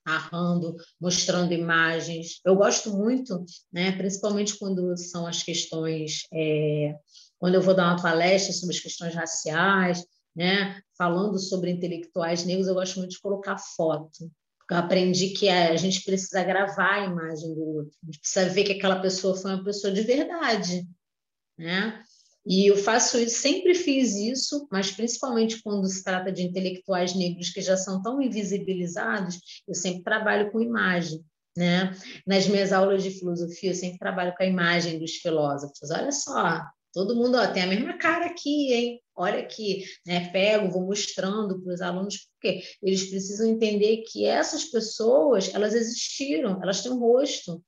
narrando, 0.06 0.76
mostrando 1.00 1.52
imagens. 1.52 2.40
Eu 2.44 2.56
gosto 2.56 2.96
muito, 2.96 3.44
né, 3.72 3.92
principalmente 3.92 4.58
quando 4.58 4.96
são 4.96 5.26
as 5.26 5.42
questões, 5.42 6.22
é, 6.32 6.94
quando 7.38 7.54
eu 7.54 7.62
vou 7.62 7.74
dar 7.74 7.92
uma 7.92 8.02
palestra 8.02 8.52
sobre 8.52 8.74
as 8.74 8.80
questões 8.80 9.14
raciais, 9.14 10.04
né, 10.34 10.80
falando 10.96 11.38
sobre 11.38 11.70
intelectuais 11.70 12.44
negros, 12.44 12.68
eu 12.68 12.74
gosto 12.74 12.98
muito 12.98 13.12
de 13.12 13.20
colocar 13.20 13.58
foto. 13.58 14.30
Eu 14.70 14.76
aprendi 14.76 15.30
que 15.30 15.48
a 15.48 15.76
gente 15.76 16.02
precisa 16.04 16.42
gravar 16.42 17.02
a 17.02 17.04
imagem 17.04 17.54
do 17.54 17.62
outro, 17.62 17.92
a 18.02 18.06
gente 18.06 18.20
precisa 18.20 18.48
ver 18.48 18.64
que 18.64 18.72
aquela 18.72 19.00
pessoa 19.00 19.36
foi 19.36 19.52
uma 19.52 19.64
pessoa 19.64 19.92
de 19.92 20.02
verdade, 20.02 20.86
né? 21.58 22.02
E 22.46 22.70
eu 22.70 22.76
faço 22.76 23.18
isso, 23.18 23.40
sempre 23.40 23.74
fiz 23.74 24.14
isso, 24.14 24.68
mas 24.70 24.92
principalmente 24.92 25.60
quando 25.62 25.86
se 25.88 26.04
trata 26.04 26.30
de 26.30 26.42
intelectuais 26.42 27.12
negros 27.12 27.50
que 27.50 27.60
já 27.60 27.76
são 27.76 28.00
tão 28.00 28.22
invisibilizados, 28.22 29.40
eu 29.66 29.74
sempre 29.74 30.04
trabalho 30.04 30.52
com 30.52 30.60
imagem. 30.60 31.24
Né? 31.56 31.96
Nas 32.24 32.46
minhas 32.46 32.72
aulas 32.72 33.02
de 33.02 33.10
filosofia, 33.10 33.70
eu 33.70 33.74
sempre 33.74 33.98
trabalho 33.98 34.32
com 34.36 34.44
a 34.44 34.46
imagem 34.46 34.98
dos 34.98 35.16
filósofos. 35.16 35.90
Olha 35.90 36.12
só, 36.12 36.62
todo 36.97 37.14
mundo 37.14 37.36
ó, 37.36 37.47
tem 37.47 37.62
a 37.62 37.66
mesma 37.66 37.99
cara 37.99 38.24
aqui, 38.24 38.72
hein? 38.72 39.03
Olha 39.14 39.40
aqui, 39.40 39.84
né? 40.07 40.30
Pego, 40.30 40.70
vou 40.70 40.86
mostrando 40.86 41.61
para 41.61 41.74
os 41.74 41.82
alunos, 41.82 42.26
porque 42.32 42.62
eles 42.82 43.11
precisam 43.11 43.47
entender 43.47 43.99
que 44.11 44.24
essas 44.24 44.64
pessoas, 44.64 45.55
elas 45.55 45.74
existiram, 45.74 46.59
elas 46.62 46.82
têm 46.82 46.90
um 46.90 46.99
rosto, 46.99 47.62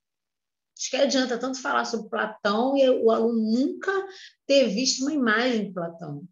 Acho 0.78 0.90
que 0.90 0.96
adianta 0.96 1.36
tanto 1.36 1.60
falar 1.60 1.84
sobre 1.84 2.08
Platão 2.08 2.76
e 2.76 2.88
o 2.88 3.10
aluno 3.10 3.50
nunca 3.50 3.90
ter 4.46 4.68
visto 4.68 5.02
uma 5.02 5.12
imagem 5.12 5.66
de 5.66 5.72
Platão. 5.72 6.24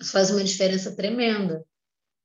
Isso 0.00 0.10
faz 0.10 0.30
uma 0.30 0.42
diferença 0.42 0.96
tremenda, 0.96 1.64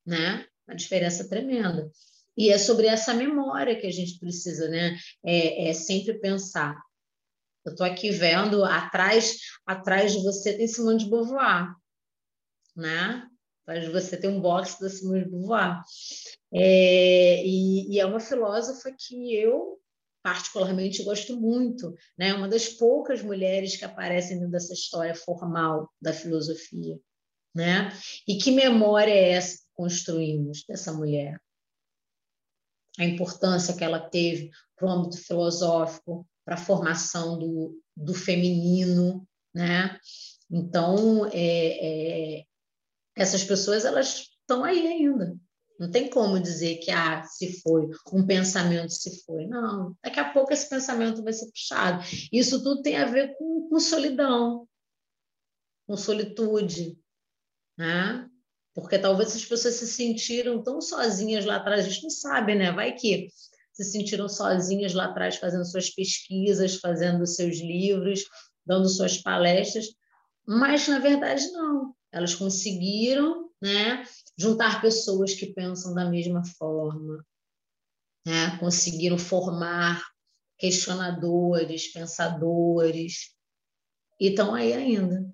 né? 0.04 0.43
Uma 0.68 0.76
diferença 0.76 1.30
tremenda. 1.30 1.91
E 2.36 2.50
é 2.50 2.58
sobre 2.58 2.88
essa 2.88 3.14
memória 3.14 3.80
que 3.80 3.86
a 3.86 3.91
gente 3.91 4.18
precisa, 4.18 4.68
né? 4.68 4.98
É, 5.24 5.70
é 5.70 5.74
sempre 5.74 6.16
pensar. 6.16 6.76
Eu 7.68 7.72
estou 7.72 7.86
aqui 7.86 8.11
vendo 8.11 8.63
atrás, 8.63 9.39
atrás 9.65 10.13
de 10.13 10.24
você 10.24 10.55
tem 10.55 10.70
Simone 10.70 10.99
de 10.99 11.09
Beauvoir, 11.09 11.76
né? 12.74 13.28
Atrás 13.63 13.84
de 13.84 13.91
você 13.91 14.15
tem 14.15 14.30
um 14.30 14.39
box 14.39 14.80
da 14.80 14.89
Simone 14.89 15.26
de 15.26 15.30
Beauvoir. 15.30 15.82
É, 16.53 17.43
e, 17.45 17.93
e 17.93 17.99
é 17.99 18.05
uma 18.05 18.22
filósofa 18.22 18.89
que 18.97 19.36
eu 19.36 19.78
particularmente 20.24 21.03
gosto 21.03 21.38
muito, 21.38 21.93
né? 22.18 22.34
Uma 22.34 22.47
das 22.47 22.70
poucas 22.70 23.22
mulheres 23.22 23.76
que 23.76 23.84
aparecem 23.84 24.38
dentro 24.38 24.51
dessa 24.51 24.72
história 24.72 25.13
formal 25.13 25.91
da 26.01 26.13
filosofia, 26.13 26.97
né? 27.53 27.89
E 28.26 28.38
que 28.38 28.49
memória 28.49 29.11
é 29.11 29.32
essa 29.32 29.57
que 29.57 29.63
construímos 29.74 30.63
dessa 30.65 30.93
mulher? 30.93 31.38
A 32.97 33.03
importância 33.03 33.76
que 33.76 33.84
ela 33.84 33.99
teve 33.99 34.51
para 34.78 34.88
o 34.88 34.89
âmbito 34.89 35.18
filosófico, 35.18 36.26
para 36.48 36.56
a 36.56 36.58
formação 36.58 37.38
do, 37.38 37.78
do 37.93 38.14
feminino, 38.14 39.28
né? 39.54 40.00
Então, 40.50 41.26
é, 41.34 42.39
é, 42.39 42.43
essas 43.14 43.43
pessoas 43.43 43.84
elas 43.84 44.30
estão 44.39 44.64
aí 44.64 44.88
ainda, 44.88 45.38
não 45.78 45.91
tem 45.91 46.10
como 46.10 46.39
dizer 46.39 46.78
que 46.78 46.89
ah, 46.89 47.22
se 47.26 47.60
foi, 47.62 47.89
um 48.14 48.26
pensamento 48.26 48.93
se 48.93 49.26
foi. 49.26 49.45
Não, 49.45 49.93
daqui 50.02 50.22
a 50.22 50.32
pouco 50.32 50.54
esse 50.54 50.70
pensamento 50.70 51.22
vai 51.22 51.34
ser 51.34 51.48
puxado. 51.48 52.02
Isso 52.32 52.64
tudo 52.64 52.82
tem 52.82 52.95
a 52.95 53.06
ver 53.06 53.36
com, 53.38 53.68
com 53.68 53.78
solidão, 53.78 54.66
com 55.86 55.98
solitude, 55.98 56.98
né? 57.78 58.26
Porque 58.74 58.98
talvez 58.98 59.36
as 59.36 59.43
pessoas 59.43 59.74
se 59.74 59.86
sentiram 59.86 60.64
tão 60.64 60.80
sozinhas 60.80 61.43
lá 61.43 61.58
atrás, 61.58 61.86
a 61.86 61.89
gente 61.89 62.04
não 62.04 62.10
sabe, 62.10 62.56
né? 62.56 62.72
Vai 62.72 62.93
que 62.93 63.28
se 63.78 63.92
sentiram 63.92 64.28
sozinhas 64.28 64.94
lá 64.94 65.06
atrás 65.06 65.38
fazendo 65.38 65.64
suas 65.66 65.90
pesquisas, 65.90 66.78
fazendo 66.78 67.26
seus 67.28 67.58
livros, 67.58 68.24
dando 68.66 68.90
suas 68.90 69.18
palestras, 69.18 69.86
mas 70.48 70.88
na 70.88 71.00
verdade 71.00 71.48
não. 71.52 71.96
Elas 72.12 72.34
conseguiram, 72.34 73.50
né, 73.62 74.04
juntar 74.38 74.82
pessoas 74.82 75.34
que 75.34 75.54
pensam 75.54 75.94
da 75.94 76.10
mesma 76.10 76.44
forma, 76.58 77.24
né? 78.26 78.58
conseguiram 78.60 79.18
formar 79.18 80.02
questionadores, 80.58 81.92
pensadores, 81.92 83.36
e 84.20 84.30
estão 84.30 84.56
aí 84.56 84.74
ainda. 84.74 85.32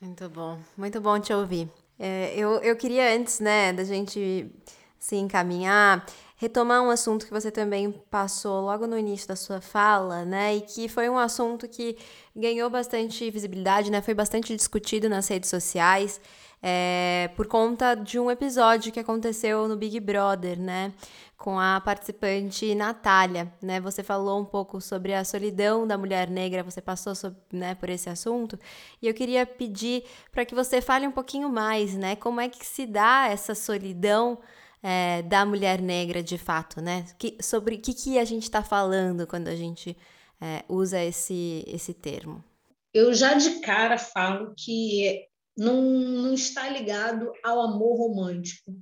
Muito 0.00 0.28
bom, 0.28 0.60
muito 0.76 1.00
bom 1.00 1.20
te 1.20 1.32
ouvir. 1.32 1.70
É, 1.98 2.34
eu, 2.36 2.56
eu 2.56 2.74
queria, 2.74 3.16
antes 3.16 3.38
né, 3.38 3.72
da 3.72 3.84
gente 3.84 4.50
se 4.98 5.16
encaminhar, 5.16 6.04
retomar 6.36 6.82
um 6.82 6.90
assunto 6.90 7.26
que 7.26 7.32
você 7.32 7.50
também 7.50 7.92
passou 8.10 8.60
logo 8.62 8.86
no 8.86 8.98
início 8.98 9.28
da 9.28 9.36
sua 9.36 9.60
fala, 9.60 10.24
né? 10.24 10.56
E 10.56 10.60
que 10.62 10.88
foi 10.88 11.08
um 11.08 11.18
assunto 11.18 11.68
que 11.68 11.96
ganhou 12.34 12.68
bastante 12.68 13.30
visibilidade, 13.30 13.90
né? 13.90 14.00
Foi 14.02 14.14
bastante 14.14 14.54
discutido 14.54 15.08
nas 15.08 15.28
redes 15.28 15.48
sociais 15.48 16.20
é, 16.66 17.30
por 17.36 17.46
conta 17.46 17.94
de 17.94 18.18
um 18.18 18.30
episódio 18.30 18.90
que 18.90 18.98
aconteceu 18.98 19.68
no 19.68 19.76
Big 19.76 20.00
Brother, 20.00 20.58
né? 20.58 20.92
Com 21.36 21.60
a 21.60 21.80
participante 21.80 22.74
Natália, 22.74 23.52
né? 23.62 23.78
Você 23.80 24.02
falou 24.02 24.40
um 24.40 24.46
pouco 24.46 24.80
sobre 24.80 25.14
a 25.14 25.24
solidão 25.24 25.86
da 25.86 25.98
mulher 25.98 26.28
negra, 26.28 26.62
você 26.62 26.80
passou 26.80 27.14
sobre, 27.14 27.38
né, 27.52 27.74
por 27.74 27.90
esse 27.90 28.08
assunto, 28.08 28.58
e 29.02 29.06
eu 29.06 29.12
queria 29.12 29.44
pedir 29.44 30.04
para 30.32 30.44
que 30.46 30.54
você 30.54 30.80
fale 30.80 31.06
um 31.06 31.12
pouquinho 31.12 31.50
mais, 31.50 31.94
né? 31.94 32.16
Como 32.16 32.40
é 32.40 32.48
que 32.48 32.64
se 32.64 32.86
dá 32.86 33.28
essa 33.30 33.54
solidão 33.54 34.38
é, 34.84 35.22
da 35.22 35.46
mulher 35.46 35.80
negra 35.80 36.22
de 36.22 36.36
fato, 36.36 36.82
né? 36.82 37.06
Que, 37.18 37.38
sobre 37.40 37.76
o 37.76 37.80
que, 37.80 37.94
que 37.94 38.18
a 38.18 38.24
gente 38.24 38.42
está 38.42 38.62
falando 38.62 39.26
quando 39.26 39.48
a 39.48 39.56
gente 39.56 39.96
é, 40.38 40.62
usa 40.68 41.02
esse, 41.02 41.64
esse 41.66 41.94
termo? 41.94 42.44
Eu 42.92 43.14
já 43.14 43.32
de 43.32 43.60
cara 43.60 43.96
falo 43.96 44.54
que 44.54 45.26
não, 45.56 45.80
não 45.80 46.34
está 46.34 46.68
ligado 46.68 47.32
ao 47.42 47.62
amor 47.62 47.96
romântico. 47.96 48.78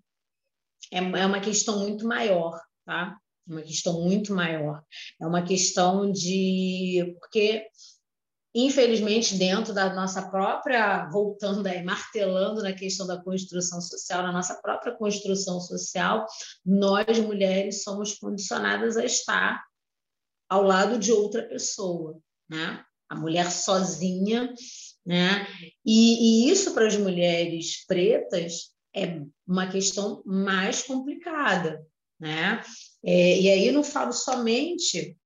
É, 0.90 0.98
é 0.98 1.24
uma 1.24 1.40
questão 1.40 1.78
muito 1.78 2.05
maior, 2.05 2.61
tá? 2.84 3.16
É 3.48 3.53
uma 3.53 3.62
questão 3.62 4.00
muito 4.03 4.34
maior. 4.34 4.82
É 5.20 5.26
uma 5.26 5.42
questão 5.42 6.11
de. 6.11 7.16
Porque, 7.20 7.64
infelizmente, 8.55 9.36
dentro 9.36 9.72
da 9.72 9.94
nossa 9.94 10.30
própria. 10.30 11.09
Voltando 11.11 11.66
aí, 11.66 11.82
martelando 11.82 12.62
na 12.62 12.72
questão 12.72 13.07
da 13.07 13.22
construção 13.22 13.80
social, 13.80 14.22
na 14.22 14.32
nossa 14.32 14.55
própria 14.61 14.96
construção 14.96 15.61
social, 15.61 16.26
nós, 16.64 17.18
mulheres, 17.18 17.82
somos 17.82 18.14
condicionadas 18.14 18.96
a 18.96 19.05
estar 19.05 19.62
ao 20.48 20.62
lado 20.62 20.98
de 20.98 21.12
outra 21.12 21.42
pessoa, 21.42 22.18
né? 22.48 22.84
A 23.09 23.14
mulher 23.14 23.50
sozinha 23.50 24.53
né? 25.05 25.46
E, 25.84 26.46
e 26.46 26.50
isso 26.50 26.72
para 26.72 26.86
as 26.86 26.96
mulheres 26.96 27.84
pretas 27.86 28.72
é 28.94 29.20
uma 29.46 29.68
questão 29.68 30.22
mais 30.24 30.82
complicada. 30.82 31.84
Né? 32.20 32.62
É, 33.05 33.40
e 33.40 33.50
aí 33.50 33.66
eu 33.66 33.72
não 33.72 33.82
falo 33.82 34.12
somente 34.12 35.16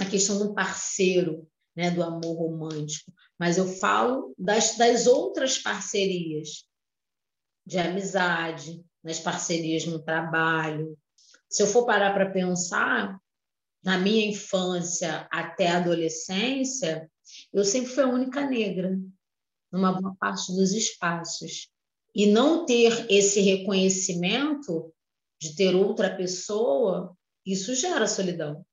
a 0.00 0.04
questão 0.04 0.38
do 0.38 0.52
parceiro, 0.52 1.47
né, 1.78 1.92
do 1.92 2.02
amor 2.02 2.34
romântico, 2.36 3.14
mas 3.38 3.56
eu 3.56 3.68
falo 3.68 4.34
das, 4.36 4.76
das 4.76 5.06
outras 5.06 5.58
parcerias 5.58 6.64
de 7.64 7.78
amizade, 7.78 8.84
nas 9.00 9.20
parcerias 9.20 9.86
no 9.86 10.02
trabalho. 10.02 10.98
Se 11.48 11.62
eu 11.62 11.68
for 11.68 11.86
parar 11.86 12.12
para 12.12 12.32
pensar, 12.32 13.16
na 13.84 13.96
minha 13.96 14.26
infância 14.26 15.28
até 15.30 15.68
a 15.68 15.76
adolescência, 15.76 17.08
eu 17.52 17.64
sempre 17.64 17.92
fui 17.92 18.02
a 18.02 18.08
única 18.08 18.44
negra 18.44 18.98
numa 19.70 19.92
boa 19.92 20.16
parte 20.18 20.52
dos 20.52 20.72
espaços. 20.72 21.68
E 22.12 22.26
não 22.26 22.66
ter 22.66 23.06
esse 23.08 23.40
reconhecimento 23.40 24.92
de 25.40 25.54
ter 25.54 25.76
outra 25.76 26.12
pessoa, 26.16 27.16
isso 27.46 27.72
gera 27.76 28.08
solidão. 28.08 28.66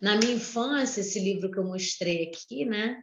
Na 0.00 0.16
minha 0.16 0.32
infância, 0.34 1.00
esse 1.00 1.20
livro 1.20 1.50
que 1.50 1.58
eu 1.58 1.64
mostrei 1.64 2.28
aqui, 2.28 2.64
né, 2.64 3.02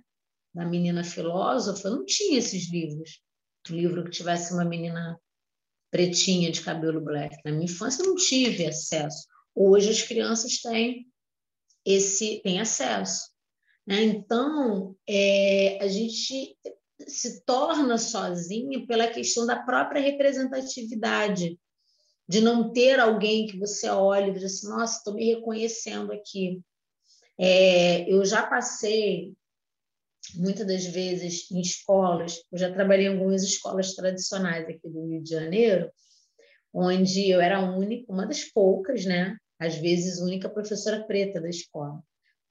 da 0.53 0.65
menina 0.65 1.03
filósofa, 1.03 1.89
não 1.89 2.05
tinha 2.05 2.39
esses 2.39 2.71
livros. 2.71 3.21
Um 3.69 3.75
livro 3.75 4.03
que 4.03 4.11
tivesse 4.11 4.53
uma 4.53 4.65
menina 4.65 5.19
pretinha 5.91 6.51
de 6.51 6.61
cabelo 6.61 7.01
black. 7.01 7.37
Na 7.45 7.51
minha 7.51 7.65
infância 7.65 8.01
eu 8.01 8.07
não 8.07 8.15
tive 8.15 8.65
acesso. 8.65 9.27
Hoje 9.55 9.89
as 9.89 10.01
crianças 10.01 10.59
têm 10.61 11.07
esse 11.85 12.41
têm 12.43 12.59
acesso. 12.59 13.29
Né? 13.85 14.03
Então, 14.03 14.95
é, 15.07 15.79
a 15.81 15.87
gente 15.87 16.57
se 17.07 17.43
torna 17.45 17.97
sozinha 17.97 18.85
pela 18.85 19.07
questão 19.07 19.45
da 19.45 19.63
própria 19.63 20.01
representatividade, 20.01 21.57
de 22.27 22.41
não 22.41 22.71
ter 22.71 22.99
alguém 22.99 23.47
que 23.47 23.57
você 23.57 23.89
olhe 23.89 24.29
e 24.29 24.33
diz 24.33 24.43
assim, 24.43 24.69
nossa, 24.69 24.97
estou 24.97 25.15
me 25.15 25.33
reconhecendo 25.33 26.11
aqui. 26.11 26.61
É, 27.39 28.11
eu 28.11 28.25
já 28.25 28.45
passei 28.45 29.33
muitas 30.35 30.67
das 30.67 30.85
vezes 30.85 31.49
em 31.49 31.61
escolas, 31.61 32.43
eu 32.51 32.57
já 32.57 32.71
trabalhei 32.71 33.07
em 33.07 33.13
algumas 33.13 33.43
escolas 33.43 33.95
tradicionais 33.95 34.67
aqui 34.67 34.89
do 34.89 35.07
Rio 35.07 35.23
de 35.23 35.29
Janeiro, 35.29 35.89
onde 36.73 37.29
eu 37.29 37.39
era 37.39 37.61
única, 37.61 38.11
uma 38.11 38.27
das 38.27 38.43
poucas, 38.43 39.05
né? 39.05 39.37
Às 39.57 39.75
vezes 39.75 40.19
única 40.19 40.49
professora 40.49 41.03
preta 41.03 41.39
da 41.41 41.49
escola, 41.49 42.01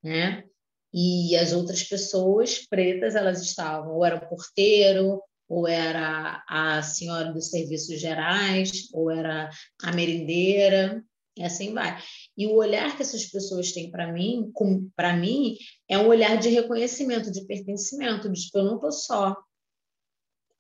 né? 0.03 0.45
E 0.93 1.37
as 1.37 1.53
outras 1.53 1.85
pessoas 1.85 2.67
pretas, 2.67 3.15
elas 3.15 3.43
estavam, 3.43 3.95
ou 3.95 4.05
era 4.05 4.17
o 4.17 4.29
porteiro, 4.29 5.23
ou 5.49 5.69
era 5.69 6.43
a 6.49 6.83
senhora 6.83 7.33
dos 7.33 7.51
serviços 7.51 8.01
gerais, 8.01 8.89
ou 8.93 9.11
era 9.11 9.51
a 9.83 9.93
merendeira, 9.93 11.03
e 11.37 11.45
assim 11.45 11.73
vai. 11.73 11.99
E 12.39 12.47
o 12.47 12.55
olhar 12.55 12.97
que 12.97 13.03
essas 13.03 13.27
pessoas 13.27 13.73
têm 13.73 13.91
para 13.91 14.13
mim, 14.13 14.53
para 14.95 15.17
mim, 15.17 15.57
é 15.89 15.99
um 15.99 16.07
olhar 16.07 16.39
de 16.39 16.49
reconhecimento, 16.49 17.33
de 17.33 17.45
pertencimento, 17.45 18.31
de 18.31 18.41
tipo, 18.41 18.59
eu 18.59 18.65
não 18.65 18.77
estou 18.77 18.93
só. 18.93 19.37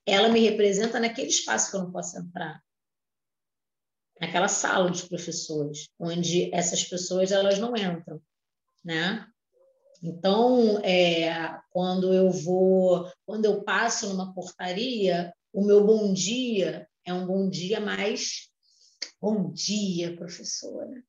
Ela 0.04 0.28
me 0.28 0.40
representa 0.40 0.98
naquele 0.98 1.28
espaço 1.28 1.70
que 1.70 1.76
eu 1.76 1.84
não 1.84 1.92
posso 1.92 2.18
entrar. 2.18 2.60
Naquela 4.20 4.48
sala 4.48 4.90
dos 4.90 5.02
professores, 5.02 5.88
onde 5.96 6.52
essas 6.52 6.82
pessoas 6.82 7.30
elas 7.30 7.60
não 7.60 7.76
entram, 7.76 8.20
né? 8.84 9.24
Então, 10.02 10.80
é, 10.80 11.60
quando 11.70 12.12
eu 12.12 12.28
vou, 12.32 13.08
quando 13.24 13.44
eu 13.44 13.62
passo 13.62 14.08
numa 14.08 14.34
portaria, 14.34 15.32
o 15.52 15.64
meu 15.64 15.86
bom 15.86 16.12
dia 16.12 16.88
é 17.04 17.14
um 17.14 17.24
bom 17.24 17.48
dia 17.48 17.78
mais 17.78 18.48
bom 19.20 19.52
dia, 19.52 20.16
professora. 20.16 21.04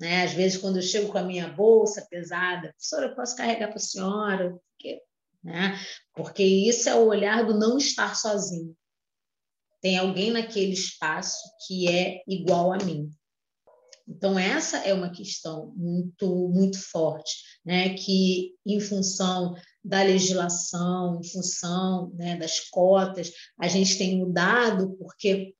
Né? 0.00 0.24
Às 0.24 0.32
vezes, 0.32 0.56
quando 0.56 0.76
eu 0.76 0.82
chego 0.82 1.12
com 1.12 1.18
a 1.18 1.22
minha 1.22 1.46
bolsa 1.46 2.06
pesada, 2.08 2.70
professora, 2.70 3.06
eu 3.06 3.14
posso 3.14 3.36
carregar 3.36 3.68
para 3.68 3.76
a 3.76 3.80
senhora? 3.80 4.50
Porque, 4.50 5.02
né? 5.44 5.78
Porque 6.14 6.42
isso 6.42 6.88
é 6.88 6.94
o 6.94 7.06
olhar 7.06 7.46
do 7.46 7.58
não 7.58 7.76
estar 7.76 8.16
sozinho. 8.16 8.74
Tem 9.82 9.98
alguém 9.98 10.30
naquele 10.30 10.72
espaço 10.72 11.38
que 11.66 11.86
é 11.88 12.22
igual 12.26 12.72
a 12.72 12.78
mim. 12.78 13.10
Então, 14.08 14.38
essa 14.38 14.78
é 14.78 14.92
uma 14.92 15.10
questão 15.10 15.72
muito, 15.76 16.48
muito 16.48 16.78
forte, 16.80 17.32
né? 17.64 17.94
que, 17.94 18.54
em 18.66 18.80
função 18.80 19.54
da 19.84 20.02
legislação, 20.02 21.20
em 21.20 21.28
função 21.28 22.10
né, 22.14 22.36
das 22.36 22.60
cotas, 22.70 23.30
a 23.58 23.68
gente 23.68 23.96
tem 23.96 24.18
mudado, 24.18 24.96
porque 24.98 25.54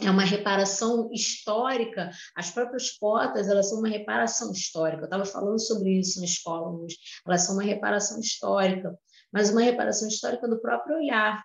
é 0.00 0.10
uma 0.10 0.24
reparação 0.24 1.10
histórica. 1.12 2.10
As 2.34 2.50
próprias 2.50 2.90
cotas, 2.92 3.48
elas 3.48 3.68
são 3.68 3.78
uma 3.78 3.88
reparação 3.88 4.50
histórica. 4.52 5.02
Eu 5.02 5.04
estava 5.04 5.24
falando 5.24 5.60
sobre 5.60 5.98
isso 5.98 6.18
na 6.18 6.26
escola 6.26 6.70
hoje. 6.70 6.96
Elas 7.26 7.42
são 7.42 7.54
uma 7.54 7.62
reparação 7.62 8.18
histórica, 8.20 8.98
mas 9.32 9.50
uma 9.50 9.62
reparação 9.62 10.08
histórica 10.08 10.48
do 10.48 10.60
próprio 10.60 10.96
olhar. 10.96 11.44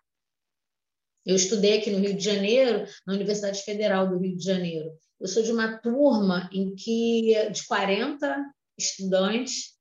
Eu 1.25 1.35
estudei 1.35 1.79
aqui 1.79 1.91
no 1.91 1.99
Rio 1.99 2.15
de 2.15 2.23
Janeiro, 2.23 2.85
na 3.05 3.13
Universidade 3.13 3.61
Federal 3.61 4.07
do 4.07 4.17
Rio 4.17 4.35
de 4.35 4.43
Janeiro. 4.43 4.97
Eu 5.19 5.27
sou 5.27 5.43
de 5.43 5.51
uma 5.51 5.77
turma 5.79 6.49
em 6.51 6.73
que, 6.73 7.49
de 7.51 7.67
40 7.67 8.53
estudantes, 8.77 9.77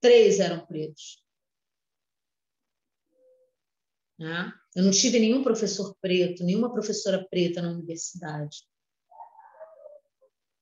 três 0.00 0.40
eram 0.40 0.66
pretos. 0.66 1.22
Né? 4.18 4.52
Eu 4.74 4.82
não 4.82 4.90
tive 4.90 5.20
nenhum 5.20 5.42
professor 5.42 5.94
preto, 6.00 6.42
nenhuma 6.42 6.72
professora 6.72 7.24
preta 7.30 7.62
na 7.62 7.70
universidade. 7.70 8.58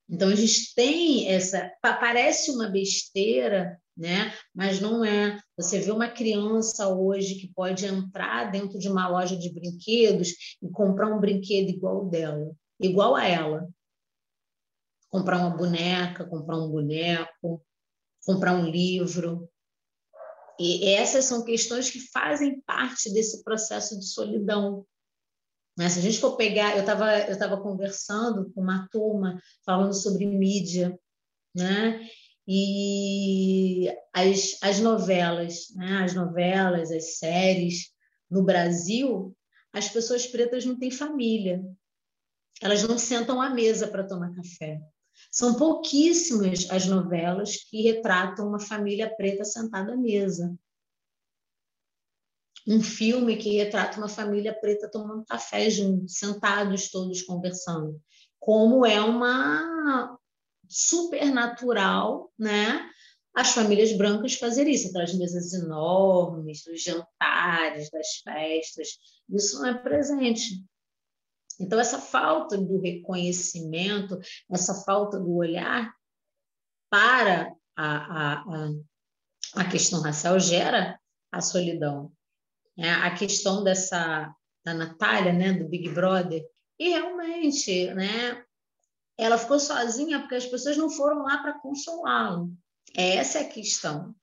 Então 0.08 0.28
a 0.28 0.34
gente 0.34 0.74
tem 0.74 1.26
essa, 1.28 1.72
parece 1.80 2.50
uma 2.50 2.68
besteira, 2.68 3.80
né? 3.96 4.34
Mas 4.54 4.78
não 4.78 5.02
é. 5.02 5.40
Você 5.56 5.78
vê 5.78 5.90
uma 5.90 6.08
criança 6.08 6.88
hoje 6.88 7.36
que 7.36 7.48
pode 7.54 7.86
entrar 7.86 8.50
dentro 8.50 8.78
de 8.78 8.88
uma 8.88 9.08
loja 9.08 9.34
de 9.34 9.50
brinquedos 9.50 10.28
e 10.60 10.68
comprar 10.68 11.08
um 11.08 11.18
brinquedo 11.18 11.70
igual 11.70 12.04
dela, 12.10 12.54
igual 12.78 13.16
a 13.16 13.26
ela. 13.26 13.66
Comprar 15.08 15.38
uma 15.38 15.56
boneca, 15.56 16.26
comprar 16.26 16.58
um 16.58 16.70
boneco, 16.70 17.64
comprar 18.26 18.54
um 18.54 18.66
livro, 18.66 19.48
e 20.62 20.88
essas 20.94 21.24
são 21.24 21.44
questões 21.44 21.90
que 21.90 22.00
fazem 22.12 22.60
parte 22.62 23.12
desse 23.12 23.42
processo 23.42 23.98
de 23.98 24.06
solidão. 24.06 24.86
Né? 25.76 25.88
se 25.88 25.98
a 25.98 26.02
gente 26.02 26.20
for 26.20 26.36
pegar, 26.36 26.74
eu 26.74 26.80
estava 26.80 27.18
eu 27.20 27.38
tava 27.38 27.60
conversando 27.60 28.52
com 28.52 28.60
uma 28.60 28.86
turma 28.90 29.40
falando 29.64 29.94
sobre 29.94 30.26
mídia, 30.26 30.98
né? 31.54 32.06
E 32.46 33.88
as, 34.12 34.58
as 34.60 34.80
novelas, 34.80 35.68
né? 35.74 36.02
as 36.04 36.14
novelas, 36.14 36.90
as 36.90 37.18
séries, 37.18 37.92
no 38.30 38.42
Brasil, 38.42 39.34
as 39.72 39.88
pessoas 39.88 40.26
pretas 40.26 40.64
não 40.64 40.78
têm 40.78 40.90
família. 40.90 41.64
Elas 42.60 42.82
não 42.82 42.98
sentam 42.98 43.40
à 43.40 43.50
mesa 43.50 43.88
para 43.88 44.06
tomar 44.06 44.34
café. 44.34 44.80
São 45.30 45.54
pouquíssimas 45.54 46.70
as 46.70 46.86
novelas 46.86 47.56
que 47.56 47.82
retratam 47.82 48.48
uma 48.48 48.60
família 48.60 49.14
preta 49.14 49.44
sentada 49.44 49.94
à 49.94 49.96
mesa. 49.96 50.54
Um 52.66 52.80
filme 52.80 53.36
que 53.36 53.56
retrata 53.56 53.98
uma 53.98 54.08
família 54.08 54.54
preta 54.54 54.90
tomando 54.90 55.24
café 55.24 55.68
sentados 56.06 56.90
todos 56.90 57.22
conversando. 57.22 58.00
Como 58.38 58.86
é 58.86 59.00
uma 59.00 60.18
supernatural, 60.68 62.32
né? 62.38 62.88
As 63.34 63.52
famílias 63.52 63.92
brancas 63.96 64.34
fazer 64.34 64.66
isso, 64.68 64.88
aquelas 64.88 65.14
mesas 65.14 65.52
enormes, 65.54 66.62
dos 66.64 66.82
jantares, 66.82 67.90
das 67.90 68.16
festas, 68.22 68.88
isso 69.28 69.58
não 69.58 69.66
é 69.66 69.74
presente 69.74 70.62
então, 71.62 71.78
essa 71.78 71.98
falta 71.98 72.58
do 72.58 72.80
reconhecimento, 72.80 74.18
essa 74.50 74.74
falta 74.84 75.18
do 75.18 75.34
olhar 75.36 75.94
para 76.90 77.54
a, 77.76 78.42
a, 78.42 78.44
a 79.56 79.64
questão 79.70 80.02
racial 80.02 80.38
gera 80.40 81.00
a 81.30 81.40
solidão. 81.40 82.12
É, 82.76 82.90
a 82.90 83.14
questão 83.14 83.62
dessa 83.62 84.34
da 84.64 84.74
Natália, 84.74 85.32
né, 85.32 85.52
do 85.52 85.68
Big 85.68 85.88
Brother, 85.88 86.44
e 86.78 86.90
realmente, 86.90 87.92
né, 87.94 88.44
ela 89.18 89.36
ficou 89.36 89.58
sozinha 89.58 90.20
porque 90.20 90.36
as 90.36 90.46
pessoas 90.46 90.76
não 90.76 90.88
foram 90.88 91.22
lá 91.22 91.38
para 91.38 91.58
consolá-la. 91.58 92.46
Essa 92.94 93.38
é 93.38 93.42
a 93.42 93.48
questão. 93.48 94.14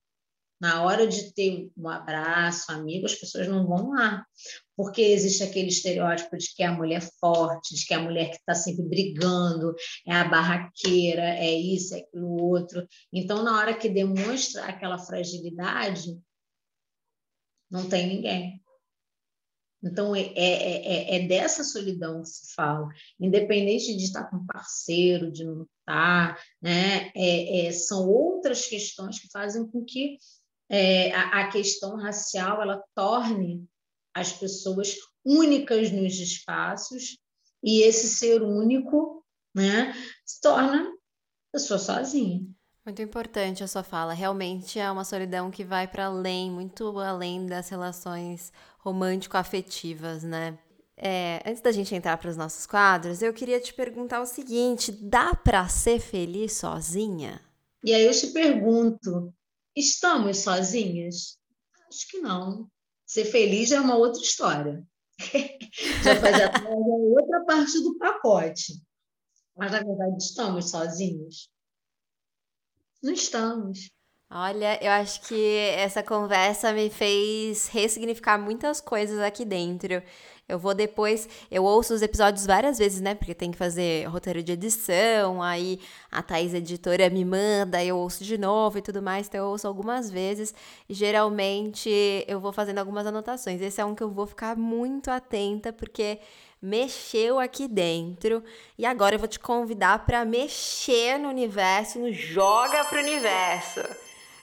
Na 0.60 0.84
hora 0.84 1.08
de 1.08 1.34
ter 1.34 1.72
um 1.78 1.88
abraço, 1.88 2.72
amigo, 2.72 3.06
as 3.06 3.16
pessoas 3.16 3.48
não 3.48 3.66
vão 3.66 3.92
lá, 3.92 4.26
porque 4.76 5.02
existe 5.02 5.42
aquele 5.42 5.70
estereótipo 5.70 6.38
de 6.38 6.54
que 6.54 6.64
é 6.64 6.66
a 6.66 6.74
mulher 6.74 7.02
forte, 7.20 7.76
de 7.76 7.86
que 7.86 7.94
é 7.94 7.98
a 7.98 8.02
mulher 8.02 8.30
que 8.30 8.38
está 8.38 8.54
sempre 8.54 8.84
brigando, 8.84 9.74
é 10.06 10.14
a 10.14 10.28
barraqueira, 10.28 11.24
é 11.24 11.52
isso, 11.54 11.96
é 11.96 12.00
aquilo 12.00 12.42
outro. 12.42 12.86
Então, 13.14 13.42
na 13.42 13.58
hora 13.58 13.78
que 13.78 13.88
demonstra 13.88 14.66
aquela 14.66 14.98
fragilidade, 14.98 16.20
não 17.72 17.88
tem 17.88 18.08
ninguém. 18.08 18.62
Então, 19.82 20.14
é, 20.14 20.22
é, 20.22 21.16
é, 21.16 21.16
é, 21.16 21.28
dessa 21.28 21.64
solidão 21.64 22.22
que 22.22 22.28
se 22.28 22.54
fala, 22.54 22.90
independente 23.20 23.96
de 23.96 24.04
estar 24.04 24.30
com 24.30 24.46
parceiro, 24.46 25.32
de 25.32 25.46
não 25.46 25.66
estar, 25.80 26.38
né? 26.62 27.12
É, 27.16 27.68
é, 27.68 27.72
são 27.72 28.08
outras 28.08 28.68
questões 28.68 29.20
que 29.20 29.30
fazem 29.32 29.66
com 29.68 29.84
que 29.86 30.18
é, 30.70 31.12
a, 31.14 31.42
a 31.42 31.48
questão 31.50 31.98
racial 31.98 32.62
ela 32.62 32.84
torne 32.96 33.68
as 34.14 34.32
pessoas 34.32 34.96
únicas 35.26 35.92
nos 35.92 36.14
espaços 36.20 37.18
e 37.64 37.82
esse 37.82 38.08
ser 38.08 38.42
único 38.42 39.24
né, 39.54 39.94
se 40.26 40.40
torna 40.42 40.92
pessoa 41.52 41.80
sozinha. 41.80 42.42
Muito 42.86 43.02
importante 43.02 43.64
a 43.64 43.68
sua 43.68 43.84
fala. 43.84 44.14
Realmente 44.14 44.80
é 44.80 44.90
uma 44.90 45.04
solidão 45.04 45.52
que 45.52 45.64
vai 45.64 45.88
para 45.88 46.06
além, 46.06 46.50
muito 46.50 46.98
além 47.00 47.46
das 47.46 47.70
relações 47.70 48.52
romântico-afetivas, 48.80 50.24
né? 50.24 50.58
É, 50.96 51.42
antes 51.46 51.62
da 51.62 51.72
gente 51.72 51.96
entrar 51.96 52.18
para 52.18 52.30
os 52.30 52.36
nossos 52.36 52.66
quadros, 52.66 53.22
eu 53.22 53.34
queria 53.34 53.60
te 53.60 53.74
perguntar 53.74 54.22
o 54.22 54.26
seguinte: 54.26 54.92
dá 54.92 55.34
para 55.34 55.68
ser 55.68 56.00
feliz 56.00 56.54
sozinha? 56.54 57.40
E 57.84 57.94
aí 57.94 58.04
eu 58.04 58.12
te 58.12 58.28
pergunto: 58.28 59.34
estamos 59.80 60.40
sozinhas? 60.40 61.38
Acho 61.88 62.08
que 62.10 62.20
não. 62.20 62.70
Ser 63.06 63.26
feliz 63.26 63.70
já 63.70 63.78
é 63.78 63.80
uma 63.82 63.96
outra 63.96 64.22
história. 64.22 64.86
já 66.04 66.16
faz 66.22 66.36
até 66.42 66.70
outra 66.70 67.44
parte 67.46 67.80
do 67.82 67.98
pacote. 67.98 68.82
Mas, 69.56 69.72
na 69.72 69.80
verdade, 69.80 70.18
estamos 70.18 70.70
sozinhos? 70.70 71.50
Não 73.02 73.14
estamos. 73.14 73.92
Olha, 74.32 74.78
eu 74.80 74.92
acho 74.92 75.22
que 75.22 75.58
essa 75.76 76.04
conversa 76.04 76.72
me 76.72 76.88
fez 76.92 77.68
ressignificar 77.68 78.38
muitas 78.38 78.80
coisas 78.80 79.20
aqui 79.20 79.44
dentro. 79.44 80.04
Eu 80.48 80.60
vou 80.60 80.76
depois, 80.76 81.28
eu 81.50 81.64
ouço 81.64 81.96
os 81.96 82.04
episódios 82.04 82.46
várias 82.46 82.78
vezes, 82.78 83.02
né? 83.02 83.16
Porque 83.16 83.34
tem 83.34 83.50
que 83.50 83.58
fazer 83.58 84.08
roteiro 84.08 84.44
de 84.44 84.52
edição, 84.52 85.42
aí 85.42 85.80
a 86.12 86.22
Thaís 86.22 86.54
editora 86.54 87.10
me 87.10 87.26
manda, 87.26 87.84
eu 87.84 87.98
ouço 87.98 88.24
de 88.24 88.38
novo 88.38 88.78
e 88.78 88.82
tudo 88.84 89.02
mais, 89.02 89.28
então 89.28 89.46
eu 89.46 89.48
ouço 89.48 89.68
algumas 89.68 90.12
vezes 90.12 90.54
geralmente 90.88 91.90
eu 92.28 92.40
vou 92.40 92.54
fazendo 92.54 92.78
algumas 92.78 93.08
anotações. 93.08 93.60
Esse 93.62 93.82
é 93.82 93.86
um 93.86 93.96
que 93.96 94.04
eu 94.04 94.12
vou 94.12 94.28
ficar 94.28 94.56
muito 94.56 95.10
atenta 95.10 95.74
porque 95.74 96.20
mexeu 96.62 97.40
aqui 97.40 97.68
dentro 97.68 98.44
e 98.78 98.86
agora 98.86 99.16
eu 99.16 99.20
vou 99.20 99.28
te 99.28 99.40
convidar 99.40 100.06
para 100.06 100.24
mexer 100.24 101.18
no 101.18 101.30
universo, 101.30 101.98
no 101.98 102.14
joga 102.14 102.84
pro 102.86 103.00
universo. 103.00 103.82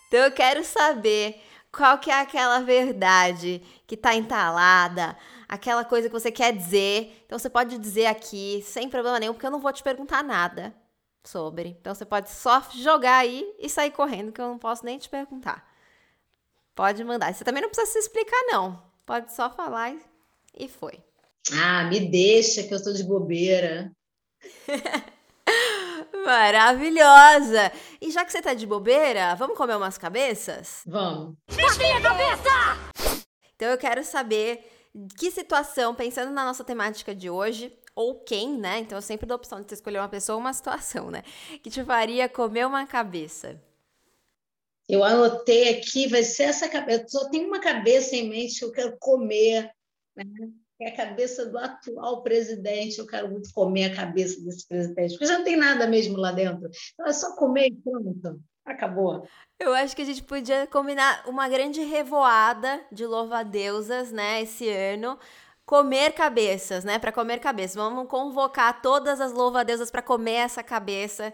Então 0.09 0.20
eu 0.20 0.32
quero 0.32 0.64
saber 0.64 1.40
qual 1.72 1.98
que 1.98 2.11
é 2.11 2.20
aquela 2.20 2.61
verdade 2.61 3.62
que 3.86 3.96
tá 3.96 4.14
entalada, 4.14 5.16
aquela 5.48 5.84
coisa 5.84 6.09
que 6.09 6.12
você 6.12 6.32
quer 6.32 6.54
dizer. 6.54 7.22
Então 7.26 7.38
você 7.38 7.50
pode 7.50 7.76
dizer 7.78 8.07
aqui 8.07 8.62
sem 8.66 8.88
problema 8.88 9.20
nenhum, 9.20 9.34
porque 9.34 9.46
eu 9.46 9.50
não 9.50 9.61
vou 9.61 9.72
te 9.72 9.82
perguntar 9.82 10.22
nada 10.22 10.74
sobre. 11.22 11.76
Então 11.80 11.94
você 11.94 12.04
pode 12.04 12.30
só 12.30 12.62
jogar 12.74 13.18
aí 13.18 13.54
e 13.59 13.68
sair 13.68 13.90
correndo, 13.90 14.32
que 14.32 14.40
eu 14.40 14.48
não 14.48 14.59
posso 14.59 14.84
nem 14.84 14.98
te 14.98 15.09
perguntar. 15.09 15.68
Pode 16.74 17.02
mandar. 17.04 17.34
Você 17.34 17.44
também 17.44 17.62
não 17.62 17.70
precisa 17.70 17.92
se 17.92 17.98
explicar, 17.98 18.42
não. 18.48 18.82
Pode 19.04 19.32
só 19.32 19.50
falar 19.50 19.96
e 20.54 20.68
foi. 20.68 21.00
Ah, 21.52 21.84
me 21.84 22.00
deixa 22.00 22.62
que 22.62 22.72
eu 22.72 22.76
estou 22.76 22.92
de 22.92 23.04
bobeira. 23.04 23.92
Maravilhosa! 26.24 27.72
E 28.00 28.10
já 28.10 28.24
que 28.24 28.32
você 28.32 28.42
tá 28.42 28.54
de 28.54 28.66
bobeira, 28.66 29.34
vamos 29.34 29.56
comer 29.56 29.76
umas 29.76 29.98
cabeças? 29.98 30.82
Vamos. 30.86 31.36
Desvia 31.48 31.98
a 31.98 32.02
cabeça! 32.02 33.16
Então 33.54 33.68
eu 33.68 33.78
quero 33.78 34.04
saber 34.04 34.64
que 35.18 35.30
situação, 35.30 35.94
pensando 35.94 36.32
na 36.32 36.44
nossa 36.44 36.64
temática 36.64 37.14
de 37.14 37.28
hoje, 37.28 37.76
ou 37.94 38.22
quem, 38.22 38.58
né? 38.58 38.78
Então 38.80 38.98
eu 38.98 39.02
sempre 39.02 39.26
dou 39.26 39.34
a 39.34 39.38
opção 39.38 39.60
de 39.60 39.68
você 39.68 39.74
escolher 39.74 39.98
uma 39.98 40.08
pessoa 40.08 40.36
ou 40.36 40.40
uma 40.40 40.52
situação, 40.52 41.10
né? 41.10 41.22
Que 41.62 41.70
te 41.70 41.82
faria 41.84 42.28
comer 42.28 42.66
uma 42.66 42.86
cabeça. 42.86 43.60
Eu 44.88 45.02
anotei 45.02 45.70
aqui, 45.70 46.06
vai 46.06 46.22
ser 46.22 46.44
essa 46.44 46.68
cabeça. 46.68 47.02
Eu 47.02 47.08
só 47.08 47.28
tenho 47.30 47.48
uma 47.48 47.60
cabeça 47.60 48.14
em 48.14 48.28
mente 48.28 48.58
que 48.58 48.64
eu 48.64 48.72
quero 48.72 48.96
comer, 48.98 49.70
né? 50.14 50.24
É 50.81 50.89
a 50.89 50.97
cabeça 50.97 51.47
do 51.47 51.59
atual 51.59 52.22
presidente. 52.22 52.99
Eu 52.99 53.07
quero 53.07 53.31
muito 53.31 53.53
comer 53.53 53.93
a 53.93 53.97
cabeça 53.97 54.41
desse 54.43 54.66
presidente, 54.68 55.12
porque 55.12 55.27
já 55.27 55.39
não 55.39 55.45
tem 55.45 55.57
nada 55.57 55.87
mesmo 55.87 56.16
lá 56.18 56.33
dentro. 56.33 56.68
Então 56.93 57.07
é 57.07 57.12
só 57.12 57.35
comer 57.35 57.68
e 57.68 57.74
pronto. 57.74 58.41
Acabou. 58.64 59.27
Eu 59.61 59.72
acho 59.72 59.95
que 59.95 60.03
a 60.03 60.05
gente 60.05 60.22
podia 60.22 60.66
combinar 60.66 61.24
uma 61.27 61.49
grande 61.49 61.81
revoada 61.83 62.85
de 62.91 63.07
louva-deusas, 63.07 64.11
né, 64.11 64.43
esse 64.43 64.68
ano. 64.68 65.16
Comer 65.64 66.12
cabeças, 66.12 66.85
né? 66.85 66.99
Para 66.99 67.12
comer 67.12 67.41
cabeças. 67.41 67.74
Vamos 67.74 68.09
convocar 68.09 68.81
todas 68.83 69.20
as 69.20 69.33
louva-deusas 69.33 69.91
para 69.91 70.03
comer 70.03 70.35
essa 70.35 70.62
cabeça. 70.62 71.33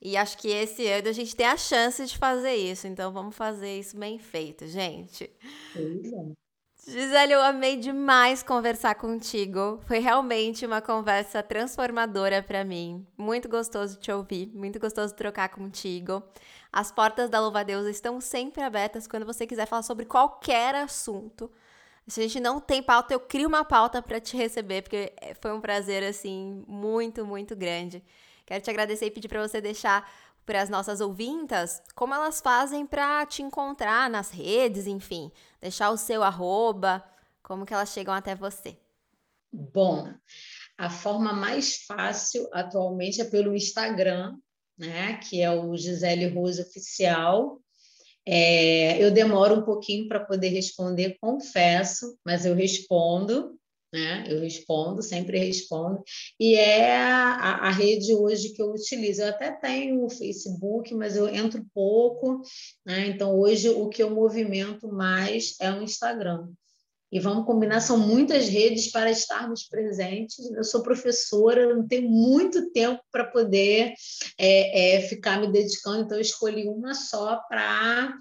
E 0.00 0.16
acho 0.16 0.38
que 0.38 0.48
esse 0.48 0.86
ano 0.86 1.08
a 1.08 1.12
gente 1.12 1.34
tem 1.34 1.46
a 1.46 1.56
chance 1.56 2.04
de 2.04 2.16
fazer 2.16 2.54
isso. 2.54 2.86
Então 2.86 3.12
vamos 3.12 3.34
fazer 3.36 3.78
isso 3.78 3.96
bem 3.98 4.18
feito, 4.18 4.66
gente. 4.66 5.30
É. 5.76 6.43
Gisele, 6.86 7.32
eu 7.32 7.40
amei 7.40 7.76
demais 7.78 8.42
conversar 8.42 8.94
contigo. 8.96 9.80
Foi 9.86 10.00
realmente 10.00 10.66
uma 10.66 10.82
conversa 10.82 11.42
transformadora 11.42 12.42
para 12.42 12.62
mim. 12.62 13.06
Muito 13.16 13.48
gostoso 13.48 13.98
te 13.98 14.12
ouvir, 14.12 14.50
muito 14.54 14.78
gostoso 14.78 15.14
trocar 15.14 15.48
contigo. 15.48 16.22
As 16.70 16.92
portas 16.92 17.30
da 17.30 17.40
Louva 17.40 17.64
Deus 17.64 17.86
estão 17.86 18.20
sempre 18.20 18.62
abertas 18.62 19.06
quando 19.06 19.24
você 19.24 19.46
quiser 19.46 19.66
falar 19.66 19.82
sobre 19.82 20.04
qualquer 20.04 20.74
assunto. 20.74 21.50
Se 22.06 22.20
a 22.20 22.22
gente 22.24 22.38
não 22.38 22.60
tem 22.60 22.82
pauta, 22.82 23.14
eu 23.14 23.20
crio 23.20 23.48
uma 23.48 23.64
pauta 23.64 24.02
para 24.02 24.20
te 24.20 24.36
receber, 24.36 24.82
porque 24.82 25.10
foi 25.40 25.54
um 25.54 25.62
prazer 25.62 26.04
assim 26.04 26.62
muito, 26.68 27.24
muito 27.24 27.56
grande. 27.56 28.04
Quero 28.44 28.62
te 28.62 28.68
agradecer 28.68 29.06
e 29.06 29.10
pedir 29.10 29.28
para 29.28 29.40
você 29.40 29.58
deixar 29.58 30.06
para 30.44 30.62
as 30.62 30.68
nossas 30.68 31.00
ouvintas 31.00 31.82
como 31.94 32.14
elas 32.14 32.40
fazem 32.40 32.86
para 32.86 33.24
te 33.26 33.42
encontrar 33.42 34.10
nas 34.10 34.30
redes, 34.30 34.86
enfim, 34.86 35.30
deixar 35.60 35.90
o 35.90 35.96
seu 35.96 36.22
arroba, 36.22 37.04
como 37.42 37.66
que 37.66 37.74
elas 37.74 37.90
chegam 37.90 38.14
até 38.14 38.34
você. 38.34 38.76
Bom, 39.52 40.12
a 40.76 40.90
forma 40.90 41.32
mais 41.32 41.84
fácil 41.84 42.48
atualmente 42.52 43.20
é 43.20 43.24
pelo 43.24 43.54
Instagram, 43.54 44.36
né, 44.76 45.18
que 45.18 45.40
é 45.40 45.50
o 45.50 45.76
Gisele 45.76 46.26
Rose 46.26 46.60
Oficial. 46.60 47.60
É, 48.26 49.02
eu 49.02 49.10
demoro 49.10 49.56
um 49.56 49.62
pouquinho 49.62 50.08
para 50.08 50.24
poder 50.24 50.48
responder, 50.48 51.18
confesso, 51.20 52.18
mas 52.24 52.44
eu 52.44 52.54
respondo, 52.54 53.58
né? 53.94 54.24
Eu 54.28 54.40
respondo, 54.40 55.00
sempre 55.00 55.38
respondo. 55.38 56.02
E 56.38 56.56
é 56.56 56.96
a, 56.96 57.68
a, 57.68 57.70
rede 57.70 58.12
hoje 58.12 58.50
que 58.50 58.60
eu 58.60 58.72
utilizo. 58.72 59.22
Eu 59.22 59.28
até 59.28 59.52
tenho 59.52 60.04
o 60.04 60.10
Facebook, 60.10 60.92
mas 60.92 61.14
eu 61.16 61.28
entro 61.28 61.64
pouco, 61.72 62.40
né? 62.84 63.06
Então 63.06 63.38
hoje 63.38 63.68
o 63.68 63.88
que 63.88 64.02
eu 64.02 64.10
movimento 64.10 64.88
mais 64.88 65.54
é 65.60 65.72
o 65.72 65.80
Instagram 65.80 66.48
e 67.12 67.20
vamos 67.20 67.46
combinar, 67.46 67.80
são 67.80 67.96
muitas 67.96 68.48
redes 68.48 68.90
para 68.90 69.08
estarmos 69.08 69.68
presentes. 69.68 70.50
Eu 70.50 70.64
sou 70.64 70.82
professora, 70.82 71.72
não 71.72 71.86
tenho 71.86 72.10
muito 72.10 72.72
tempo 72.72 73.00
para 73.12 73.24
poder 73.24 73.94
é, 74.36 74.96
é, 74.96 75.00
ficar 75.02 75.40
me 75.40 75.52
dedicando, 75.52 76.02
então 76.02 76.16
eu 76.16 76.20
escolhi 76.22 76.66
uma 76.66 76.92
só 76.92 77.36
para 77.48 78.16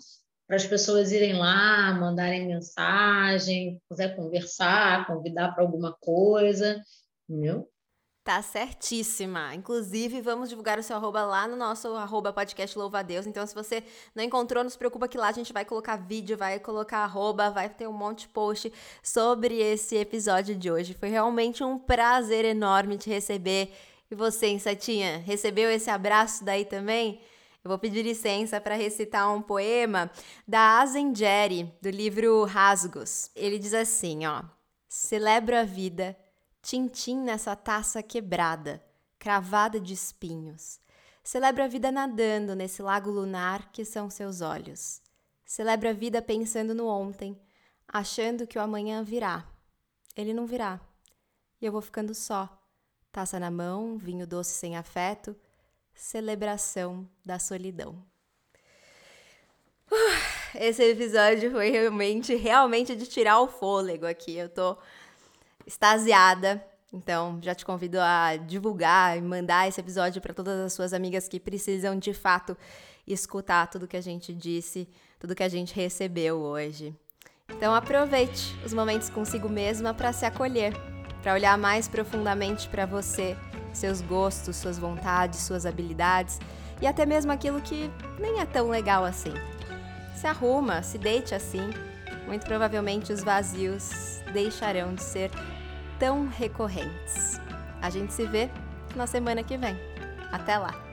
para 0.48 0.56
as 0.58 0.66
pessoas 0.66 1.12
irem 1.12 1.34
lá, 1.34 1.94
mandarem 1.94 2.48
mensagem, 2.48 3.82
quiser 3.90 4.16
conversar, 4.16 5.08
convidar 5.08 5.54
para 5.54 5.64
alguma 5.64 5.94
coisa, 6.00 6.82
entendeu? 7.28 7.68
Tá 8.24 8.42
certíssima. 8.42 9.54
Inclusive, 9.54 10.22
vamos 10.22 10.48
divulgar 10.48 10.80
o 10.80 10.84
seu 10.84 10.96
arroba 10.96 11.26
lá 11.26 11.46
no 11.46 11.58
nosso 11.58 11.90
arroba 11.90 12.32
podcast 12.32 12.78
Louva 12.78 13.00
a 13.00 13.02
Deus. 13.02 13.28
Então, 13.28 13.46
se 13.46 13.54
você 13.54 13.84
não 14.16 14.24
encontrou, 14.24 14.64
não 14.64 14.70
se 14.70 14.78
preocupa 14.78 15.10
que 15.10 15.18
lá 15.18 15.28
a 15.28 15.34
gente 15.34 15.52
vai 15.52 15.66
colocar 15.66 15.98
vídeo, 15.98 16.38
vai 16.38 16.58
colocar 16.58 17.00
arroba, 17.00 17.50
vai 17.50 17.68
ter 17.68 17.86
um 17.86 17.92
monte 17.92 18.22
de 18.22 18.30
post 18.30 18.72
sobre 19.04 19.60
esse 19.60 19.98
episódio 19.98 20.56
de 20.56 20.72
hoje. 20.72 20.94
Foi 20.94 21.10
realmente 21.10 21.66
um 21.66 21.78
prazer 21.78 22.46
enorme 22.46 22.98
te 22.98 23.10
receber. 23.10 23.74
E 24.10 24.16
você, 24.16 24.48
Insetinha, 24.48 25.18
recebeu 25.18 25.70
esse 25.70 25.90
abraço 25.90 26.46
daí 26.46 26.64
também? 26.64 27.20
Eu 27.64 27.70
vou 27.70 27.80
pedir 27.80 28.04
licença 28.04 28.60
para 28.60 28.76
recitar 28.76 29.34
um 29.34 29.42
poema 29.42 30.12
da 30.46 30.82
Azengeri, 30.82 31.74
do 31.82 31.90
livro 31.90 32.44
Rasgos. 32.44 33.32
Ele 33.36 33.58
diz 33.58 33.74
assim, 33.74 34.26
ó: 34.26 34.44
Celebro 34.90 35.56
a 35.56 35.64
vida 35.64 36.18
Tintim 36.64 37.18
nessa 37.18 37.58
taça 37.58 38.02
quebrada, 38.02 38.82
cravada 39.20 39.82
de 39.82 39.94
espinhos. 39.94 40.80
Celebra 41.22 41.66
a 41.66 41.68
vida 41.68 41.92
nadando 41.92 42.56
nesse 42.56 42.82
lago 42.82 43.12
lunar 43.12 43.70
que 43.74 43.84
são 43.84 44.10
seus 44.10 44.40
olhos. 44.40 45.02
Celebra 45.46 45.90
a 45.90 45.94
vida 45.94 46.22
pensando 46.22 46.74
no 46.74 46.88
ontem, 46.88 47.38
achando 47.86 48.48
que 48.48 48.58
o 48.58 48.62
amanhã 48.62 49.04
virá. 49.04 49.46
Ele 50.16 50.34
não 50.34 50.46
virá. 50.46 50.80
E 51.62 51.66
eu 51.66 51.72
vou 51.72 51.82
ficando 51.82 52.16
só. 52.16 52.62
Taça 53.12 53.38
na 53.40 53.52
mão, 53.52 53.98
vinho 53.98 54.26
doce 54.26 54.54
sem 54.54 54.78
afeto, 54.78 55.36
celebração 55.94 57.08
da 57.26 57.40
solidão. 57.40 58.04
Esse 60.56 60.84
episódio 60.84 61.52
foi 61.52 61.70
realmente, 61.70 62.36
realmente 62.36 62.96
de 62.96 63.08
tirar 63.08 63.40
o 63.40 63.48
fôlego 63.48 64.06
aqui. 64.06 64.36
Eu 64.36 64.50
tô 64.50 64.78
extasiada 65.66 66.64
Então, 66.92 67.40
já 67.42 67.56
te 67.56 67.66
convido 67.66 68.00
a 68.00 68.36
divulgar 68.36 69.18
e 69.18 69.22
mandar 69.22 69.68
esse 69.68 69.80
episódio 69.80 70.22
para 70.22 70.32
todas 70.32 70.60
as 70.60 70.74
suas 70.74 70.94
amigas 70.94 71.28
que 71.28 71.40
precisam 71.40 71.98
de 71.98 72.14
fato 72.14 72.56
escutar 73.08 73.66
tudo 73.66 73.88
que 73.88 73.98
a 73.98 74.02
gente 74.02 74.32
disse, 74.32 74.88
tudo 75.20 75.34
que 75.34 75.42
a 75.42 75.50
gente 75.50 75.74
recebeu 75.74 76.38
hoje. 76.38 76.96
Então, 77.50 77.74
aproveite 77.74 78.56
os 78.64 78.74
momentos 78.74 79.10
consigo 79.10 79.50
mesma 79.50 79.92
para 79.92 80.14
se 80.14 80.24
acolher, 80.24 80.74
para 81.24 81.34
olhar 81.34 81.58
mais 81.58 81.88
profundamente 81.88 82.70
para 82.70 82.86
você, 82.86 83.36
seus 83.74 84.02
gostos, 84.02 84.56
suas 84.56 84.78
vontades, 84.78 85.40
suas 85.40 85.66
habilidades 85.66 86.40
e 86.82 86.88
até 86.88 87.06
mesmo 87.06 87.32
aquilo 87.32 87.62
que 87.62 87.92
nem 88.20 88.40
é 88.40 88.46
tão 88.46 88.70
legal 88.70 89.04
assim. 89.04 89.34
Se 90.16 90.28
arruma, 90.28 90.82
se 90.84 90.98
deite 90.98 91.36
assim, 91.36 91.70
muito 92.26 92.46
provavelmente 92.46 93.12
os 93.12 93.24
vazios 93.24 94.22
deixarão 94.32 94.94
de 94.94 95.04
ser 95.04 95.32
tão 96.00 96.28
recorrentes. 96.28 97.40
A 97.82 97.90
gente 97.90 98.14
se 98.14 98.26
vê 98.26 98.50
na 98.96 99.08
semana 99.08 99.44
que 99.44 99.58
vem. 99.58 99.76
Até 100.32 100.58
lá! 100.58 100.93